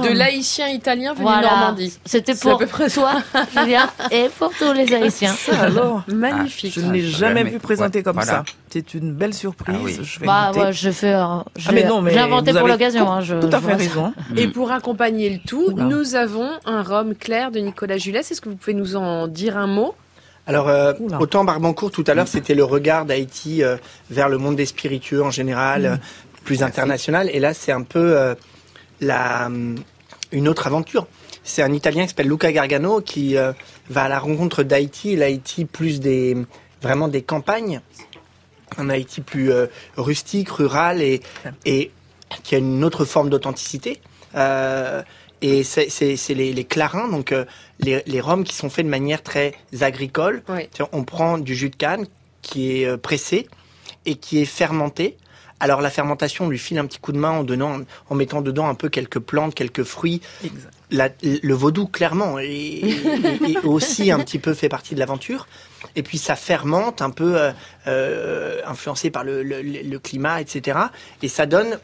[0.00, 1.40] de l'haïtien italien venu Voilà.
[1.40, 1.98] de Normandie.
[2.04, 3.12] C'était C'est à pour peu près toi,
[3.56, 5.32] Julien, et pour tous les Haïtiens.
[5.32, 6.72] Ça alors Magnifique.
[6.74, 8.30] Je ne l'ai Ah, jamais mais- vu présenté ouais, comme voilà.
[8.32, 8.44] ça.
[8.70, 10.00] C'est une belle surprise.
[10.02, 11.12] Je vais Bah, ouais, je fais.
[11.14, 11.24] euh,
[11.56, 13.04] je Ah, mais non, mais je l'ai inventé pour l'occasion.
[13.04, 14.14] tout- hein, je- tout à fait raison.
[14.36, 18.30] Et pour accompagner le tout, nous avons un rhum clair de Nicolas Julès.
[18.30, 19.94] Est-ce que vous pouvez nous en dire un mot?
[20.46, 23.76] Alors, euh, autant Barbancourt tout à l'heure, c'était le regard d'Haïti euh,
[24.10, 25.96] vers le monde des spiritueux en général, euh,
[26.44, 27.30] plus international.
[27.32, 28.34] Et là, c'est un peu euh,
[29.02, 29.76] la, hum,
[30.32, 31.06] une autre aventure.
[31.44, 33.52] C'est un Italien qui s'appelle Luca Gargano qui euh,
[33.90, 35.16] va à la rencontre d'Haïti.
[35.16, 36.36] L'Haïti plus des
[36.80, 37.80] vraiment des campagnes,
[38.78, 41.20] un Haïti plus euh, rustique, rural et,
[41.64, 41.90] et
[42.42, 44.00] qui a une autre forme d'authenticité.
[44.34, 45.02] Euh,
[45.42, 47.44] et c'est les, les clarins, donc euh,
[47.80, 50.42] les, les rhums qui sont faits de manière très agricole.
[50.92, 52.06] On prend du jus de canne
[52.42, 53.48] qui est euh, pressé
[54.06, 55.16] et qui est fermenté.
[55.62, 58.42] Alors la fermentation on lui file un petit coup de main en donnant, en mettant
[58.42, 60.20] dedans un peu quelques plantes, quelques fruits.
[60.90, 62.82] La- le vaudou clairement et
[63.64, 65.46] aussi un petit peu fait partie de l'aventure.
[65.96, 67.52] Et puis ça fermente un peu euh,
[67.86, 70.78] euh, influencé par le, le- le climat, etc.
[71.22, 71.78] Et ça donne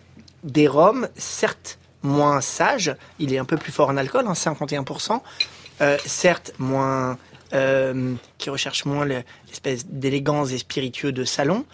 [0.44, 5.20] des rhums, certes moins sages, il est un peu plus fort en alcool, hein, 51%,
[5.80, 7.16] euh, certes moins...
[7.54, 11.64] euh, qui recherche moins le- l'espèce d'élégance et spiritueux de salon,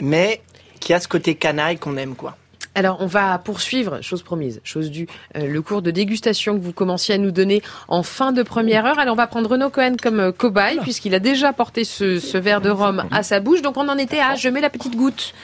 [0.00, 0.40] mais
[0.80, 2.36] qui a ce côté canaille qu'on aime, quoi.
[2.74, 6.72] Alors, on va poursuivre, chose promise, chose due, euh, le cours de dégustation que vous
[6.72, 9.00] commenciez à nous donner en fin de première heure.
[9.00, 12.38] Alors, on va prendre Renaud Cohen comme euh, cobaye, puisqu'il a déjà porté ce, ce
[12.38, 13.62] verre de rhum à sa bouche.
[13.62, 15.34] Donc, on en était à je mets la petite goutte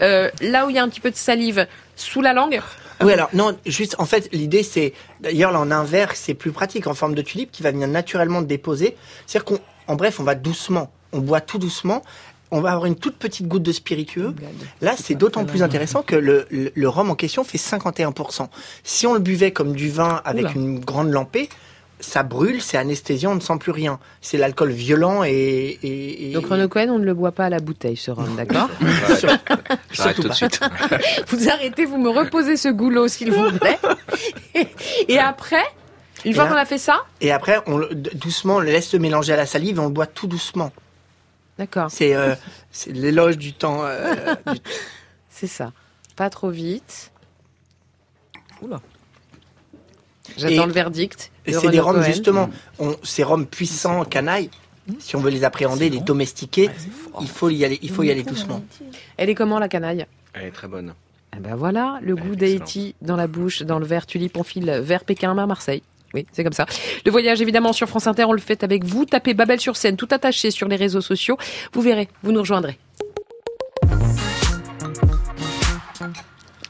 [0.00, 2.60] euh, là où il y a un petit peu de salive sous la langue.
[3.02, 6.50] Oui, alors, non, juste, en fait, l'idée, c'est, d'ailleurs, là, en un verre, c'est plus
[6.50, 8.96] pratique, en forme de tulipe, qui va venir naturellement déposer.
[9.26, 12.02] C'est-à-dire qu'on, en bref, on va doucement, on boit tout doucement,
[12.50, 14.34] on va avoir une toute petite goutte de spiritueux.
[14.80, 18.48] Là, c'est d'autant plus intéressant que le, le, le rhum en question fait 51%.
[18.84, 20.52] Si on le buvait comme du vin avec Oula.
[20.56, 21.48] une grande lampée,
[22.02, 23.98] ça brûle, c'est anesthésiant, on ne sent plus rien.
[24.22, 27.50] C'est l'alcool violent et, et- et- Donc, Renaud Cohen, on ne le boit pas à
[27.50, 28.70] la bouteille, ce rhum, d'accord
[29.92, 30.34] J'arrête tout de pas.
[30.34, 30.60] suite.
[31.28, 33.78] Vous arrêtez, vous me reposez ce goulot, s'il vous plaît.
[35.08, 35.62] Et après,
[36.24, 38.96] une fois qu'on a fait ça, Et après, on le- doucement, on le laisse se
[38.96, 40.72] mélanger à la salive et on le boit tout doucement.
[41.60, 41.90] D'accord.
[41.90, 42.34] C'est euh,
[42.70, 43.80] c'est l'éloge du temps.
[43.84, 44.60] euh, du-
[45.28, 45.72] c'est ça.
[46.16, 47.12] Pas trop vite.
[48.62, 48.80] Oula.
[50.38, 51.30] J'attends le verdict.
[51.44, 52.00] Et c'est des Cohen.
[52.02, 52.48] justement,
[52.78, 54.48] on, ces rhums puissants, canailles.
[55.00, 56.70] Si on veut les appréhender, les domestiquer,
[57.20, 58.64] il faut y aller, il faut y aller doucement.
[59.18, 60.06] Elle est comment la canaille?
[60.32, 60.94] Elle est très bonne.
[61.36, 64.70] Eh ben voilà, le goût d'Haïti dans la bouche, dans le verre tulipe, on file
[64.82, 65.82] vers Pékin, à Marseille.
[66.14, 66.66] Oui, c'est comme ça.
[67.04, 69.04] Le voyage, évidemment, sur France Inter, on le fait avec vous.
[69.04, 71.36] Tapez Babel sur scène, tout attaché sur les réseaux sociaux.
[71.72, 72.78] Vous verrez, vous nous rejoindrez.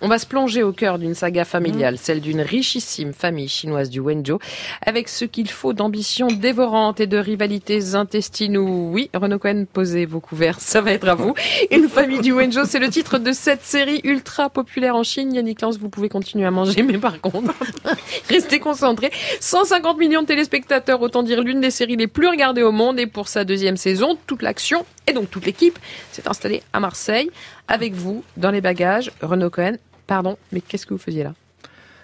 [0.03, 4.01] On va se plonger au cœur d'une saga familiale, celle d'une richissime famille chinoise du
[4.01, 4.38] Wenzhou,
[4.84, 8.88] avec ce qu'il faut d'ambition dévorante et de rivalités intestinaux.
[8.90, 11.34] Oui, Renaud Cohen, posez vos couverts, ça va être à vous.
[11.70, 15.34] Une famille du Wenzhou, c'est le titre de cette série ultra populaire en Chine.
[15.34, 17.53] Yannick Lance, vous pouvez continuer à manger, mais par contre,
[18.30, 19.11] restez concentrés.
[19.40, 22.98] 150 millions de téléspectateurs, autant dire l'une des séries les plus regardées au monde.
[22.98, 25.78] Et pour sa deuxième saison, toute l'action et donc toute l'équipe
[26.11, 27.30] s'est installée à Marseille.
[27.68, 29.76] Avec vous, dans les bagages, Renaud Cohen.
[30.11, 31.34] Pardon, mais qu'est-ce que vous faisiez là?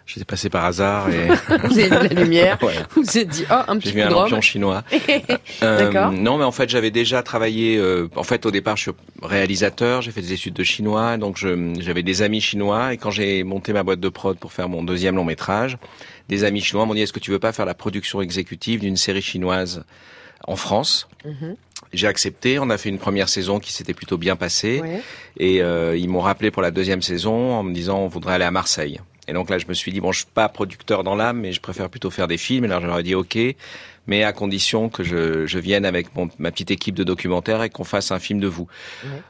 [0.07, 1.27] J'étais passé par hasard et.
[1.65, 2.83] Vous avez vu la lumière, Voilà.
[2.95, 4.85] vous êtes dit, oh, un petit J'ai vu un lampion chinois.
[5.65, 6.13] Euh, D'accord.
[6.13, 7.77] non, mais en fait, j'avais déjà travaillé.
[7.79, 8.91] euh, en fait, au départ, je suis
[9.23, 10.03] réalisateur.
[10.03, 12.93] J'ai fait des études de chinois, donc j'avais des amis chinois.
[12.95, 15.77] Et quand j'ai monté ma boîte de prod pour faire mon deuxième long métrage,
[16.29, 18.97] des amis chinois m'ont dit Est-ce que tu veux pas faire la production exécutive d'une
[18.97, 19.85] série chinoise
[20.47, 21.09] en France?
[21.25, 21.57] Mhm.
[21.97, 22.59] J'ai accepté.
[22.59, 24.81] On a fait une première saison qui s'était plutôt bien passée.
[24.81, 25.01] Ouais.
[25.39, 28.45] Et euh, ils m'ont rappelé pour la deuxième saison en me disant on voudrait aller
[28.45, 29.01] à Marseille.
[29.29, 31.53] Et donc là, je me suis dit bon, je suis pas producteur dans l'âme, mais
[31.53, 32.65] je préfère plutôt faire des films.
[32.65, 33.39] Et alors je leur ai dit ok,
[34.07, 37.71] mais à condition que je, je vienne avec mon, ma petite équipe de documentaires et
[37.71, 38.67] qu'on fasse un film de vous.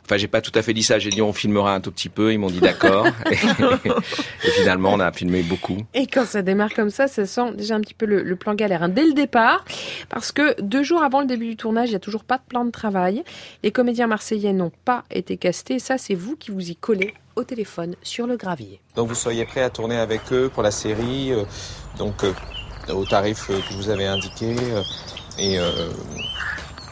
[0.05, 0.99] Enfin, j'ai pas tout à fait dit ça.
[0.99, 2.33] J'ai dit on filmera un tout petit peu.
[2.33, 3.07] Ils m'ont dit d'accord.
[3.31, 3.35] et,
[4.47, 5.79] et finalement, on a filmé beaucoup.
[5.95, 8.55] Et quand ça démarre comme ça, ça sent déjà un petit peu le, le plan
[8.55, 9.65] galère hein, dès le départ,
[10.09, 12.45] parce que deux jours avant le début du tournage, il n'y a toujours pas de
[12.49, 13.25] plan de travail.
[13.63, 15.79] Les comédiens marseillais n'ont pas été castés.
[15.79, 18.81] Ça, c'est vous qui vous y collez au téléphone sur le gravier.
[18.95, 21.45] Donc vous soyez prêt à tourner avec eux pour la série, euh,
[21.99, 22.33] donc euh,
[22.91, 24.83] au tarif euh, que vous avais indiqué, euh,
[25.39, 25.91] et, euh,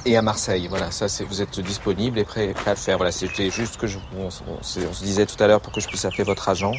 [0.04, 0.66] et à Marseille.
[0.68, 2.96] Voilà, ça c'est vous êtes disponible et prêt, prêt à le faire.
[2.96, 6.04] Voilà, c'était juste que je, on, se disait tout à l'heure pour que je puisse
[6.04, 6.72] appeler votre agent.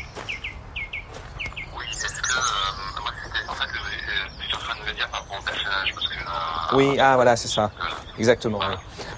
[6.74, 7.72] Oui, ah voilà, c'est ça.
[8.18, 8.60] Exactement.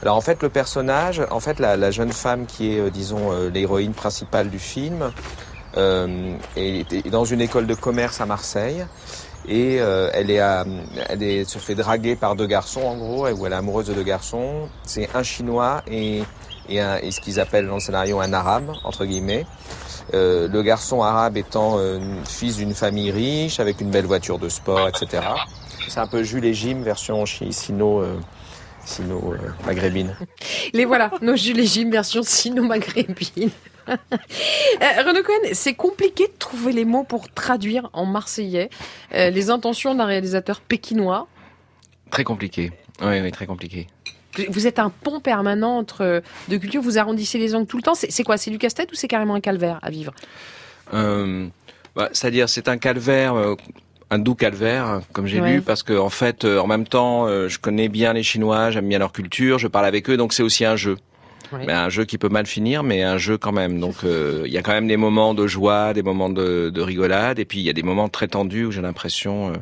[0.01, 3.31] Alors en fait, le personnage, en fait, la, la jeune femme qui est, euh, disons,
[3.31, 5.11] euh, l'héroïne principale du film,
[5.75, 8.85] euh, est, est dans une école de commerce à Marseille
[9.47, 10.65] et euh, elle est, à-
[11.09, 13.93] elle est, se fait draguer par deux garçons en gros, où elle est amoureuse de
[13.93, 14.67] deux garçons.
[14.83, 16.23] C'est un chinois et,
[16.69, 19.45] et, un- et ce qu'ils appellent dans le scénario un arabe entre guillemets.
[20.13, 24.47] Euh, le garçon arabe étant euh, fils d'une famille riche avec une belle voiture de
[24.49, 25.23] sport, etc.
[25.89, 28.17] C'est un peu Jules et Jim version sino, euh,
[28.85, 29.37] sino euh.
[30.73, 33.49] Les voilà, nos Jules et Jim version sino-maghrébine.
[33.89, 38.69] Euh, Renaud Cohen, c'est compliqué de trouver les mots pour traduire en marseillais
[39.13, 41.27] euh, les intentions d'un réalisateur pékinois.
[42.11, 42.71] Très compliqué.
[43.01, 43.87] Oui, oui, très compliqué.
[44.49, 47.95] Vous êtes un pont permanent entre deux cultures, vous arrondissez les angles tout le temps.
[47.95, 50.13] C'est quoi C'est du casse-tête ou c'est carrément un calvaire à vivre?
[50.93, 51.47] Euh,
[51.95, 53.55] bah, C'est-à-dire, c'est un calvaire, euh,
[54.11, 55.53] un doux calvaire, comme j'ai Ouais.
[55.55, 58.69] lu, parce que en fait, euh, en même temps, euh, je connais bien les Chinois,
[58.69, 60.97] j'aime bien leur culture, je parle avec eux, donc c'est aussi un jeu.
[61.53, 63.79] Mais un jeu qui peut mal finir, mais un jeu quand même.
[63.79, 66.81] Donc, euh, il y a quand même des moments de joie, des moments de, de
[66.81, 69.53] rigolade, et puis il y a des moments très tendus où j'ai l'impression euh,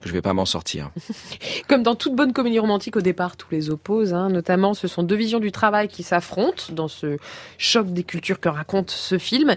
[0.00, 0.90] que je vais pas m'en sortir.
[1.68, 4.14] Comme dans toute bonne comédie romantique, au départ, tous les opposent.
[4.14, 4.28] hein.
[4.30, 7.16] Notamment, ce sont deux visions du travail qui s'affrontent dans ce
[7.58, 9.54] choc des cultures que raconte ce film.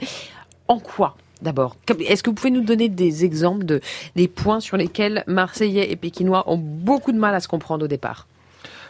[0.68, 1.76] En quoi D'abord,
[2.08, 3.82] est-ce que vous pouvez nous donner des exemples de
[4.16, 7.88] des points sur lesquels Marseillais et Pékinois ont beaucoup de mal à se comprendre au
[7.88, 8.26] départ?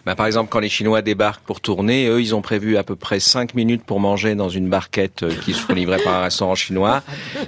[0.05, 2.95] Bah, par exemple, quand les Chinois débarquent pour tourner, eux, ils ont prévu à peu
[2.95, 6.53] près 5 minutes pour manger dans une barquette euh, qui se livrer par un restaurant
[6.55, 7.01] chinois.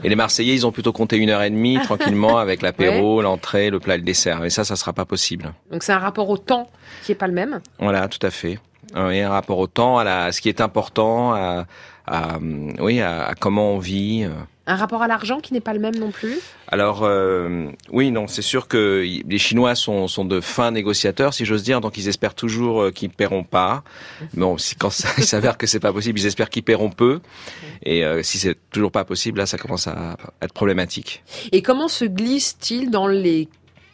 [0.04, 3.70] Et les Marseillais, ils ont plutôt compté une heure et demie tranquillement avec l'apéro, l'entrée,
[3.70, 4.44] le plat et le dessert.
[4.44, 5.54] Et ça, ça sera pas possible.
[5.72, 6.70] Donc c'est un rapport au temps
[7.04, 7.60] qui est pas le même.
[7.80, 8.60] Voilà, tout à fait.
[8.96, 11.66] Euh, Et un rapport au temps, à, la, à ce qui est important, à,
[12.08, 14.26] à, hum, oui, à, à comment on vit.
[14.70, 16.38] Un rapport à l'argent qui n'est pas le même non plus?
[16.68, 21.46] Alors euh, oui, non, c'est sûr que les Chinois sont, sont de fins négociateurs, si
[21.46, 23.84] j'ose dire, donc ils espèrent toujours euh, qu'ils paieront pas.
[24.34, 27.22] Bon, si, quand ça il s'avère que c'est pas possible, ils espèrent qu'ils paieront peu.
[27.84, 31.24] Et euh, si c'est toujours pas possible, là, ça commence à être problématique.
[31.54, 33.48] Et comment se glisse-t-il dans les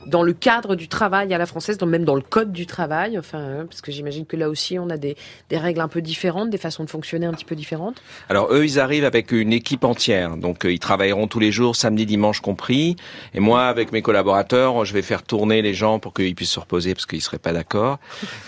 [0.06, 3.18] dans le cadre du travail à la française, dans, même dans le code du travail,
[3.18, 5.16] enfin, euh, parce que j'imagine que là aussi on a des,
[5.52, 8.02] règles un peu différentes, des façons de fonctionner un petit peu différentes.
[8.30, 11.76] Alors eux, ils arrivent avec une équipe entière, donc euh, ils travailleront tous les jours,
[11.76, 12.96] samedi, dimanche compris.
[13.34, 16.60] Et moi, avec mes collaborateurs, je vais faire tourner les gens pour qu'ils puissent se
[16.60, 18.00] reposer parce qu'ils seraient pas d'accord.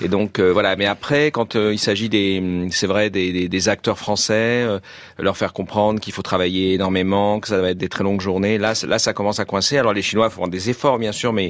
[0.01, 0.75] Et donc euh, voilà.
[0.75, 4.63] Mais après, quand euh, il s'agit des, c'est vrai, des, des- acteurs français,
[5.17, 8.59] leur faire comprendre qu'il faut travailler énormément, que ça va être des très longues journées.
[8.59, 9.79] Là, là, ça commence à coincer.
[9.79, 11.44] Alors les Chinois font des efforts, bien sûr, mais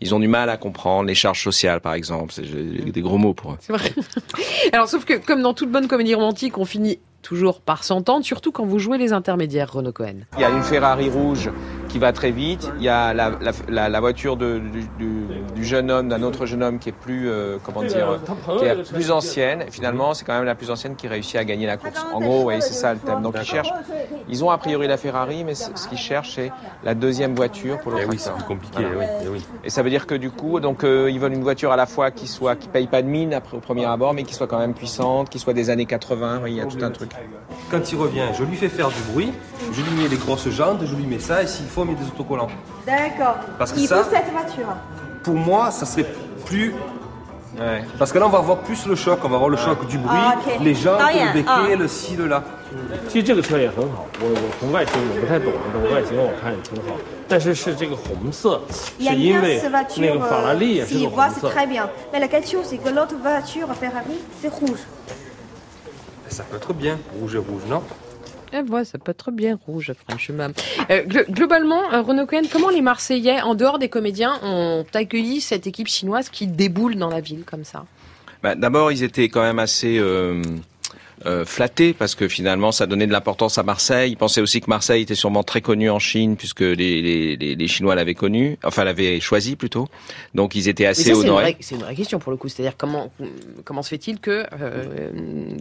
[0.00, 2.32] ils ont du mal à comprendre les charges sociales, par exemple.
[2.32, 3.56] C'est j'ai des gros mots pour eux.
[3.60, 3.92] C'est vrai.
[4.72, 8.52] Alors, sauf que comme dans toute bonne comédie romantique, on finit toujours par s'entendre, surtout
[8.52, 10.20] quand vous jouez les intermédiaires, Renaud Cohen.
[10.36, 11.50] Il y a une Ferrari rouge
[11.90, 12.70] qui va très vite.
[12.78, 15.24] Il y a la, la, la, la voiture de, du, du,
[15.54, 18.18] du jeune homme, d'un autre jeune homme qui est plus, euh, comment dire,
[18.58, 19.64] qui est plus ancienne.
[19.70, 22.04] Finalement, c'est quand même la plus ancienne qui réussit à gagner la course.
[22.12, 23.22] En gros, oui, c'est ça le thème.
[23.22, 23.72] Donc ils cherchent.
[24.28, 26.52] Ils ont a priori la Ferrari, mais ce qu'ils cherchent, c'est
[26.84, 28.98] la deuxième voiture pour le Eh oui, c'est plus compliqué, Voilà.
[28.98, 29.44] oui, eh oui.
[29.64, 31.86] Et ça veut dire que du coup, donc euh, ils veulent une voiture à la
[31.86, 34.46] fois qui soit qui paye pas de mine après au premier abord, mais qui soit
[34.46, 36.40] quand même puissante, qui soit des années 80.
[36.44, 37.10] Oui, il y a tout un truc.
[37.70, 39.32] Quand il revient, je lui fais faire du bruit,
[39.72, 41.95] je lui mets les grosses jantes, je lui mets ça, et s'il faut, on met
[41.95, 42.47] des autocollants.
[42.85, 43.37] D'accord.
[43.57, 44.67] Parce que Il ça- faut cette voiture.
[45.23, 46.05] Pour moi, ça serait
[46.45, 46.73] plus.
[47.97, 49.97] Parce que là, on va avoir plus le choc, on va avoir le choc du
[49.97, 50.59] bruit, Ah, ok.
[50.59, 51.75] les jantes, Ah, yeah, le béquet, ah.
[51.77, 52.43] le ci, le là.
[53.07, 56.97] 其实这个车也很好，我我从外形我不太懂，但是外形我看也挺好。
[57.29, 58.59] 但是是这个红色，
[58.99, 60.19] Il y a 是因 bien 为 cette 那 voiture.
[60.19, 61.49] 个法拉利也 euh, 是 s'il 个 voit, 红 c'est 色。
[61.51, 61.87] très bien.
[62.11, 64.79] Mais la question, c'est que l'autre voiture, Ferrari, c'est rouge.
[66.27, 67.81] Ça peut être bien, rouge et rouge, non
[68.52, 70.48] Eh ouais, ça peut être bien rouge, franchement.
[70.90, 75.40] Euh, glo- globalement, euh, Renaud Cohen, comment les Marseillais, en dehors des comédiens, ont accueilli
[75.40, 77.84] cette équipe chinoise qui déboule dans la ville comme ça?
[78.42, 80.42] Bah, D'abord, ils étaient quand même assez euh,
[81.26, 84.10] euh, flattés parce que finalement, ça donnait de l'importance à Marseille.
[84.12, 87.54] Ils pensaient aussi que Marseille était sûrement très connu en Chine puisque les, les, les,
[87.54, 89.88] les Chinois l'avaient connu, enfin l'avaient choisi plutôt.
[90.34, 91.56] Donc, ils étaient Mais assez honorés.
[91.60, 92.48] c'est une vraie question pour le coup.
[92.48, 93.12] C'est-à-dire comment
[93.64, 95.10] comment se fait-il que euh,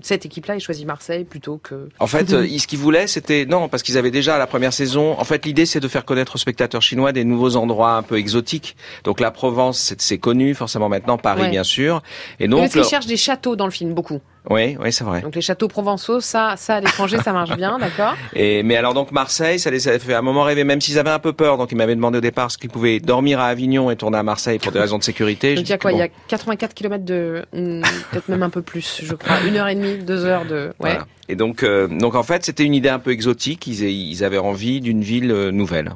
[0.02, 3.46] cette équipe-là ait choisi Marseille plutôt que En fait, euh, ils- ce qu'ils voulaient, c'était
[3.46, 5.20] non, parce qu'ils avaient déjà la première saison.
[5.20, 8.18] En fait, l'idée, c'est de faire connaître aux spectateurs chinois des nouveaux endroits un peu
[8.18, 8.76] exotiques.
[9.04, 11.50] Donc, la Provence, c'est- connu forcément maintenant, Paris, Ouais.
[11.50, 12.02] bien sûr.
[12.40, 14.20] Et donc, qu'ils leur- cherchent des châteaux dans le film beaucoup.
[14.50, 15.22] Oui, oui, c'est vrai.
[15.22, 18.94] Donc les châteaux provençaux, ça, ça à l'étranger, ça marche bien, d'accord Et, mais alors
[18.94, 21.58] donc Marseille, ça les a fait un moment rêver, même s'ils avaient un peu peur.
[21.58, 24.24] Donc ils m'avaient demandé au départ ce qu'ils pouvaient dormir à Avignon et tourner à
[24.24, 25.56] Marseille pour des raisons de sécurité.
[25.56, 25.92] Donc il y a quoi?
[25.92, 27.82] Il y a 84 km de, hmm,
[28.12, 30.92] peut-être même un peu plus, je crois, une heure et demie, deux heures de, ouais.
[30.92, 31.08] Voilà.
[31.28, 33.68] Et donc, euh, donc en fait, c'était une idée un peu exotique.
[33.68, 35.94] Ils, ils avaient envie d'une ville euh, nouvelle.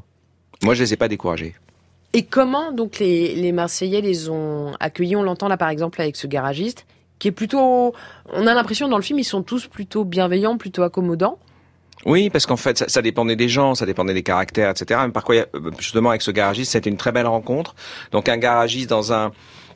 [0.64, 1.56] Moi, je les ai pas découragés.
[2.14, 5.16] Et comment donc les, les Marseillais les ont accueillis?
[5.16, 6.86] On l'entend là par exemple avec ce garagiste
[7.24, 7.94] qui est plutôt.
[8.34, 11.40] On a l'impression dans le film ils sont tous plutôt bienveillants, plutôt accommodants.
[12.06, 15.00] Oui, parce qu'en fait, ça, ça dépendait des gens, ça dépendait des caractères, etc.
[15.06, 17.76] Mais par quoi, euh, justement, avec ce garagiste, c'était une très belle rencontre.
[18.12, 19.32] Donc, un garagiste dans un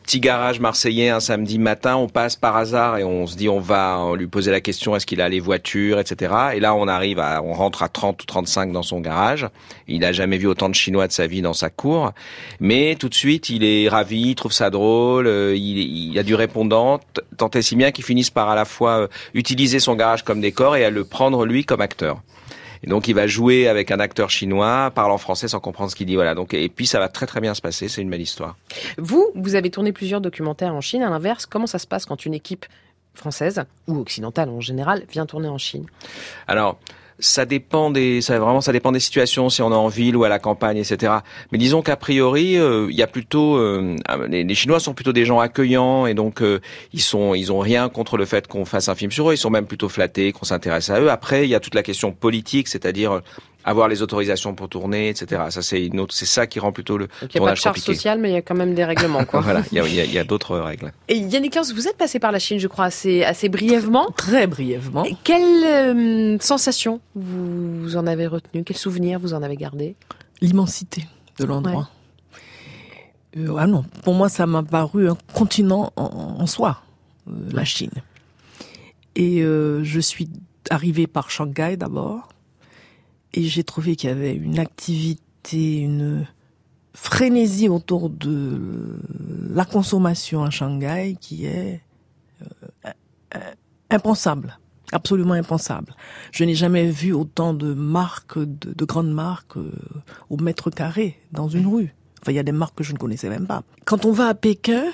[0.07, 3.59] petit garage marseillais un samedi matin, on passe par hasard et on se dit, on
[3.59, 6.33] va euh, lui poser la question, est-ce qu'il a les voitures, etc.
[6.53, 9.49] Et là, on arrive à, on rentre à 30 ou 35 dans son garage.
[9.89, 12.13] Il n'a jamais vu autant de Chinois de sa vie dans sa cour.
[12.61, 16.23] Mais tout de suite, il est ravi, il trouve ça drôle, euh, il, il a
[16.23, 17.01] du répondant,
[17.35, 20.39] tant et si bien qu'il finisse par à la fois euh, utiliser son garage comme
[20.39, 22.21] décor et à le prendre lui comme acteur.
[22.83, 26.07] Et donc il va jouer avec un acteur chinois, parlant français sans comprendre ce qu'il
[26.07, 26.15] dit.
[26.15, 26.35] Voilà.
[26.35, 27.87] Donc et puis ça va très très bien se passer.
[27.87, 28.55] C'est une belle histoire.
[28.97, 31.03] Vous, vous avez tourné plusieurs documentaires en Chine.
[31.03, 32.65] À l'inverse, comment ça se passe quand une équipe
[33.13, 35.85] française ou occidentale en général vient tourner en Chine?
[36.47, 36.79] Alors
[37.19, 40.23] ça dépend des, ça vraiment ça dépend des situations, si on est en ville ou
[40.23, 41.13] à la campagne, etc.
[41.51, 43.95] Mais disons qu'a priori, euh, il y a plutôt, euh,
[44.27, 46.59] les, les Chinois sont plutôt des gens accueillants et donc euh,
[46.93, 49.33] ils sont, ils ont rien contre le fait qu'on fasse un film sur eux.
[49.33, 51.09] Ils sont même plutôt flattés qu'on s'intéresse à eux.
[51.09, 53.21] Après, il y a toute la question politique, c'est-à-dire
[53.67, 55.43] avoir les autorisations pour tourner, etc.
[55.49, 57.29] Ça c'est une autre, c'est ça qui rend plutôt le Donc il n'y a pas
[57.31, 57.93] de tournage charge compliqué.
[57.95, 59.41] sociale, mais il y a quand même des règlements, quoi.
[59.47, 60.91] voilà, il y a, il y a- il y a d'autres règles.
[61.09, 64.09] Et Yannick Lens, vous êtes passé par la Chine, je crois, assez, assez brièvement.
[64.15, 65.03] Très brièvement.
[65.05, 69.95] Et quelle euh, sensation vous en avez retenu Quel souvenir vous en avez gardé?
[70.41, 71.05] L'immensité
[71.39, 71.89] de l'endroit.
[73.37, 76.81] Euh, ah non, pour moi, ça m'a paru un continent en, en soi,
[77.27, 77.91] euh, la Chine.
[79.15, 80.29] Et euh, je suis
[80.69, 82.29] arrivée par Shanghai d'abord,
[83.33, 86.27] et j'ai trouvé qu'il y avait une activité, une
[86.93, 88.99] frénésie autour de
[89.51, 91.81] la consommation à Shanghai qui est
[92.41, 92.89] euh,
[93.35, 93.39] euh,
[93.91, 94.57] impensable,
[94.91, 95.95] absolument impensable.
[96.31, 99.71] Je n'ai jamais vu autant de marques, de, de grandes marques euh,
[100.29, 101.93] au mètre carré dans une rue.
[102.21, 103.63] Enfin, il y a des marques que je ne connaissais même pas.
[103.85, 104.85] Quand on va à Pékin,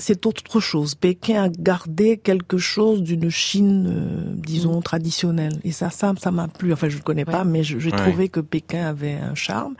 [0.00, 0.94] c'est autre chose.
[0.96, 5.60] Pékin a gardé quelque chose d'une Chine, euh, disons, traditionnelle.
[5.62, 6.72] Et ça, ça, ça m'a plu.
[6.72, 7.96] Enfin, je ne connais pas, mais je- j'ai Ouais.
[7.96, 9.74] trouvé que Pékin avait un charme.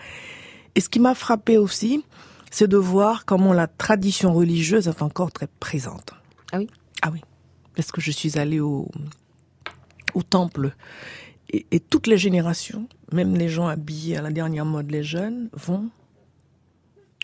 [0.76, 2.04] Et ce qui m'a frappé aussi,
[2.52, 6.10] c'est de voir comment la tradition religieuse est encore très présente.
[6.52, 6.68] Ah oui?
[7.02, 7.20] Ah oui.
[7.74, 8.88] Parce que je suis allée au,
[10.14, 10.74] au temple
[11.52, 15.48] et, et toutes les générations, même les gens habillés à la dernière mode, les jeunes,
[15.52, 15.88] vont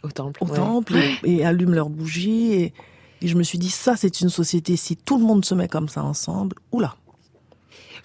[0.07, 0.57] au temple, au ouais.
[0.57, 2.53] temple et, et allument leurs bougies.
[2.53, 2.73] Et,
[3.23, 4.77] et je me suis dit, ça, c'est une société.
[4.77, 6.97] Si tout le monde se met comme ça ensemble, oula.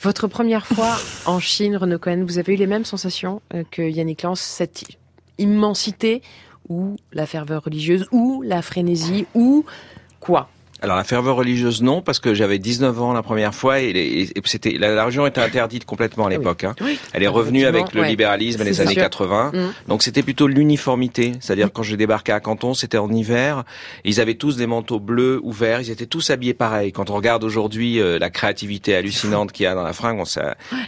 [0.02, 3.84] Votre première fois en Chine, Renaud Cohen, vous avez eu les mêmes sensations euh, que
[3.84, 4.84] Yannick Lance, cette
[5.38, 6.24] immensité
[6.70, 9.64] ou la ferveur religieuse ou la frénésie ou
[10.20, 10.50] quoi?
[10.82, 14.72] Alors la ferveur religieuse non parce que j'avais 19 ans la première fois et, c'était
[14.72, 16.64] la, était interdite complètement à l'époque.
[16.64, 16.76] hein.
[16.82, 16.98] Oui.
[17.14, 18.10] Elle est revenue avec le ouais.
[18.10, 19.04] libéralisme les années sûr.
[19.04, 19.52] 80.
[19.54, 19.74] Mm.
[19.88, 23.64] Donc c'était plutôt l'uniformité, c'est-à-dire quand j'ai débarqué à Canton, c'était en hiver,
[24.06, 26.92] ils avaient tous des manteaux bleus ou verts, ils étaient tous habillés pareil.
[26.92, 30.26] Quand on regarde aujourd'hui euh, la créativité hallucinante qu'il y a dans la fringue, on
[30.26, 30.42] sait-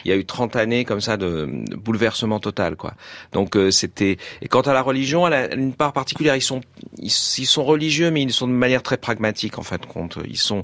[0.05, 2.93] il y a eu 30 années comme ça de, de bouleversement total quoi.
[3.31, 6.61] Donc euh, c'était et quant à la religion, elle a une part particulière, ils sont
[6.97, 10.17] ils, ils sont religieux mais ils sont de manière très pragmatique en fin compte.
[10.27, 10.61] Ils sont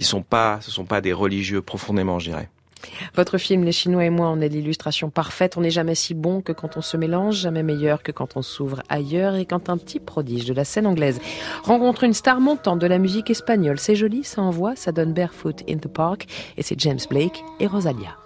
[0.00, 2.48] sont pas ce sont pas des religieux profondément, je dirais.
[3.14, 5.56] Votre film Les Chinois et moi en est l'illustration parfaite.
[5.56, 8.42] On n'est jamais si bon que quand on se mélange, jamais meilleur que quand on
[8.42, 11.20] s'ouvre ailleurs et quand un petit prodige de la scène anglaise
[11.62, 13.78] rencontre une star montante de la musique espagnole.
[13.78, 17.66] C'est joli, ça envoie, ça donne Barefoot in the Park et c'est James Blake et
[17.66, 18.16] Rosalia.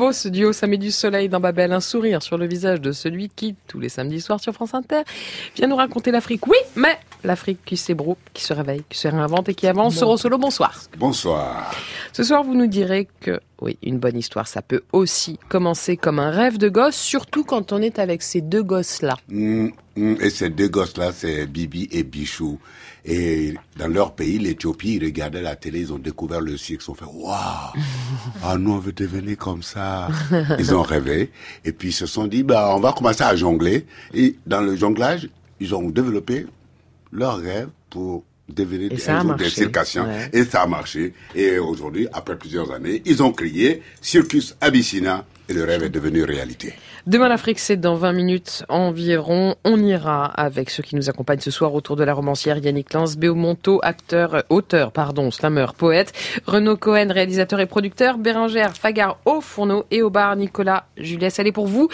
[0.00, 2.90] Beau ce duo, ça met du soleil dans Babel, un sourire sur le visage de
[2.90, 5.02] celui qui, tous les samedis soirs sur France Inter,
[5.54, 6.46] vient nous raconter l'Afrique.
[6.46, 9.96] Oui, mais l'Afrique qui s'ébroue, qui se réveille, qui se réinvente et qui avance.
[9.96, 10.80] Soro Solo, bonsoir.
[10.98, 11.74] Bonsoir.
[12.12, 16.18] Ce soir, vous nous direz que, oui, une bonne histoire, ça peut aussi commencer comme
[16.18, 19.16] un rêve de gosse, surtout quand on est avec ces deux gosses-là.
[19.28, 22.58] Mm, mm, Et ces deux gosses-là, c'est Bibi et Bichou.
[23.04, 26.82] Et dans leur pays, l'Éthiopie, ils regardaient la télé, ils ont découvert le cirque, ils
[26.82, 27.34] se sont fait Waouh
[28.44, 30.08] Ah, nous, on veut devenir comme ça.
[30.58, 31.30] Ils ont rêvé.
[31.64, 33.86] Et puis, ils se sont dit Bah, on va commencer à jongler.
[34.12, 36.46] Et dans le jonglage, ils ont développé
[37.12, 40.06] leur rêve pour devenir des, un circassiens.
[40.06, 40.30] Ouais.
[40.32, 41.14] Et ça a marché.
[41.34, 45.24] Et aujourd'hui, après plusieurs années, ils ont crié Circus Abyssina.
[45.48, 46.74] Et le rêve est devenu réalité.
[47.08, 49.56] Demain l'Afrique, c'est dans 20 minutes environ.
[49.64, 53.16] On ira avec ceux qui nous accompagnent ce soir autour de la romancière Yannick Lance,
[53.16, 56.12] Béomonto, acteur, euh, auteur, pardon, slammer, poète,
[56.46, 61.36] Renaud Cohen, réalisateur et producteur, Bérangère Fagard au fourneau et au bar Nicolas Juliès.
[61.40, 61.88] Allez pour vous,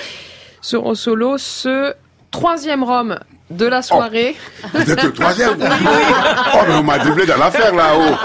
[0.61, 1.95] sur solo, ce
[2.31, 3.19] troisième rhum
[3.51, 4.37] de la soirée.
[4.75, 8.17] Vous êtes le troisième Oh, mais on m'a doublé dans l'affaire là-haut.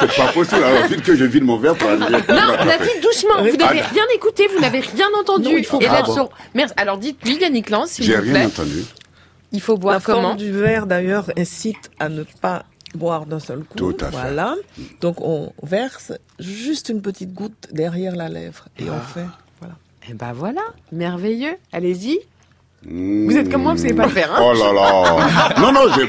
[0.00, 0.62] C'est pas possible.
[0.64, 2.18] Alors, vite que je vide mon verre pour arriver.
[2.28, 3.38] Non, on a dit doucement.
[3.38, 5.44] Vous n'avez Ah, rien écouté, vous n'avez rien entendu.
[5.48, 6.28] Non, il faut Et Ah bon.
[6.54, 6.74] Merci.
[6.76, 8.44] Alors dites-lui, Yannick Lance, s'il J'ai vous rien plaît.
[8.46, 8.84] entendu.
[9.52, 12.64] Il faut boire La comment forme du verre, d'ailleurs, incite à ne pas
[12.94, 13.78] boire d'un seul coup.
[13.78, 14.16] Tout à fait.
[14.16, 14.54] Voilà.
[15.00, 19.26] Donc, on verse juste une petite goutte derrière la lèvre et on fait.
[19.60, 19.74] Voilà.
[20.08, 20.62] Eh ben voilà,
[20.92, 21.56] merveilleux.
[21.72, 22.20] Allez-y.
[22.86, 23.26] Mmh.
[23.28, 25.80] Vous êtes comme moi, vous savez pas le faire, hein Oh là là Non, non,
[25.94, 26.06] j'ai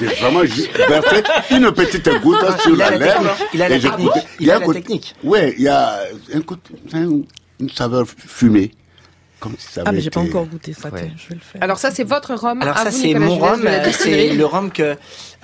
[0.00, 3.20] j'ai vraiment juste versé une petite goutte sur Il a la la lèvre.
[3.36, 3.48] technique.
[3.52, 4.06] Il a la et j'ai technique.
[4.08, 4.20] goûté.
[4.40, 5.14] Il a un la technique.
[5.22, 5.98] Ouais, il y a
[6.34, 6.56] un coup,
[6.94, 7.20] un-
[7.60, 8.70] une saveur fumée.
[9.38, 10.88] Comme si ça Ah, mais j'ai pas été- encore goûté ça.
[10.88, 11.12] Ouais.
[11.18, 11.62] je vais le faire.
[11.62, 12.62] Alors ça, c'est votre rhum.
[12.62, 14.82] Alors ça c'est mon rhum, euh, c'est le rhum que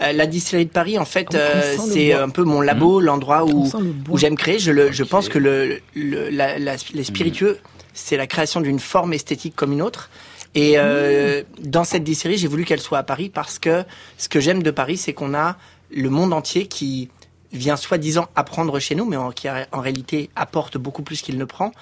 [0.00, 3.44] euh, la distillerie de Paris en fait on euh, c'est un peu mon labo, l'endroit
[3.44, 4.58] où le où j'aime créer.
[4.58, 7.58] Je le je pense que le, le- la- la- les spiritueux
[7.92, 10.08] c'est la création d'une forme esthétique comme une autre.
[10.54, 13.84] Et euh, dans cette distillerie, j'ai voulu qu'elle soit à Paris parce que
[14.18, 15.56] ce que j'aime de Paris, c'est qu'on a
[15.90, 17.08] le monde entier qui
[17.52, 21.72] vient soi-disant apprendre chez nous, mais qui en réalité apporte beaucoup plus qu'il ne prend,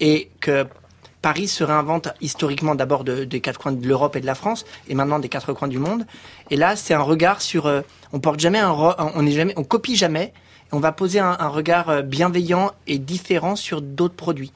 [0.00, 0.66] et que
[1.20, 4.64] Paris se réinvente historiquement d'abord de- des quatre coins de l'Europe et de la France,
[4.88, 6.06] et maintenant des quatre coins du monde.
[6.50, 7.66] Et là, c'est un regard sur.
[7.66, 7.80] euh,
[8.12, 10.32] on porte jamais un, on est jamais, on copie jamais.
[10.70, 14.52] On va poser un, un regard euh, bienveillant et différent sur d'autres produits.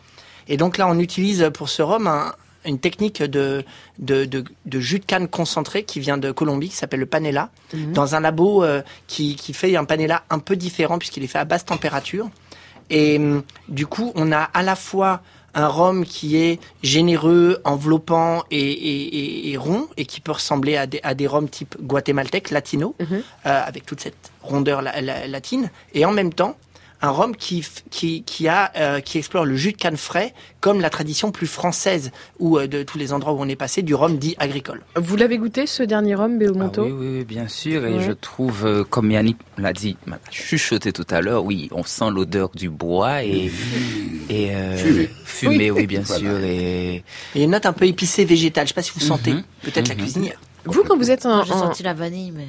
[0.49, 2.32] Et donc là, on utilise pour ce rhum un-
[2.64, 3.64] une technique de,
[3.98, 7.51] de, de, de jus de canne concentré qui vient de Colombie, qui s'appelle le panela,
[7.74, 7.93] Mhm.
[7.93, 11.39] dans un labo euh, qui, qui fait un panela un peu différent puisqu'il est fait
[11.39, 12.28] à basse température.
[12.90, 15.22] Et hum, du coup, on a à la fois
[15.55, 20.76] un rhum qui est généreux, enveloppant et, et, et- et rond, et qui peut ressembler
[20.76, 23.06] à des, à des rhums type guatémaltèque, latino, Mhm.
[23.47, 26.56] euh, avec toute cette rondeur la- la- latine, et en même temps,
[27.03, 30.81] un rhum qui, qui, qui, a, euh, qui explore le jus de canne frais, comme
[30.81, 33.95] la tradition plus française, ou euh, de tous les endroits où on est passé, du
[33.95, 34.83] rhum dit agricole.
[34.97, 37.85] Vous l'avez goûté, ce dernier rhum, Béomonto Ah oui, oui, oui, bien sûr.
[37.87, 38.01] Et Ouais.
[38.03, 39.97] je trouve, euh, comme Yannick l'a dit,
[40.31, 43.51] chuchoté tout à l'heure, oui, on sent l'odeur du bois et,
[44.29, 45.11] et euh, Fumé.
[45.24, 45.81] fumé, Oui.
[45.83, 46.20] oui, bien Voilà.
[46.31, 46.39] sûr.
[46.45, 47.05] Et
[47.35, 49.43] Et une note un peu épicée végétale, je sais pas si vous sentez, Mhm.
[49.62, 50.01] peut-être la Mhm.
[50.01, 50.41] cuisinière.
[50.64, 52.47] Vous, quand vous êtes en, J'ai en- senti la vanille, mais.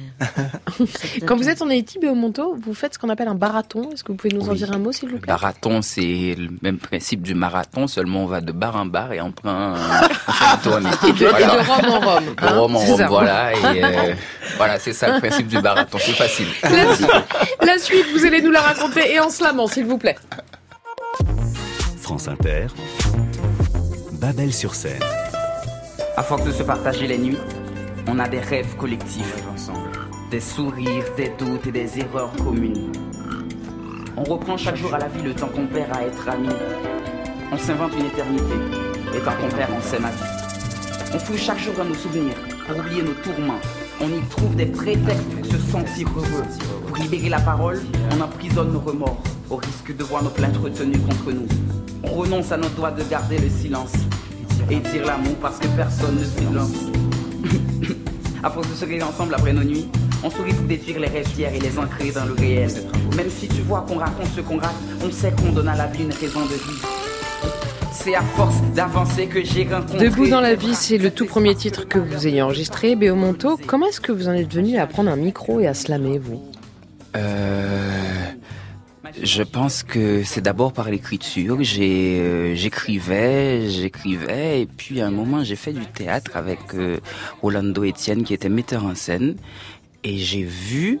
[1.26, 3.90] quand vous êtes en Haïti, Béomonto, vous faites ce qu'on appelle un barathon.
[3.92, 5.32] Est-ce que vous pouvez nous en dire un mot, s'il vous plaît?
[5.32, 9.20] Marathon, c'est le même principe du marathon, seulement on va de bar en bar et
[9.20, 10.90] on prend, un- on fait une tournée.
[11.08, 12.24] Et de, et de rhum en rhum.
[12.24, 13.06] De hein, rhum en rhum, ça.
[13.08, 13.52] voilà.
[13.52, 14.14] Et euh,
[14.56, 15.98] voilà, c'est ça le principe du marathon.
[16.00, 16.46] C'est facile.
[16.62, 17.08] La, suite-
[17.66, 20.16] la suite, vous allez nous la raconter et en slamant, s'il vous plaît.
[22.00, 22.66] France Inter,
[24.12, 25.00] Babel sur scène.
[26.16, 27.38] À force de se partager les nuits,
[28.06, 29.90] on a des rêves collectifs ensemble.
[30.30, 32.92] Des sourires, des doutes et des erreurs communes.
[34.16, 36.48] On reprend chaque jour à la vie le temps qu'on perd à être amis.
[37.52, 38.54] On s'invente une éternité.
[39.14, 41.14] Et tant qu'on perd, on s'aime à vie.
[41.14, 42.34] On fouille chaque jour dans nos souvenirs
[42.66, 43.60] pour oublier nos tourments.
[44.00, 46.44] On y trouve des prétextes pour se sentir heureux.
[46.86, 47.80] Pour libérer la parole,
[48.12, 51.46] on emprisonne nos remords au risque de voir nos plaintes retenues contre nous.
[52.02, 53.92] On renonce à notre droit de garder le silence
[54.70, 57.03] et dire l'amour parce que personne ne silence.
[58.42, 59.86] À force de se réveiller ensemble après nos nuits,
[60.22, 62.70] on sourit pour détruire les rêves et les ancrer dans le réel.
[63.16, 64.74] Même si tu vois qu'on raconte ce qu'on rate,
[65.04, 66.88] on sait qu'on donne à la vie une raison de vivre.
[67.92, 70.08] C'est à force d'avancer que j'ai rencontré.
[70.08, 72.96] Debout dans la vie, c'est le tout premier titre que vous ayez enregistré.
[72.96, 76.18] Béomonto, comment est-ce que vous en êtes venu à prendre un micro et à slammer,
[76.18, 76.42] vous?
[77.16, 78.03] Euh,
[79.22, 81.58] je pense que c'est d'abord par l'écriture.
[81.60, 86.98] Euh, j'écrivais, j'écrivais, et puis à un moment j'ai fait du théâtre avec euh,
[87.42, 89.36] Rolando Etienne qui était metteur en scène,
[90.02, 91.00] et j'ai vu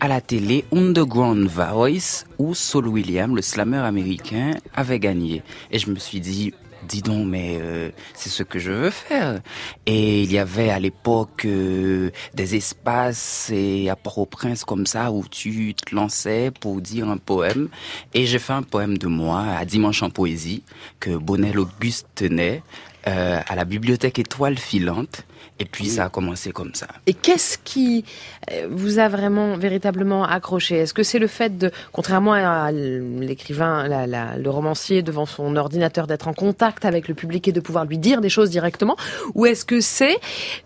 [0.00, 5.42] à la télé Underground Voice où Saul William, le slammer américain, avait gagné.
[5.72, 6.54] Et je me suis dit,
[6.88, 9.40] dis donc, mais euh, c'est ce que je veux faire.
[9.86, 15.24] Et il y avait à l'époque euh, des espaces et à Port-au-Prince comme ça où
[15.30, 17.68] tu te lançais pour dire un poème.
[18.14, 20.62] Et j'ai fait un poème de moi à Dimanche en poésie
[20.98, 22.62] que Bonnel Auguste tenait
[23.08, 25.24] euh, à la bibliothèque Étoile Filante.
[25.60, 26.86] Et puis ça a commencé comme ça.
[27.06, 28.04] Et qu'est-ce qui
[28.52, 30.76] euh, vous a vraiment, véritablement accroché?
[30.76, 35.56] Est-ce que c'est le fait de, contrairement à l'écrivain, la- la- le romancier devant son
[35.56, 38.96] ordinateur, d'être en contact avec le public et de pouvoir lui dire des choses directement?
[39.34, 40.16] Ou est-ce que c'est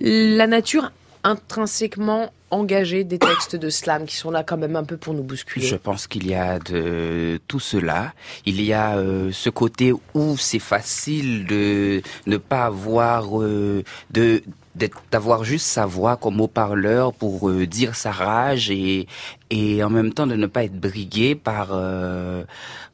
[0.00, 0.92] la nature
[1.24, 5.22] intrinsèquement engagée des textes de slam qui sont là quand même un peu pour nous
[5.22, 8.12] bousculer Je pense qu'il y a de tout cela.
[8.46, 14.42] Il y a euh, ce côté où c'est facile de ne pas avoir euh, de
[15.10, 19.06] d'avoir juste sa voix comme haut-parleur pour euh, dire sa rage et
[19.50, 22.44] et en même temps de ne pas être brigué par euh,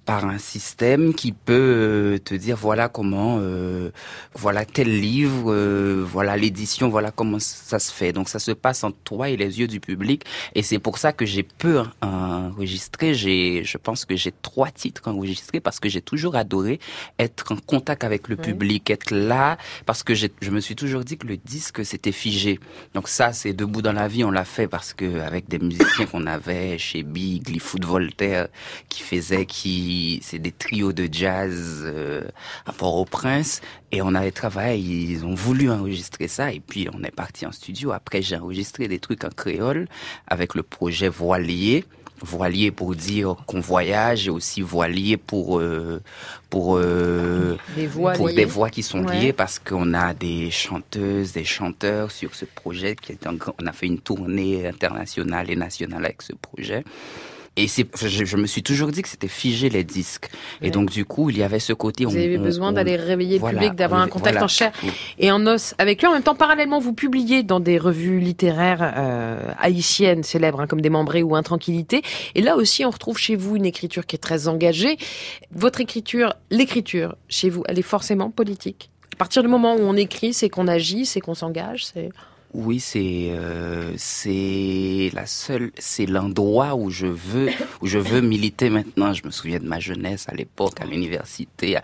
[0.08, 3.90] par un système qui peut euh, te dire voilà comment euh,
[4.34, 8.14] voilà tel livre euh, voilà l'édition voilà comment ça se fait.
[8.14, 10.24] Donc ça se passe entre toi et les yeux du public.
[10.54, 13.12] Et c'est pour ça que j'ai peu enregistré.
[13.12, 16.80] J'ai je pense que j'ai trois titres enregistrés parce que j'ai toujours adoré
[17.18, 21.04] être en contact avec le public être là parce que j'ai- je me suis toujours
[21.04, 22.60] dit que le disque c'était figé.
[22.94, 26.06] Donc ça c'est debout dans la vie on l'a fait parce que avec des musiciens
[26.06, 28.48] qu'on avait chez Big Foot Voltaire
[28.88, 32.22] qui faisaient qui c'est des trios de jazz euh,
[32.66, 33.60] à Port-au-Prince.
[33.92, 34.78] Et on avait travaillé
[35.14, 36.52] ils ont voulu enregistrer ça.
[36.52, 37.92] Et puis on est parti en studio.
[37.92, 39.86] Après j'ai enregistré des trucs en créole
[40.26, 41.84] avec le projet Voilier.
[42.20, 46.02] Voilier pour dire qu'on voyage et aussi voilier pour euh,
[46.50, 48.34] pour euh, Des voix pour liées.
[48.34, 49.20] des voix qui sont Ouais.
[49.20, 53.66] liées parce qu'on a des chanteuses des chanteurs sur ce projet qui est un on
[53.68, 56.82] a fait une tournée internationale et nationale avec ce projet
[57.62, 60.28] et c'est, je, je me suis toujours dit que c'était figer les disques.
[60.62, 62.04] Et donc, du coup, il y avait ce côté.
[62.04, 64.44] Vous on- avez on- besoin on- d'aller réveiller le voilà, public, d'avoir un contact voilà.
[64.44, 64.72] en chair
[65.18, 66.08] et en os avec lui.
[66.08, 70.80] En même temps, parallèlement, vous publiez dans des revues littéraires euh, haïtiennes célèbres, hein, comme
[70.80, 72.02] Démembré ou Intranquillité.
[72.34, 74.96] Et là aussi, on retrouve chez vous une écriture qui est très engagée.
[75.52, 78.90] Votre écriture, l'écriture chez vous, elle est forcément politique?
[79.14, 81.86] À partir du moment où on écrit, c'est qu'on agit, c'est qu'on s'engage.
[81.86, 82.10] C'est
[82.54, 87.50] Oui, c'est euh, c'est la seule, c'est l'endroit où je veux
[87.82, 89.12] où je veux militer maintenant.
[89.12, 91.82] Je me souviens de ma jeunesse à l'époque à l'université, à,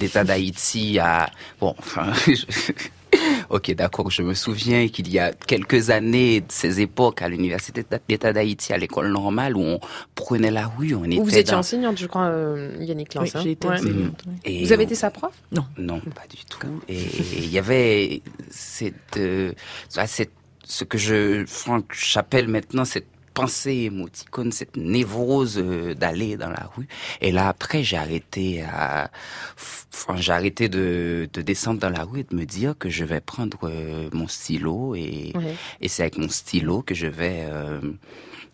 [0.00, 1.28] l'État d'Haïti, à
[1.60, 2.12] bon, enfin.
[3.48, 4.10] Ok, d'accord.
[4.10, 8.72] Je me souviens qu'il y a quelques années de ces époques à l'université d'État d'Haïti,
[8.72, 9.80] à l'école normale, où on
[10.16, 13.24] prenait la rue, on était vous étiez dans- enseignante, je crois, euh, Yannick Lance.
[13.26, 13.40] Oui, hein.
[13.44, 13.74] j'ai été Ouais.
[13.74, 15.32] enseignante, Et Vous avez on- été sa prof?
[15.52, 15.64] Non.
[15.78, 16.66] Non, pas du tout.
[16.88, 16.98] Et
[17.38, 18.20] il y avait
[18.50, 19.52] cette, euh,
[19.88, 20.32] ça, cette,
[20.64, 23.06] ce que je, Franck, j'appelle maintenant cette
[23.36, 26.88] pensée émoticône, cette névrose euh, d'aller dans la rue.
[27.20, 29.10] Et là, après, j'ai arrêté à,
[29.94, 33.04] enfin, j'ai arrêté de, de descendre dans la rue et de me dire que je
[33.04, 35.54] vais prendre euh, mon stylo et, Ouais.
[35.82, 37.80] et c'est avec mon stylo que je vais, euh,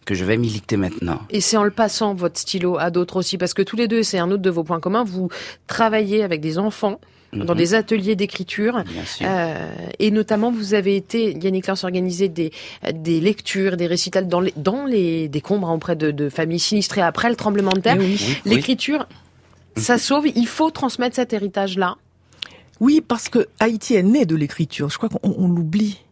[0.05, 1.21] que je vais militer maintenant.
[1.31, 4.03] Et c'est en le passant votre stylo à d'autres aussi, parce que tous les deux,
[4.03, 5.05] c'est un autre de vos points communs.
[5.05, 5.29] Vous
[5.67, 7.01] travaillez avec des enfants
[7.33, 7.59] dans Mhm.
[7.59, 9.27] des ateliers d'écriture, Bien sûr.
[9.27, 9.69] Euh,
[9.99, 12.53] et notamment vous avez été, Yannick Lance, organisé des
[12.93, 17.01] des lectures, des récitals dans les dans les décombres hein, auprès de, de familles sinistrées
[17.01, 17.97] après le tremblement de terre.
[17.99, 18.37] Eh oui.
[18.45, 19.07] L'écriture,
[19.77, 20.27] ça sauve.
[20.35, 21.97] Il faut transmettre cet héritage-là.
[22.81, 24.91] Oui, parce que Haïti est né de l'écriture.
[24.91, 26.03] Je crois qu'on on l'oublie.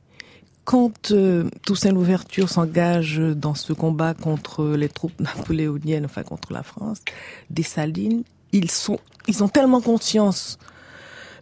[0.71, 6.63] Quand euh, Toussaint Louverture s'engage dans ce combat contre les troupes napoléoniennes, enfin contre la
[6.63, 7.01] France,
[7.51, 8.23] Dessalines,
[8.53, 10.61] ils sont, ils ont tellement conscience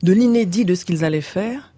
[0.03, 1.75] de l'inédit de ce qu'ils allaient faire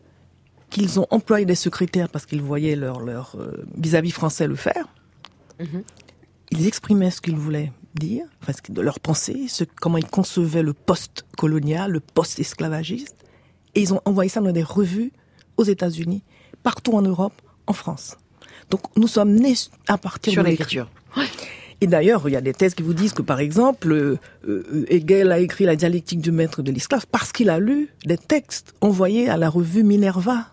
[0.71, 4.87] qu'ils ont employé des secrétaires parce qu'ils voyaient leur leur euh, vis-à-vis français le faire.
[6.53, 10.73] Ils exprimaient ce qu'ils voulaient dire, enfin, de leur pensée, ce, comment ils concevaient le
[10.73, 13.17] post-colonial, le post-esclavagiste.
[13.75, 15.11] Et ils ont envoyé ça dans des revues
[15.57, 16.23] aux États-Unis,
[16.63, 17.35] partout en Europe,
[17.67, 18.17] en France.
[18.71, 19.55] Donc nous sommes nés
[19.89, 20.89] à partir Sur de l'écriture.
[21.83, 24.85] Et d'ailleurs, il y a des thèses qui vous disent que, par exemple, euh, euh,
[24.89, 28.19] Hegel a écrit la dialectique du maître et de l'esclave parce qu'il a lu des
[28.19, 30.49] textes envoyés à la revue Minerva.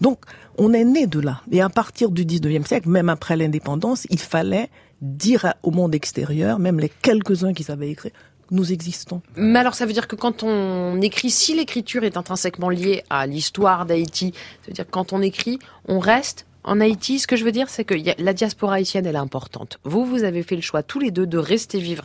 [0.00, 0.18] Donc,
[0.58, 1.42] on est né de là.
[1.52, 4.70] Et à partir du 19e siècle, même après l'indépendance, il fallait
[5.00, 8.12] dire au monde extérieur, même les quelques-uns qui savaient écrire,
[8.50, 9.22] nous existons.
[9.36, 13.26] Mais alors, ça veut dire que quand on écrit, si l'écriture est intrinsèquement liée à
[13.26, 14.32] l'histoire d'Haïti,
[14.62, 17.18] ça veut dire que quand on écrit, on reste en Haïti.
[17.18, 19.78] Ce que je veux dire, c'est que la diaspora haïtienne, elle est importante.
[19.84, 22.04] Vous, vous avez fait le choix tous les deux de rester vivre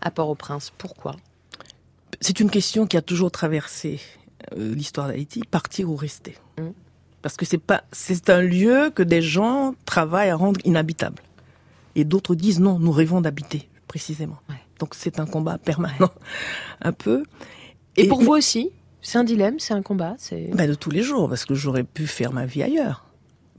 [0.00, 0.72] à Port-au-Prince.
[0.76, 1.16] Pourquoi?
[2.20, 4.00] C'est une question qui a toujours traversé
[4.56, 6.36] euh, l'histoire d'Haïti, partir ou rester.
[7.22, 11.22] Parce que c'est pas, c'est un lieu que des gens travaillent à rendre inhabitable.
[11.94, 14.38] Et d'autres disent non, nous rêvons d'habiter, précisément.
[14.78, 16.10] Donc c'est un combat permanent,
[16.82, 17.24] un peu.
[17.96, 18.70] Et, pour vous aussi
[19.02, 20.14] C'est un dilemme, c'est un combat.
[20.18, 23.04] C'est Ben, de tous les jours, parce que j'aurais pu faire ma vie ailleurs.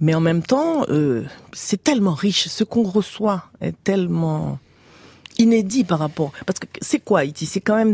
[0.01, 1.23] Mais en même temps, euh,
[1.53, 2.47] c'est tellement riche.
[2.49, 4.59] Ce qu'on reçoit est tellement
[5.37, 6.31] inédit par rapport.
[6.45, 7.45] Parce que c'est quoi Haïti?
[7.45, 7.93] C'est quand même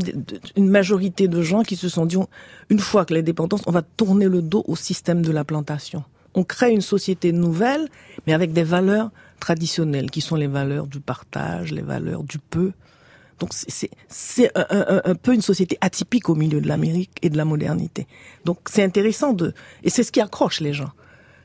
[0.55, 2.27] une majorité de gens qui se sont dit, on-
[2.69, 6.03] une fois que l'indépendance, on va tourner le dos au système de la plantation.
[6.33, 7.87] On crée une société nouvelle,
[8.25, 12.71] mais avec des valeurs traditionnelles, qui sont les valeurs du partage, les valeurs du peu.
[13.41, 13.89] Donc c'est-
[14.55, 18.05] un peu une société atypique au milieu de l'Amérique et de la modernité.
[18.45, 19.53] Donc c'est intéressant de
[19.83, 20.91] et c'est ce qui accroche les gens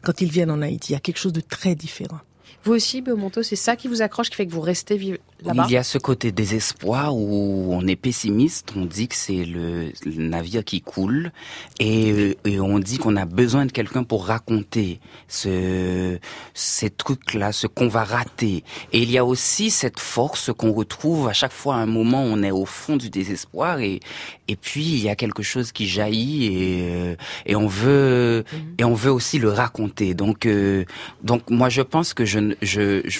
[0.02, 0.92] quand ils viennent en Haïti.
[0.92, 2.20] Il y a quelque chose de très différent.
[2.66, 5.66] Vous aussi, Beaumonto, c'est ça qui vous accroche, qui fait que vous restez vivre là-bas
[5.68, 9.92] Il y a ce côté désespoir où on est pessimiste, on dit que c'est le,
[10.04, 11.30] le navire qui coule
[11.78, 14.98] et, euh, et on dit qu'on a besoin de quelqu'un pour raconter
[15.28, 16.18] ce,
[16.54, 18.64] ces trucs-là, ce qu'on va rater.
[18.92, 22.24] Et il y a aussi cette force qu'on retrouve à chaque fois à un moment
[22.24, 24.00] où on est au fond du désespoir et,
[24.48, 27.14] et puis il y a quelque chose qui jaillit et, euh,
[27.46, 28.44] et on veut
[28.78, 30.14] et on veut aussi le raconter.
[30.14, 30.84] Donc euh,
[31.22, 33.18] donc moi je pense que je ne- je, je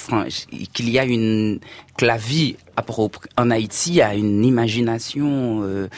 [0.72, 1.60] qu'il y a une
[1.96, 2.56] que la vie
[3.36, 5.88] en Haïti a une imagination euh,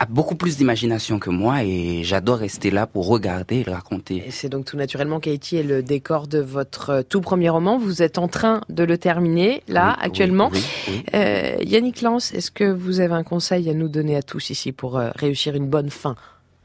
[0.00, 4.24] a beaucoup plus d'imagination que moi et j'adore rester là pour regarder et raconter.
[4.26, 7.78] Et c'est donc tout naturellement qu'Haïti est le décor de votre euh, tout premier roman.
[7.78, 10.50] Vous êtes en train de le terminer, là, actuellement.
[10.52, 11.04] oui, oui.
[11.14, 14.72] Euh, Yannick Lance, est-ce que vous avez un conseil à nous donner à tous ici
[14.72, 16.16] pour réussir une bonne fin?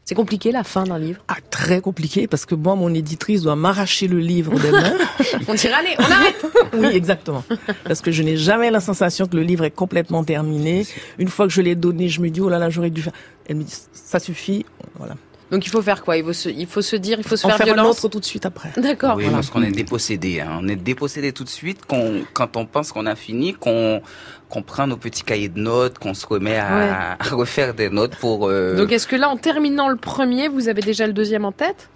[0.09, 1.21] C'est compliqué la fin d'un livre?
[1.27, 4.95] Ah, très compliqué parce que moi, mon éditrice doit m'arracher le livre des mains.
[5.47, 7.43] On dirait, allez, on arrête oui, exactement.
[7.83, 10.87] Parce que je n'ai jamais la sensation que le livre est complètement terminé.
[11.19, 13.13] Une fois que je l'ai donné, je me dis, oh là là, j'aurais dû faire.
[13.47, 14.65] Elle me dit, ça suffit.
[14.97, 15.15] Voilà.
[15.51, 16.17] Donc il faut faire quoi?
[16.17, 18.01] Il faut, se, il faut se dire, il faut se En faire, faire violence?
[18.09, 18.71] tout de suite après.
[18.77, 19.15] D'accord.
[19.17, 20.39] Oui, parce qu'on est dépossédé.
[20.39, 20.59] hein.
[20.61, 24.01] On est dépossédé tout de suite quand on pense qu'on a fini, qu'on,
[24.49, 28.15] qu'on prend nos petits cahiers de notes, qu'on se remet à, à refaire des notes
[28.15, 28.47] pour.
[28.49, 31.51] euh, Donc est-ce que là, en terminant le premier, vous avez déjà le deuxième en
[31.51, 31.89] tête?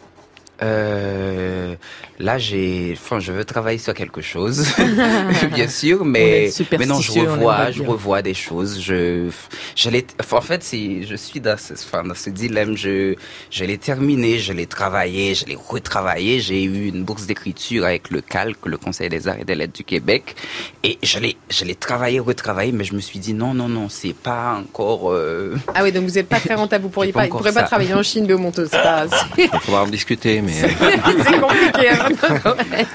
[0.61, 1.75] Euh,
[2.19, 4.65] là, j'ai, enfin, je veux travailler sur quelque chose,
[5.53, 8.79] bien sûr, mais, mais non, je revois, je revois des choses.
[8.79, 9.29] Je,
[9.75, 12.77] je l'ai, enfin, en fait, c'est, je suis dans ce, enfin, dans ce dilemme.
[12.77, 13.15] Je,
[13.49, 16.39] je l'ai terminé, je l'ai travaillé, je l'ai retravaillé.
[16.39, 19.73] J'ai eu une bourse d'écriture avec le Calque, le Conseil des Arts et des Lettres
[19.73, 20.35] du Québec,
[20.83, 23.89] et je l'ai, je l'ai travaillé, retravaillé, mais je me suis dit non, non, non,
[23.89, 25.11] c'est pas encore.
[25.11, 26.83] euh, Ah oui, donc vous n'êtes pas très rentable.
[26.83, 28.63] Vous pourriez pas pas, vous pourrez pas travailler en Chine, Beaumonto.
[28.65, 29.05] C'est pas.
[29.37, 30.51] Il faudra en discuter, mais.
[31.23, 31.89] c'est compliqué.
[31.89, 32.07] hein.
[32.73, 32.85] Ouais.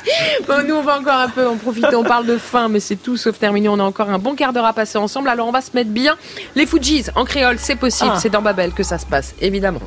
[0.46, 1.94] Bon, nous, on va encore un peu en profiter.
[1.94, 3.68] On parle de fin, mais c'est tout sauf terminé.
[3.68, 5.28] On a encore un bon quart d'heure à passer ensemble.
[5.28, 6.16] Alors, on va se mettre bien.
[6.54, 8.12] Les Fujis en créole, c'est possible.
[8.14, 8.18] Ah.
[8.20, 9.80] C'est dans Babel que ça se passe, évidemment.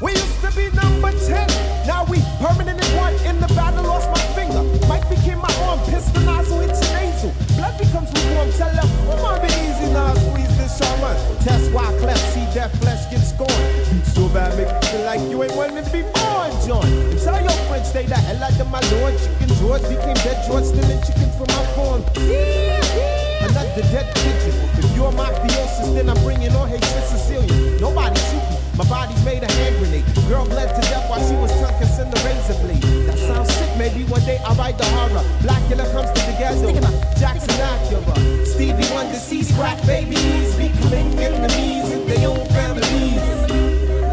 [0.00, 1.86] We used to be number 10.
[1.86, 3.14] Now we permanent in one.
[3.26, 4.62] In the battle, lost my finger.
[4.88, 5.78] Mike became my arm.
[5.90, 7.32] Pistol nozzle your nasal.
[7.56, 8.50] Blood becomes lukewarm.
[8.52, 10.29] Tell them, oh, my be easy now.
[11.00, 11.44] This.
[11.44, 12.20] Test why cleft.
[12.34, 13.50] See that flesh get scorned.
[13.90, 16.84] Beat so bad, make you feel like you ain't wanting to be born, John.
[16.84, 19.16] And tell your friends, stay the hell out of my lord.
[19.16, 22.04] Chicken George became dead George, stealing chickens from my farm.
[23.40, 24.54] Another dead pigeon.
[24.76, 27.80] If you're mafiosis, then I'm bringing on Haitian Sicilian.
[27.80, 28.56] Nobody shoot me.
[28.76, 30.04] My body's made a hand grenade.
[30.28, 32.79] Girl bled to death while she was tongue kissing the razor blade.
[33.92, 35.24] Maybe one day I'll write the horror.
[35.42, 36.70] Blackula comes to the ghetto.
[37.18, 38.46] Jackson Acura.
[38.46, 40.54] Stevie Wonder sees crack babies.
[40.54, 43.18] Becoming enemies in their own families.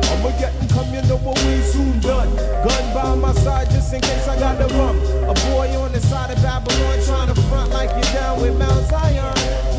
[0.10, 2.36] I'ma get and come, you know what we soon done.
[2.66, 4.98] Gun by my side just in case I got the rum.
[5.30, 8.84] A boy on the side of Babylon trying to front like you're down with Mount
[8.90, 9.77] Zion.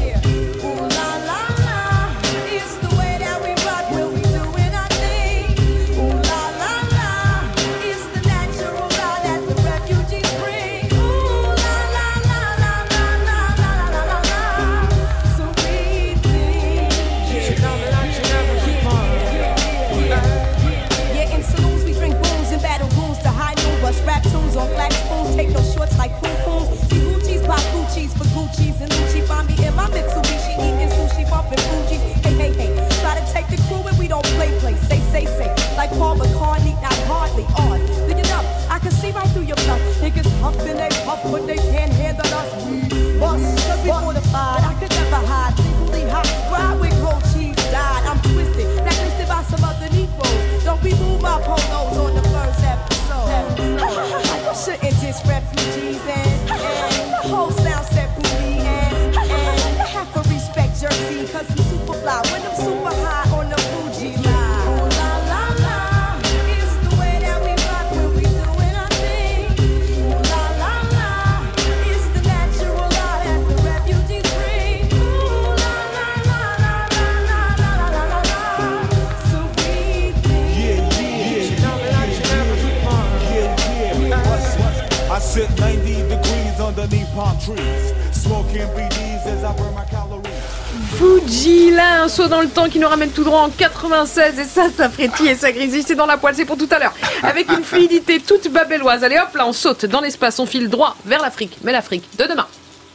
[92.70, 95.94] Qui nous ramène tout droit en 96 et ça, ça frétille et ça grésille, c'est
[95.94, 96.94] dans la poêle, c'est pour tout à l'heure.
[97.22, 99.04] Avec une fluidité toute babelloise.
[99.04, 101.58] Allez hop, là, on saute dans l'espace, on file droit vers l'Afrique.
[101.62, 102.46] Mais l'Afrique de demain.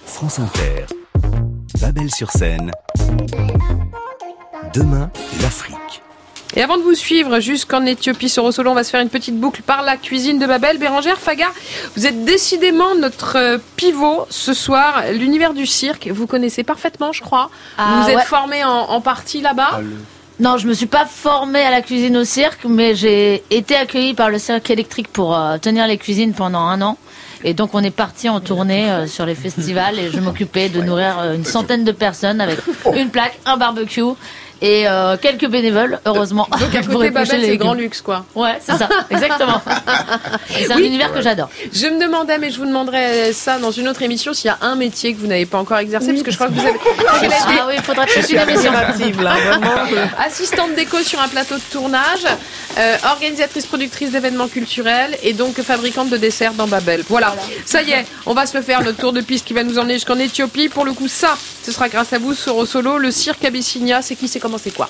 [0.05, 0.85] France Inter.
[1.81, 2.71] Babel sur scène.
[4.73, 5.82] Demain, l'Afrique.
[6.55, 9.39] Et avant de vous suivre jusqu'en Éthiopie sur Osolo, on va se faire une petite
[9.39, 10.77] boucle par la cuisine de Babel.
[10.77, 11.47] Bérangère, Faga,
[11.95, 15.03] vous êtes décidément notre euh, pivot ce soir.
[15.13, 17.49] L'univers du cirque, vous connaissez parfaitement, je crois.
[17.77, 18.23] Ah, vous êtes ouais.
[18.23, 19.81] formé en, en partie là-bas.
[20.39, 24.13] Non, je me suis pas formée à la cuisine au cirque, mais j'ai été accueillie
[24.13, 26.97] par le cirque électrique pour euh, tenir les cuisines pendant un an.
[27.43, 30.81] Et donc on est parti en tournée euh, sur les festivals et je m'occupais de
[30.81, 32.57] nourrir euh, une centaine de personnes avec
[32.95, 34.01] une plaque, un barbecue
[34.64, 36.48] et euh, quelques bénévoles, heureusement.
[36.60, 38.26] Donc à côté Babel, c'est grand luxe, quoi.
[38.34, 39.61] Ouais, c'est ça, exactement.
[40.49, 40.88] C'est un Oui.
[40.88, 41.49] univers que j'adore.
[41.73, 44.57] Je me demandais, mais je vous demanderai ça dans une autre émission, s'il y a
[44.61, 46.80] un métier que vous n'avez pas encore exercé, parce que je crois que vous avez...
[47.10, 48.72] Ah oui, il faudra Je peut-être suis une émission.
[49.22, 49.35] là.
[50.26, 52.26] Assistante déco sur un plateau de tournage,
[52.77, 57.03] euh, organisatrice productrice d'événements culturels et donc fabricante de desserts dans Babel.
[57.10, 57.35] Voilà.
[57.65, 59.77] ça y est, on va se le faire, notre tour de piste qui va nous
[59.77, 60.69] emmener jusqu'en Éthiopie.
[60.69, 62.98] Pour le coup, ça, ce sera grâce à vous sur Solo.
[62.98, 64.90] Le cirque Abyssinia, c'est qui, c'est comment, c'est quoi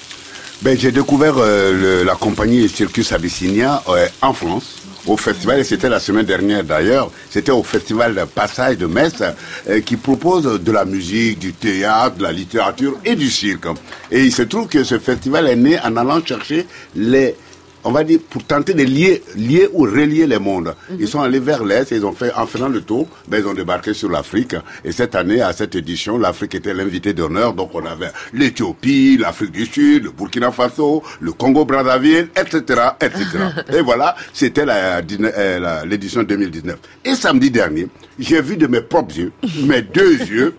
[0.64, 4.80] Ben, j'ai découvert euh, la compagnie Circus Abyssinia euh, en France.
[5.06, 9.22] Au festival, et c'était la semaine dernière d'ailleurs, c'était au festival Passage de Metz
[9.68, 13.66] euh, qui propose de la musique, du théâtre, de la littérature et du cirque.
[14.10, 17.36] Et il se trouve que ce festival est né en allant chercher les,
[17.86, 20.76] on va dire, pour tenter de lier, lier ou relier les mondes.
[21.00, 23.48] Ils sont allés vers l'Est et ils ont fait, en faisant le tour, ben, ils
[23.48, 24.56] ont débarqué sur l'Afrique.
[24.86, 27.54] Et cette année, à cette édition, l'Afrique était l'invité d'honneur.
[27.54, 32.62] Donc on avait l'Éthiopie, l'Afrique du Sud, le Burkina Faso, le Congo-Brazzaville, etc.,
[33.02, 33.26] etc.
[33.74, 36.78] et voilà, c'était la- euh, la- l'édition 2019.
[37.06, 37.88] Et samedi dernier,
[38.20, 39.32] j'ai vu de mes propres yeux,
[39.66, 40.56] mes deux yeux,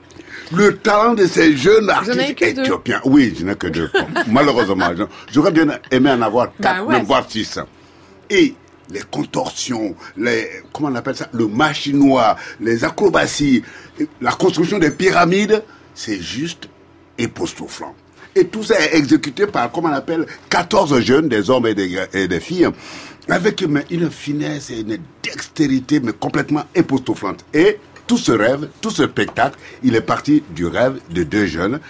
[0.53, 3.01] le talent de ces jeunes artistes éthiopiens.
[3.05, 3.91] Oui, je n'ai que deux.
[4.29, 4.91] Malheureusement,
[5.33, 6.97] j'aurais bien aimé en avoir quatre, Bah ouais.
[6.97, 7.59] même voire six.
[8.31, 8.55] Et
[8.91, 13.63] les contorsions, les, comment on appelle ça, le machinois, les acrobaties,
[14.21, 15.63] la construction des pyramides,
[15.95, 16.69] c'est juste
[17.19, 17.95] époustouflant.
[18.37, 22.05] Et tout ça est exécuté par, comment on appelle, 14 jeunes, des hommes et des,
[22.13, 22.69] et des filles,
[23.29, 27.45] avec mais, une finesse et une dextérité, mais complètement époustouflante.
[27.55, 31.81] Et tout ce rêve, tout ce spectacle, il est parti du rêve de deux jeunes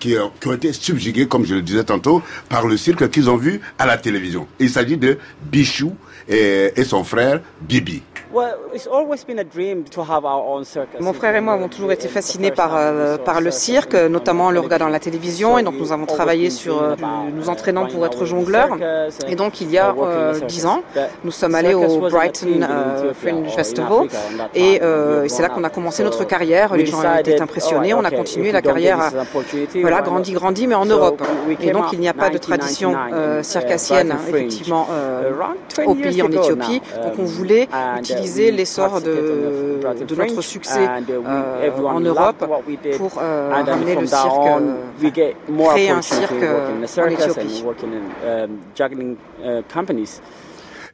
[0.00, 3.60] qui, ont- été subjugués, comme je le disais tantôt, par le cirque qu'ils ont vu
[3.78, 4.46] à la télévision.
[4.58, 5.18] Il s'agit de
[5.50, 5.94] Bichou
[6.28, 8.02] et son frère Bibi.
[11.00, 14.50] Mon frère et moi avons toujours été fascinés par, euh, par le cirque, notamment en
[14.50, 15.58] le regardant à la télévision.
[15.58, 16.94] Et donc nous avons travaillé sur euh,
[17.34, 18.76] nous entraînant pour être jongleurs.
[19.28, 20.82] Et donc il y a euh, dix ans,
[21.24, 22.66] nous sommes allés au Brighton
[23.20, 24.08] Fringe Festival.
[24.54, 24.80] Et
[25.28, 26.74] c'est là qu'on a commencé notre carrière.
[26.74, 27.94] Les gens étaient impressionnés.
[27.94, 29.10] On a continué la carrière, a,
[29.80, 31.22] voilà, grandi, grandi, mais en Europe.
[31.60, 34.88] Et donc il n'y a pas de tradition euh, circassienne, effectivement,
[35.84, 36.80] au pays, en Éthiopie.
[37.02, 37.68] Donc on voulait
[37.98, 42.44] utiliser l'essor de, de notre succès euh, en Europe
[42.98, 47.64] pour euh, ramener le cirque, euh, créer un cirque euh, en Éthiopie.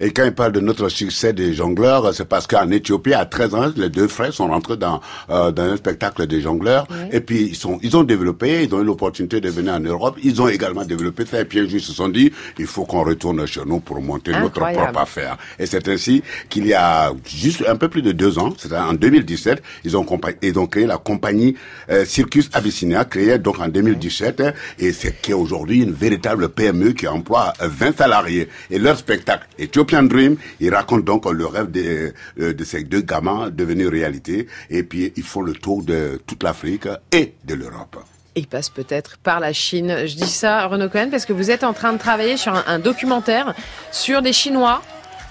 [0.01, 3.55] Et quand il parle de notre succès des jongleurs, c'est parce qu'en Éthiopie, à 13
[3.55, 5.01] ans, les deux frères sont rentrés dans,
[5.31, 6.87] euh, dans un spectacle des jongleurs.
[7.11, 10.17] Et puis, ils, sont, ils ont développé, ils ont eu l'opportunité de venir en Europe.
[10.23, 11.41] Ils ont également développé ça.
[11.41, 14.61] Et puis, ils se sont dit, il faut qu'on retourne chez nous pour monter notre
[14.61, 15.37] propre affaire.
[15.59, 18.93] Et c'est ainsi qu'il y a juste un peu plus de deux ans, c'est en
[18.93, 20.07] 2017, ils ont,
[20.43, 21.57] ils ont créé la compagnie
[21.91, 24.41] euh, Circus Abyssinia, créée donc en 2017.
[24.41, 28.49] hein, et c'est qui est aujourd'hui une véritable PME qui emploie euh, 20 salariés.
[28.71, 29.47] Et leur spectacle,
[29.89, 34.47] Ethiopian Dream, ils racontent donc le rêve de, euh, de ces deux gamins devenu réalité.
[34.71, 37.97] Et puis, ils font le tour de toute l'Afrique et de l'Europe.
[38.35, 40.07] Il passe peut-être par la Chine.
[40.07, 42.65] Je dis ça, Renaud Cohen, parce que vous êtes en train de travailler sur un,
[42.67, 43.55] un documentaire
[43.91, 44.83] sur des Chinois,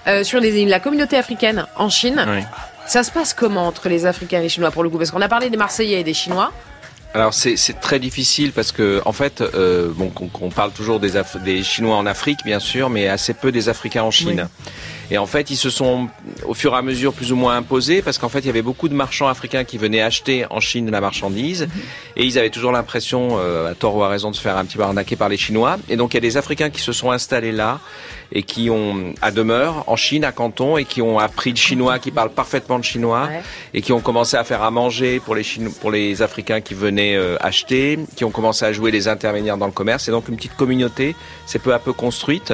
[0.08, 2.22] euh, sur les- la communauté africaine en Chine.
[2.28, 2.42] Oui.
[2.86, 4.98] Ça se passe comment entre les Africains et les Chinois pour le coup?
[4.98, 6.52] Parce qu'on a parlé des Marseillais et des Chinois.
[7.14, 11.16] Alors c'est très difficile parce que en fait, euh, bon, qu'on qu'on parle toujours des,
[11.16, 14.48] Af- des Chinois en Afrique bien sûr, mais assez peu des Africains en Chine.
[15.10, 16.08] Et en fait, ils se sont
[16.46, 18.62] au fur et à mesure plus ou moins imposés parce qu'en fait, il y avait
[18.62, 21.66] beaucoup de marchands africains qui venaient acheter en Chine la marchandise
[22.16, 24.64] et ils avaient toujours l'impression, euh, à tort ou à raison, de se faire un
[24.64, 25.78] petit peu arnaquer par les Chinois.
[25.88, 27.80] Et donc, il y a des Africains qui se sont installés là
[28.32, 31.98] et qui ont à demeure en Chine, à Canton, et qui ont appris le chinois,
[31.98, 33.40] qui parlent parfaitement le chinois, Ouais.
[33.72, 36.74] et qui ont commencé à faire à manger pour les Chino- pour les Africains qui
[36.74, 40.08] venaient euh, acheter, qui ont commencé à jouer les intermédiaires dans le commerce.
[40.08, 41.16] Et donc, une petite communauté
[41.46, 42.52] s'est peu à peu construite.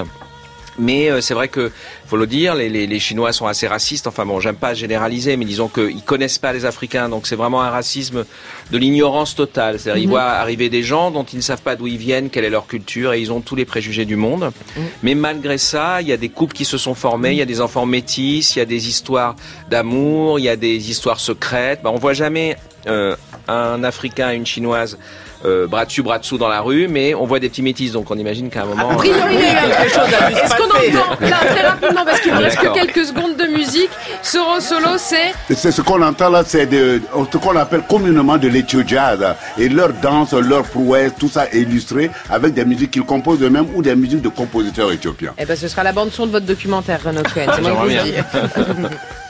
[0.79, 1.71] Mais euh, c'est vrai que,
[2.07, 4.07] faut le dire, les, les, les Chinois sont assez racistes.
[4.07, 7.63] Enfin bon, j'aime pas généraliser, mais disons qu'ils connaissent pas les Africains, donc c'est vraiment
[7.63, 8.25] un racisme
[8.71, 9.79] de l'ignorance totale.
[9.79, 10.11] C'est-à-dire, ils Mhm.
[10.11, 12.67] voient arriver des gens dont ils ne savent pas d'où ils viennent, quelle est leur
[12.67, 14.51] culture, et ils ont tous les préjugés du monde.
[15.03, 17.47] Mais malgré ça, il y a des couples qui se sont formés, il y a
[17.47, 19.37] des enfants métis, il y a des histoires
[19.71, 21.81] d'amour, il y a des histoires secrètes.
[21.83, 22.57] Bah, on voit jamais
[22.87, 23.17] euh,
[23.49, 24.99] un Africain et une Chinoise.
[25.45, 28.11] Euh, bras dessus, bras dessous dans la rue, mais on voit des petits métis, donc
[28.11, 28.91] on imagine qu'à un moment.
[28.91, 32.21] A priori, il y a quelque chose à Est-ce qu'on entend là très rapidement parce
[32.21, 33.91] qu'il ne reste que quelques secondes de musique.
[34.23, 37.01] Soro Solo, c'est C'est ce qu'on entend là, c'est de-
[37.33, 39.25] ce qu'on appelle communément de l'éthio jazz.
[39.59, 43.67] Et leur danse, leur prouesse, tout ça est illustré avec des musiques qu'ils composent eux-mêmes
[43.75, 45.33] ou des musiques de compositeurs éthiopiens.
[45.39, 47.47] Eh ben, ce sera la bande son de votre documentaire, Renaud Cohen.
[47.55, 48.89] C'est moi qui vous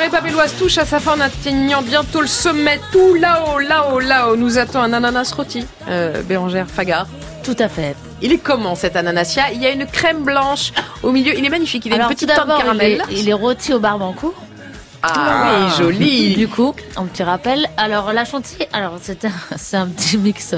[0.00, 2.80] soirée papelloise touche à sa fin en atteignant bientôt le sommet.
[2.90, 5.66] Tout là-haut, là-haut, là-haut, nous attend un ananas rôti.
[5.88, 7.06] Euh, Bérangère Fagard.
[7.44, 7.94] Tout à fait.
[8.22, 9.52] Il est comment cet ananasia?
[9.52, 10.72] Il y a une crème blanche
[11.02, 11.36] au milieu.
[11.36, 11.84] Il est magnifique.
[11.84, 13.02] Il a Alors, une petite teinte caramel.
[13.10, 14.32] Il est, il est rôti au barbancourt.
[15.02, 16.34] Ah, oui, joli.
[16.34, 17.66] Du coup, un petit rappel.
[17.76, 20.54] Alors, la chantilly, alors c'est un, c'est un petit mix.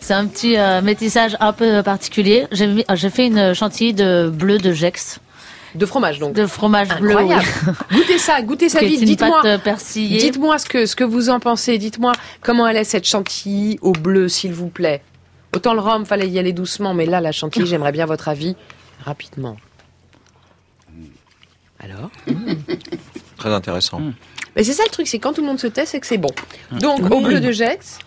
[0.00, 2.46] C'est un petit euh, métissage un peu particulier.
[2.52, 5.18] J'ai mis- j'ai fait une chantilly de bleu de Gex.
[5.74, 6.34] De fromage donc.
[6.34, 7.10] De fromage bleu.
[7.16, 7.44] Incroyable.
[7.66, 7.72] oui.
[7.98, 9.00] Goûtez ça, goûtez ça vite.
[9.00, 9.40] une Dites-moi.
[9.42, 10.18] pâte, persillée.
[10.18, 11.78] Dites-moi ce que, ce que vous en pensez.
[11.78, 15.02] Dites-moi comment elle est cette chantilly au bleu, s'il vous plaît.
[15.54, 18.56] Autant le rhum, fallait y aller doucement, mais là, la chantilly, j'aimerais bien votre avis
[19.04, 19.56] rapidement.
[21.78, 22.10] Alors
[23.36, 24.00] Très intéressant.
[24.56, 26.18] Mais c'est ça le truc, c'est quand tout le monde se tait, c'est que c'est
[26.18, 26.30] bon.
[26.72, 27.98] Donc, au bleu de Gex,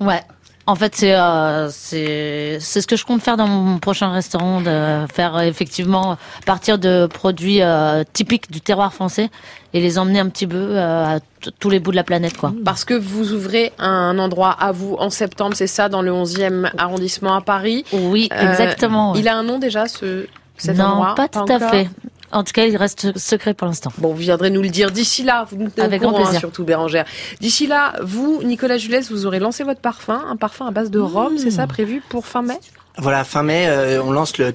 [0.00, 0.20] Ouais.
[0.66, 4.60] En fait, c'est euh, c'est c'est ce que je compte faire dans mon prochain restaurant,
[4.62, 6.16] de faire euh, effectivement
[6.46, 9.28] partir de produits euh, typiques du terroir français
[9.74, 11.18] et les emmener un petit peu euh, à
[11.58, 12.54] tous les bouts de la planète, quoi.
[12.64, 16.70] parce que vous ouvrez un endroit à vous en septembre, c'est ça, dans le 11e
[16.78, 17.84] arrondissement à Paris?
[17.92, 19.12] Oui, Euh, exactement.
[19.12, 19.18] ouais.
[19.18, 20.26] Il a un nom déjà, ce,
[20.56, 21.14] cet non, endroit?
[21.14, 21.90] pas tout à fait.
[22.34, 23.92] En tout cas, il reste secret pour l'instant.
[23.98, 25.46] Bon, vous viendrez nous le dire d'ici là.
[25.50, 26.40] Vous nous tenez au Avec grand hein, plaisir.
[26.40, 27.04] surtout Bérangère.
[27.40, 30.98] D'ici là, vous, Nicolas Julès, vous aurez lancé votre parfum, un parfum à base de
[30.98, 32.58] rhum, c'est ça, prévu pour fin mai?
[32.98, 34.52] Voilà, fin mai, euh, on lance le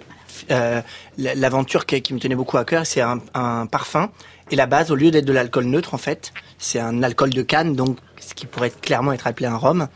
[0.52, 0.82] euh,
[1.18, 4.10] l'aventure qui, qui me tenait beaucoup à cœur, c'est un, un parfum.
[4.52, 7.42] Et la base, au lieu d'être de l'alcool neutre, en fait, c'est un alcool de
[7.42, 9.88] canne, donc ce qui pourrait clairement être appelé un rhum.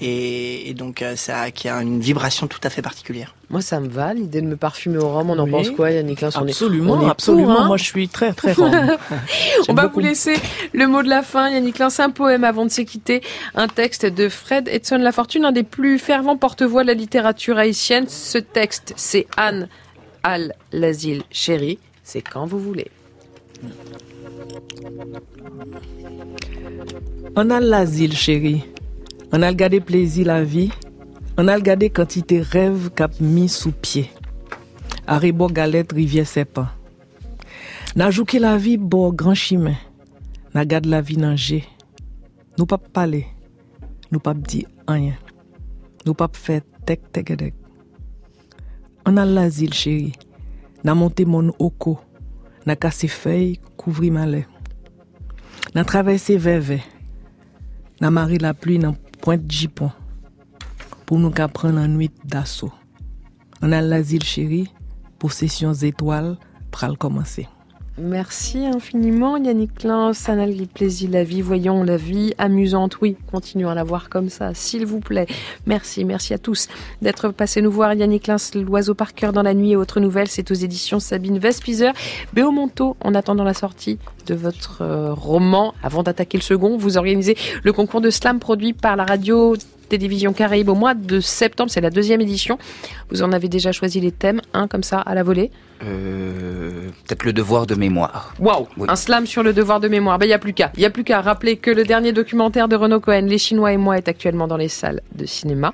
[0.00, 3.34] Et, et donc euh, ça qui a une vibration tout à fait particulière.
[3.50, 5.30] Moi, ça me va, l'idée de me parfumer au rhum.
[5.30, 5.50] On en Oui.
[5.50, 7.60] pense quoi, Yannick Lins On est- Absolument, on est pour, absolument.
[7.62, 8.70] hein Moi, je suis très, très rhum.
[9.68, 10.34] On va vous laisser
[10.72, 11.50] le mot de la fin.
[11.50, 13.22] Yannick Lins, un poème avant de se quitter.
[13.56, 18.06] Un texte de Fred Edson Lafortune, un des plus fervents porte-voix de la littérature haïtienne.
[18.08, 19.68] Ce texte, c'est Anne
[20.22, 21.78] Al-Lazil Chéri.
[22.04, 22.86] C'est quand vous voulez.
[27.36, 28.62] On a l'asile, chérie.
[29.30, 30.70] On a regardé plaisir la vie.
[31.36, 34.10] On a regardé quantité rêve cap mis sous pied.
[35.06, 36.66] Haribo galette rivière serpent.
[37.94, 39.76] N'a joué la vie bon grand chemin.
[40.54, 41.64] N'a garde la vie nager.
[42.56, 43.26] Nous pas parler.
[44.10, 45.14] Nous pas dire rien.
[46.06, 47.54] Nous pas faire tek tek tek.
[49.04, 50.12] On a l'asile, chérie.
[50.84, 51.98] N'a monté mon oko.
[52.66, 54.46] N'a cassé feuille, couvri ma lait.
[55.74, 56.80] N'a traversé veve.
[58.00, 59.90] N'a maré la pluie dans pointe jipon.
[61.06, 62.72] Pour nous prendre la nuit d'assaut.
[63.62, 64.72] On a l'asile chéri,
[65.18, 66.36] pour sessions étoiles,
[66.70, 67.48] pral commencer.
[68.00, 70.12] Merci infiniment, Yannick n'a
[70.46, 71.42] le plaisir la vie.
[71.42, 73.00] Voyons la vie amusante.
[73.00, 75.26] Oui, continuons à la voir comme ça, s'il vous plaît.
[75.66, 76.68] Merci, merci à tous
[77.02, 77.94] d'être passés nous voir.
[77.94, 80.28] Yannick Lins, l'oiseau par cœur dans la nuit et autres nouvelles.
[80.28, 81.92] C'est aux éditions Sabine Vespizer.
[82.34, 87.36] Béomonto, en attendant la sortie de votre euh, roman, avant d'attaquer le second, vous organisez
[87.64, 89.56] le concours de slam produit par la radio
[89.88, 91.70] télévision Caraïbe au mois de septembre.
[91.70, 92.58] C'est la deuxième édition.
[93.10, 95.50] Vous en avez déjà choisi les thèmes, un comme ça, à la volée
[95.82, 98.34] Euh, Peut-être le devoir de mémoire.
[98.40, 100.18] Waouh Un slam sur le devoir de mémoire.
[100.18, 100.72] Ben, il n'y a plus qu'à.
[100.76, 103.76] Il a plus qu'à rappeler que le dernier documentaire de Renaud Cohen, Les Chinois et
[103.76, 105.72] moi, est actuellement dans les salles de cinéma.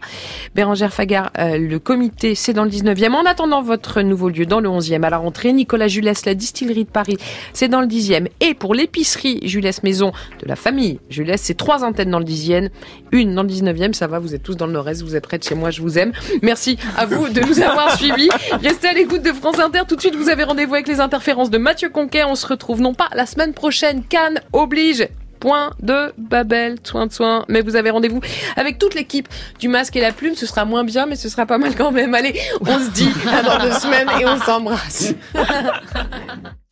[0.55, 3.15] Bérangère Fagard, euh, le comité, c'est dans le 19e.
[3.15, 6.85] En attendant votre nouveau lieu dans le 11e à la rentrée, Nicolas Julès, la distillerie
[6.85, 7.17] de Paris,
[7.53, 8.29] c'est dans le 10e.
[8.41, 10.13] Et pour l'épicerie Julès Maison
[10.43, 12.69] de la famille Julès, c'est trois antennes dans le 10e,
[13.13, 13.93] une dans le 19e.
[14.05, 15.81] Ça va, vous êtes tous dans le nord-est, vous êtes près de chez moi, je
[15.81, 16.13] vous aime.
[16.43, 18.29] Merci à vous de nous avoir suivis.
[18.63, 19.81] Restez à l'écoute de France Inter.
[19.89, 22.23] Tout de suite, vous avez rendez-vous avec les interférences de Mathieu Conquet.
[22.25, 25.09] On se retrouve non pas la semaine prochaine, Cannes oblige.
[25.41, 27.47] Point de Babel, soin de soin.
[27.49, 28.21] Mais vous avez rendez-vous
[28.57, 29.27] avec toute l'équipe
[29.59, 30.35] du masque et la plume.
[30.35, 32.13] Ce sera moins bien, mais ce sera pas mal quand même.
[32.13, 35.15] Allez, on se dit à dans deux semaines et on s'embrasse.